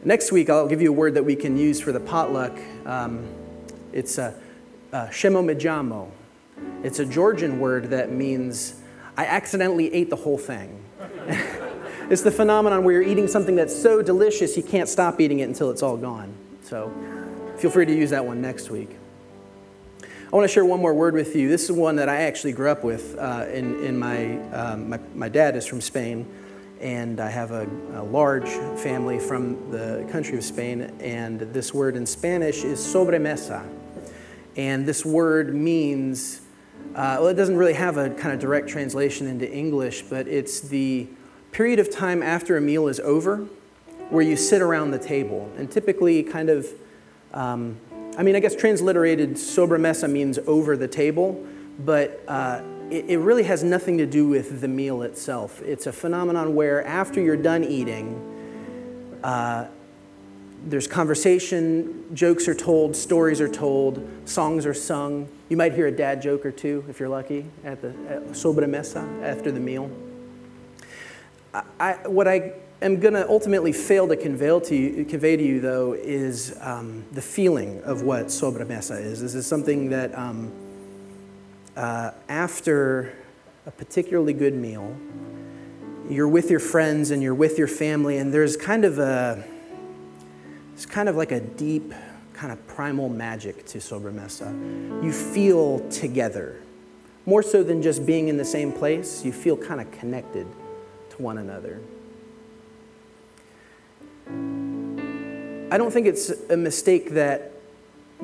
Next 0.04 0.32
week, 0.32 0.50
I'll 0.50 0.68
give 0.68 0.82
you 0.82 0.90
a 0.90 0.96
word 0.96 1.16
that 1.16 1.24
we 1.24 1.36
can 1.36 1.58
use 1.58 1.82
for 1.82 1.92
the 1.92 2.00
potluck. 2.00 2.58
Um, 2.86 3.28
it's 3.92 4.18
a, 4.18 4.36
a 4.92 5.08
shemomedjamo. 5.08 6.12
It's 6.84 7.00
a 7.00 7.06
Georgian 7.06 7.60
word 7.60 7.90
that 7.90 8.12
means 8.12 8.82
I 9.18 9.26
accidentally 9.26 9.94
ate 9.94 10.10
the 10.10 10.16
whole 10.16 10.38
thing. 10.38 10.84
it's 12.10 12.22
the 12.22 12.32
phenomenon 12.32 12.84
where 12.84 12.94
you're 12.94 13.10
eating 13.10 13.28
something 13.28 13.56
that's 13.56 13.76
so 13.76 14.02
delicious 14.02 14.56
you 14.56 14.64
can't 14.64 14.88
stop 14.88 15.20
eating 15.20 15.40
it 15.40 15.46
until 15.46 15.72
it's 15.72 15.82
all 15.82 15.98
gone. 15.98 16.34
So 16.62 16.94
feel 17.58 17.72
free 17.72 17.86
to 17.86 17.96
use 17.96 18.12
that 18.12 18.26
one 18.26 18.42
next 18.42 18.70
week. 18.70 18.96
I 20.36 20.38
want 20.38 20.50
to 20.50 20.54
share 20.54 20.66
one 20.66 20.82
more 20.82 20.94
word 20.94 21.14
with 21.14 21.34
you. 21.34 21.48
This 21.48 21.64
is 21.64 21.72
one 21.72 21.96
that 21.96 22.10
I 22.10 22.24
actually 22.24 22.52
grew 22.52 22.70
up 22.70 22.84
with. 22.84 23.18
Uh, 23.18 23.46
in, 23.54 23.82
in 23.82 23.98
my, 23.98 24.38
um, 24.52 24.90
my, 24.90 25.00
my 25.14 25.30
dad 25.30 25.56
is 25.56 25.66
from 25.66 25.80
Spain 25.80 26.28
and 26.82 27.22
I 27.22 27.30
have 27.30 27.52
a, 27.52 27.66
a, 27.94 28.04
large 28.04 28.50
family 28.78 29.18
from 29.18 29.72
the 29.72 30.06
country 30.12 30.38
of 30.38 30.44
Spain, 30.44 30.92
and 31.00 31.40
this 31.40 31.74
word 31.74 31.96
in 31.96 32.06
Spanish 32.06 32.66
is 32.66 32.82
sobremesa. 32.82 33.66
And 34.58 34.86
this 34.86 35.06
word 35.06 35.56
means, 35.56 36.42
uh, 36.96 37.16
well, 37.22 37.28
it 37.30 37.36
doesn't 37.36 37.56
really 37.56 37.72
have 37.72 37.96
a 37.96 38.10
kind 38.10 38.34
of 38.34 38.40
direct 38.42 38.68
translation 38.68 39.28
into 39.28 39.50
English, 39.50 40.02
but 40.02 40.28
it's 40.28 40.60
the 40.60 41.08
period 41.54 41.80
of 41.80 41.90
time 41.90 42.22
after 42.22 42.58
a 42.58 42.62
meal 42.62 42.90
is 42.90 43.00
over 43.00 43.38
where 44.10 44.22
you 44.22 44.36
sit 44.36 44.62
around 44.62 44.92
the 44.92 45.00
table. 45.00 45.50
And 45.58 45.72
typically, 45.72 46.24
kind 46.24 46.50
of, 46.50 46.68
um, 47.34 47.78
I 48.18 48.24
mean, 48.24 48.36
I 48.36 48.40
guess 48.40 48.56
transliterated 48.56 49.32
sobremesa 49.32 50.10
means 50.10 50.40
over 50.48 50.78
the 50.78 50.88
table, 50.88 51.46
but 51.80 52.24
uh, 52.28 52.62
it, 52.90 53.10
it 53.10 53.18
really 53.18 53.44
has 53.44 53.64
nothing 53.64 53.98
to 53.98 54.06
do 54.06 54.28
with 54.28 54.62
the 54.62 54.68
meal 54.68 55.02
itself. 55.02 55.62
It's 55.62 55.88
a 55.88 55.92
phenomenon 55.92 56.56
where 56.56 56.86
after 56.86 57.22
you're 57.22 57.36
done 57.36 57.64
eating, 57.64 59.20
uh, 59.24 59.68
there's 60.68 60.88
conversation, 60.88 62.06
jokes 62.14 62.48
are 62.48 62.56
told, 62.56 62.96
stories 62.96 63.42
are 63.42 63.50
told, 63.50 64.08
songs 64.26 64.66
are 64.66 64.74
sung. 64.74 65.28
You 65.50 65.58
might 65.58 65.74
hear 65.74 65.88
a 65.88 65.92
dad 65.92 66.22
joke 66.22 66.46
or 66.46 66.52
two 66.52 66.84
if 66.90 67.00
you're 67.00 67.10
lucky 67.10 67.46
at 67.64 67.82
the 67.82 67.90
at 68.10 68.24
sobremesa 68.30 69.24
after 69.24 69.52
the 69.52 69.60
meal. 69.60 69.92
I, 71.54 71.64
I, 71.80 71.94
what 72.08 72.28
I 72.28 72.54
am 72.82 73.00
going 73.00 73.14
to 73.14 73.28
ultimately 73.28 73.72
fail 73.72 74.08
to 74.08 74.16
convey 74.16 74.60
to 74.60 74.76
you, 74.76 75.06
convey 75.06 75.38
to 75.38 75.44
you 75.44 75.60
though, 75.60 75.94
is 75.94 76.58
um, 76.62 77.04
the 77.12 77.22
feeling 77.22 77.82
of 77.84 78.02
what 78.02 78.28
sobremesa 78.28 79.00
is. 79.00 79.22
This 79.22 79.36
is 79.36 79.48
something 79.48 79.90
that 79.90 80.18
um, 80.18 80.52
uh, 81.76 82.12
after 82.30 83.14
a 83.66 83.72
particularly 83.72 84.34
good 84.34 84.54
meal, 84.54 84.96
you're 86.10 86.28
with 86.28 86.52
your 86.52 86.60
friends 86.60 87.12
and 87.12 87.24
you're 87.24 87.36
with 87.36 87.58
your 87.58 87.68
family, 87.68 88.18
and 88.18 88.34
there's 88.34 88.56
kind 88.56 88.86
of 88.86 89.00
a, 89.00 89.44
it's 90.74 90.86
kind 90.86 91.10
of 91.10 91.16
like 91.16 91.32
a 91.32 91.40
deep, 91.40 91.94
kind 92.34 92.52
of 92.52 92.68
primal 92.68 93.10
magic 93.10 93.66
to 93.66 93.80
sobremesa. 93.80 95.04
You 95.04 95.12
feel 95.12 95.88
together. 95.90 96.62
More 97.26 97.42
so 97.42 97.64
than 97.64 97.82
just 97.82 98.06
being 98.06 98.28
in 98.28 98.38
the 98.38 98.46
same 98.46 98.72
place, 98.72 99.26
you 99.26 99.32
feel 99.32 99.58
kind 99.58 99.82
of 99.82 99.90
connected 99.92 100.46
to 101.10 101.22
one 101.22 101.40
another. 101.40 101.82
I 104.28 105.78
don't 105.78 105.92
think 105.92 106.08
it's 106.08 106.30
a 106.50 106.58
mistake 106.58 107.12
that 107.12 107.52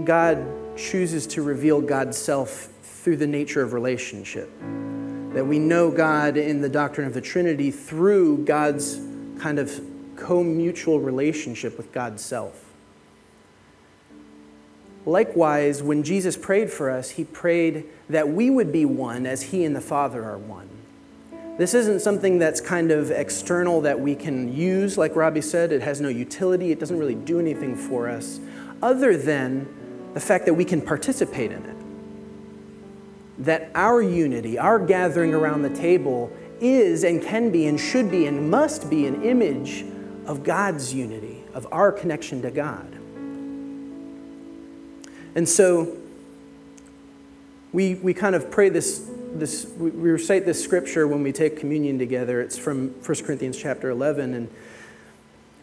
God 0.04 0.78
chooses 0.78 1.28
to 1.28 1.42
reveal 1.42 1.82
God's 1.82 2.18
self 2.18 2.70
through 2.82 3.18
the 3.18 3.28
nature 3.28 3.62
of 3.62 3.74
relationship. 3.74 4.50
That 5.34 5.46
we 5.46 5.60
know 5.60 5.92
God 5.92 6.38
in 6.38 6.62
the 6.62 6.70
doctrine 6.70 7.08
of 7.08 7.14
the 7.14 7.22
Trinity 7.22 7.72
through 7.72 8.46
God's 8.46 8.98
kind 9.40 9.60
of 9.60 9.82
co 10.16 10.44
mutual 10.44 11.00
relationship 11.00 11.78
with 11.78 11.92
God's 11.92 12.24
self. 12.24 12.66
Likewise, 15.06 15.82
when 15.82 16.04
Jesus 16.04 16.38
prayed 16.38 16.70
for 16.70 16.92
us, 16.92 17.12
he 17.12 17.24
prayed 17.24 17.86
that 18.10 18.30
we 18.30 18.50
would 18.50 18.72
be 18.72 18.86
one 18.86 19.26
as 19.26 19.42
he 19.44 19.66
and 19.66 19.76
the 19.76 19.82
Father 19.82 20.24
are 20.24 20.38
one. 20.38 20.70
This 21.58 21.74
isn't 21.74 22.02
something 22.02 22.40
that's 22.40 22.62
kind 22.62 22.92
of 22.92 23.12
external 23.12 23.82
that 23.82 24.00
we 24.00 24.16
can 24.16 24.54
use, 24.54 24.98
like 24.98 25.16
Robbie 25.16 25.42
said. 25.42 25.72
It 25.72 25.82
has 25.82 26.02
no 26.02 26.08
utility, 26.10 26.72
it 26.72 26.80
doesn't 26.80 26.98
really 26.98 27.16
do 27.16 27.40
anything 27.40 27.76
for 27.76 28.10
us, 28.10 28.40
other 28.82 29.18
than 29.18 29.68
the 30.14 30.20
fact 30.20 30.46
that 30.46 30.54
we 30.54 30.66
can 30.66 30.82
participate 30.82 31.52
in 31.52 31.64
it. 31.66 31.76
That 33.46 33.72
our 33.76 34.02
unity, 34.02 34.58
our 34.58 34.80
gathering 34.80 35.34
around 35.34 35.62
the 35.62 35.70
table, 35.70 36.32
is 36.60 37.04
and 37.04 37.22
can 37.22 37.52
be 37.52 37.68
and 37.68 37.80
should 37.80 38.10
be 38.10 38.28
and 38.28 38.50
must 38.50 38.90
be 38.90 39.06
an 39.08 39.24
image 39.24 39.84
of 40.26 40.44
God's 40.44 40.94
unity, 40.94 41.44
of 41.54 41.68
our 41.72 41.92
connection 41.92 42.42
to 42.44 42.52
God. 42.52 42.88
And 45.36 45.48
so 45.48 45.98
we, 47.72 47.96
we 47.96 48.14
kind 48.14 48.36
of 48.36 48.52
pray 48.52 48.70
this 48.70 49.10
this, 49.34 49.66
we 49.78 49.90
recite 49.92 50.46
this 50.46 50.64
scripture 50.64 51.08
when 51.08 51.24
we 51.24 51.32
take 51.32 51.58
communion 51.58 51.98
together. 51.98 52.42
It's 52.42 52.58
from 52.58 52.90
1 52.90 53.24
Corinthians 53.24 53.58
chapter 53.58 53.90
11, 53.90 54.34
and 54.34 54.50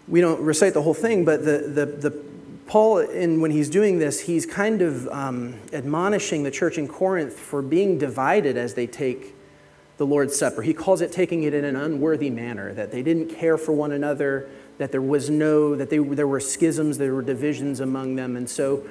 we 0.06 0.20
don't 0.20 0.40
recite 0.40 0.74
the 0.74 0.82
whole 0.82 0.94
thing, 0.94 1.24
but 1.24 1.44
the, 1.44 1.58
the, 1.58 1.86
the 1.86 2.24
Paul, 2.66 2.98
in, 2.98 3.40
when 3.40 3.50
he's 3.50 3.70
doing 3.70 3.98
this, 3.98 4.20
he's 4.20 4.44
kind 4.44 4.82
of 4.82 5.08
um, 5.08 5.58
admonishing 5.72 6.42
the 6.42 6.50
church 6.50 6.76
in 6.76 6.86
Corinth 6.86 7.32
for 7.32 7.62
being 7.62 7.98
divided 7.98 8.56
as 8.56 8.74
they 8.74 8.86
take 8.86 9.34
the 9.96 10.06
Lord's 10.06 10.36
Supper. 10.36 10.62
He 10.62 10.74
calls 10.74 11.00
it 11.00 11.10
taking 11.10 11.42
it 11.44 11.54
in 11.54 11.64
an 11.64 11.76
unworthy 11.76 12.30
manner, 12.30 12.72
that 12.74 12.92
they 12.92 13.02
didn't 13.02 13.28
care 13.34 13.58
for 13.58 13.72
one 13.72 13.92
another, 13.92 14.48
that 14.76 14.92
there 14.92 15.02
was 15.02 15.28
no, 15.28 15.74
that 15.76 15.90
they, 15.90 15.98
there 15.98 16.28
were 16.28 16.40
schisms, 16.40 16.98
there 16.98 17.14
were 17.14 17.22
divisions 17.22 17.80
among 17.80 18.16
them. 18.16 18.36
And 18.36 18.48
so 18.48 18.86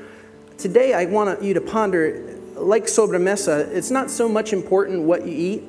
today 0.58 0.94
I 0.94 1.06
want 1.06 1.42
you 1.42 1.54
to 1.54 1.62
ponder 1.62 2.37
like 2.60 2.86
sobremesa, 2.86 3.68
it's 3.70 3.92
not 3.92 4.10
so 4.10 4.28
much 4.28 4.54
important 4.54 5.04
what 5.04 5.26
you 5.26 5.34
eat, 5.34 5.60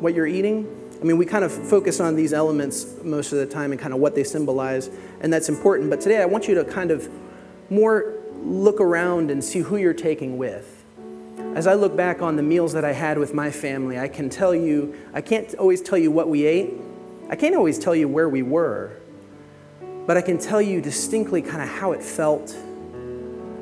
what 0.00 0.14
you're 0.14 0.26
eating. 0.26 0.74
I 1.00 1.04
mean, 1.04 1.16
we 1.16 1.26
kind 1.26 1.44
of 1.44 1.52
focus 1.52 2.00
on 2.00 2.16
these 2.16 2.32
elements 2.32 2.86
most 3.04 3.32
of 3.32 3.38
the 3.38 3.46
time 3.46 3.72
and 3.72 3.80
kind 3.80 3.94
of 3.94 4.00
what 4.00 4.14
they 4.14 4.24
symbolize, 4.24 4.90
and 5.20 5.32
that's 5.32 5.48
important. 5.48 5.90
But 5.90 6.00
today 6.00 6.20
I 6.20 6.24
want 6.24 6.48
you 6.48 6.54
to 6.56 6.64
kind 6.64 6.90
of 6.90 7.08
more 7.70 8.14
look 8.42 8.80
around 8.80 9.30
and 9.30 9.42
see 9.42 9.60
who 9.60 9.76
you're 9.76 9.94
taking 9.94 10.38
with. 10.38 10.84
As 11.54 11.66
I 11.66 11.74
look 11.74 11.96
back 11.96 12.20
on 12.20 12.36
the 12.36 12.42
meals 12.42 12.72
that 12.72 12.84
I 12.84 12.92
had 12.92 13.18
with 13.18 13.32
my 13.32 13.50
family, 13.50 13.98
I 13.98 14.08
can 14.08 14.28
tell 14.28 14.54
you, 14.54 14.94
I 15.14 15.20
can't 15.20 15.54
always 15.54 15.80
tell 15.80 15.98
you 15.98 16.10
what 16.10 16.28
we 16.28 16.44
ate. 16.44 16.74
I 17.30 17.36
can't 17.36 17.54
always 17.54 17.78
tell 17.78 17.94
you 17.94 18.08
where 18.08 18.28
we 18.28 18.42
were, 18.42 18.92
but 20.06 20.16
I 20.16 20.20
can 20.20 20.38
tell 20.38 20.62
you 20.62 20.80
distinctly 20.80 21.42
kind 21.42 21.62
of 21.62 21.68
how 21.68 21.92
it 21.92 22.02
felt. 22.02 22.56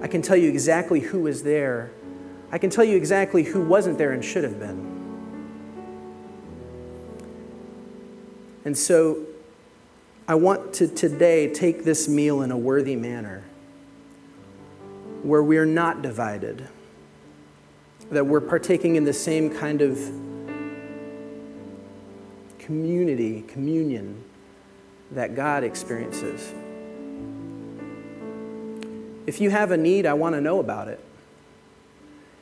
I 0.01 0.09
can 0.09 0.23
tell 0.23 0.37
you 0.37 0.49
exactly 0.49 1.01
who 1.01 1.21
was 1.23 1.43
there 1.43 1.91
I 2.51 2.59
can 2.59 2.71
tell 2.71 2.85
you 2.85 2.97
exactly 2.97 3.43
who 3.43 3.61
wasn't 3.63 3.99
there 3.99 4.13
and 4.13 4.25
should 4.25 4.45
have 4.45 4.59
been. 4.59 4.97
And 8.65 8.77
so 8.77 9.25
I 10.29 10.35
want 10.35 10.75
to 10.75 10.89
today 10.89 11.53
take 11.53 11.85
this 11.85 12.09
meal 12.09 12.43
in 12.43 12.51
a 12.51 12.57
worthy 12.57 12.97
manner 12.97 13.45
where 15.23 15.43
we're 15.43 15.65
not 15.65 16.03
divided, 16.03 16.67
that 18.11 18.27
we're 18.27 18.41
partaking 18.41 18.97
in 18.97 19.05
the 19.05 19.13
same 19.13 19.51
kind 19.51 19.83
of 19.83 19.99
community, 22.59 23.43
communion 23.43 24.25
that 25.13 25.37
God 25.37 25.63
experiences. 25.63 26.53
If 29.29 29.41
you 29.41 29.51
have 29.51 29.71
a 29.71 29.77
need, 29.77 30.07
I 30.07 30.15
want 30.15 30.35
to 30.35 30.41
know 30.41 30.59
about 30.59 30.89
it. 30.89 31.06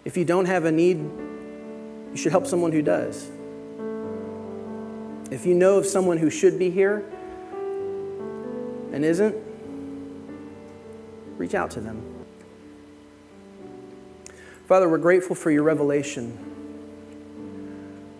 If 0.05 0.17
you 0.17 0.25
don't 0.25 0.47
have 0.47 0.65
a 0.65 0.73
need, 0.73 0.99
you 0.99 2.17
should 2.17 2.33
help 2.33 2.47
someone 2.47 2.73
who 2.73 2.83
does. 2.83 3.31
If 5.31 5.47
you 5.47 5.55
know 5.55 5.79
of 5.79 5.87
someone 5.87 6.19
who 6.19 6.31
should 6.31 6.59
be 6.59 6.71
here 6.71 7.05
and 8.93 9.05
isn't, 9.05 9.35
reach 11.39 11.55
out 11.55 11.71
to 11.73 11.81
them. 11.81 12.03
Father, 14.67 14.89
we're 14.89 14.99
grateful 14.99 15.35
for 15.35 15.51
your 15.51 15.63
revelation. 15.63 16.39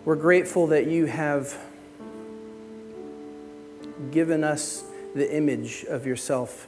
We're 0.03 0.15
grateful 0.15 0.67
that 0.67 0.87
you 0.87 1.05
have 1.05 1.57
given 4.11 4.43
us 4.43 4.83
the 5.15 5.33
image 5.35 5.85
of 5.85 6.05
yourself 6.05 6.67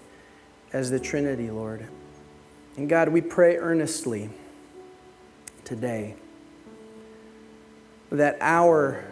as 0.73 0.89
the 0.89 0.99
Trinity, 0.99 1.51
Lord. 1.51 1.87
And 2.77 2.87
God, 2.87 3.09
we 3.09 3.21
pray 3.21 3.57
earnestly 3.57 4.29
today. 5.67 6.15
That 8.11 8.37
our 8.39 9.03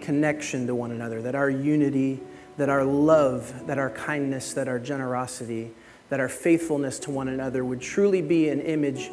connection 0.00 0.68
to 0.68 0.74
one 0.74 0.92
another, 0.92 1.20
that 1.22 1.34
our 1.34 1.50
unity, 1.50 2.20
that 2.56 2.68
our 2.68 2.84
love, 2.84 3.66
that 3.66 3.78
our 3.78 3.90
kindness, 3.90 4.54
that 4.54 4.68
our 4.68 4.78
generosity, 4.78 5.72
that 6.08 6.20
our 6.20 6.28
faithfulness 6.28 7.00
to 7.00 7.10
one 7.10 7.28
another 7.28 7.64
would 7.64 7.80
truly 7.80 8.22
be 8.22 8.48
an 8.48 8.60
image 8.60 9.10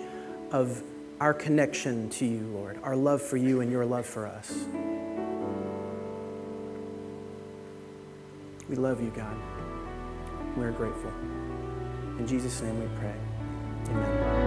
of 0.52 0.84
our 1.20 1.34
connection 1.34 2.10
to 2.12 2.26
you, 2.26 2.42
Lord, 2.54 2.80
our 2.84 2.96
love 2.96 3.22
for 3.22 3.38
you 3.38 3.62
and 3.62 3.72
your 3.72 3.86
love 3.86 4.06
for 4.06 4.28
us. 4.28 4.66
We 8.70 8.76
love 8.76 9.02
you, 9.02 9.10
God. 9.16 9.36
We're 10.56 10.72
grateful. 10.72 11.12
In 12.20 12.28
Jesus' 12.28 12.62
name 12.62 12.80
we 12.80 12.88
pray. 13.00 13.16
Amen. 13.90 14.47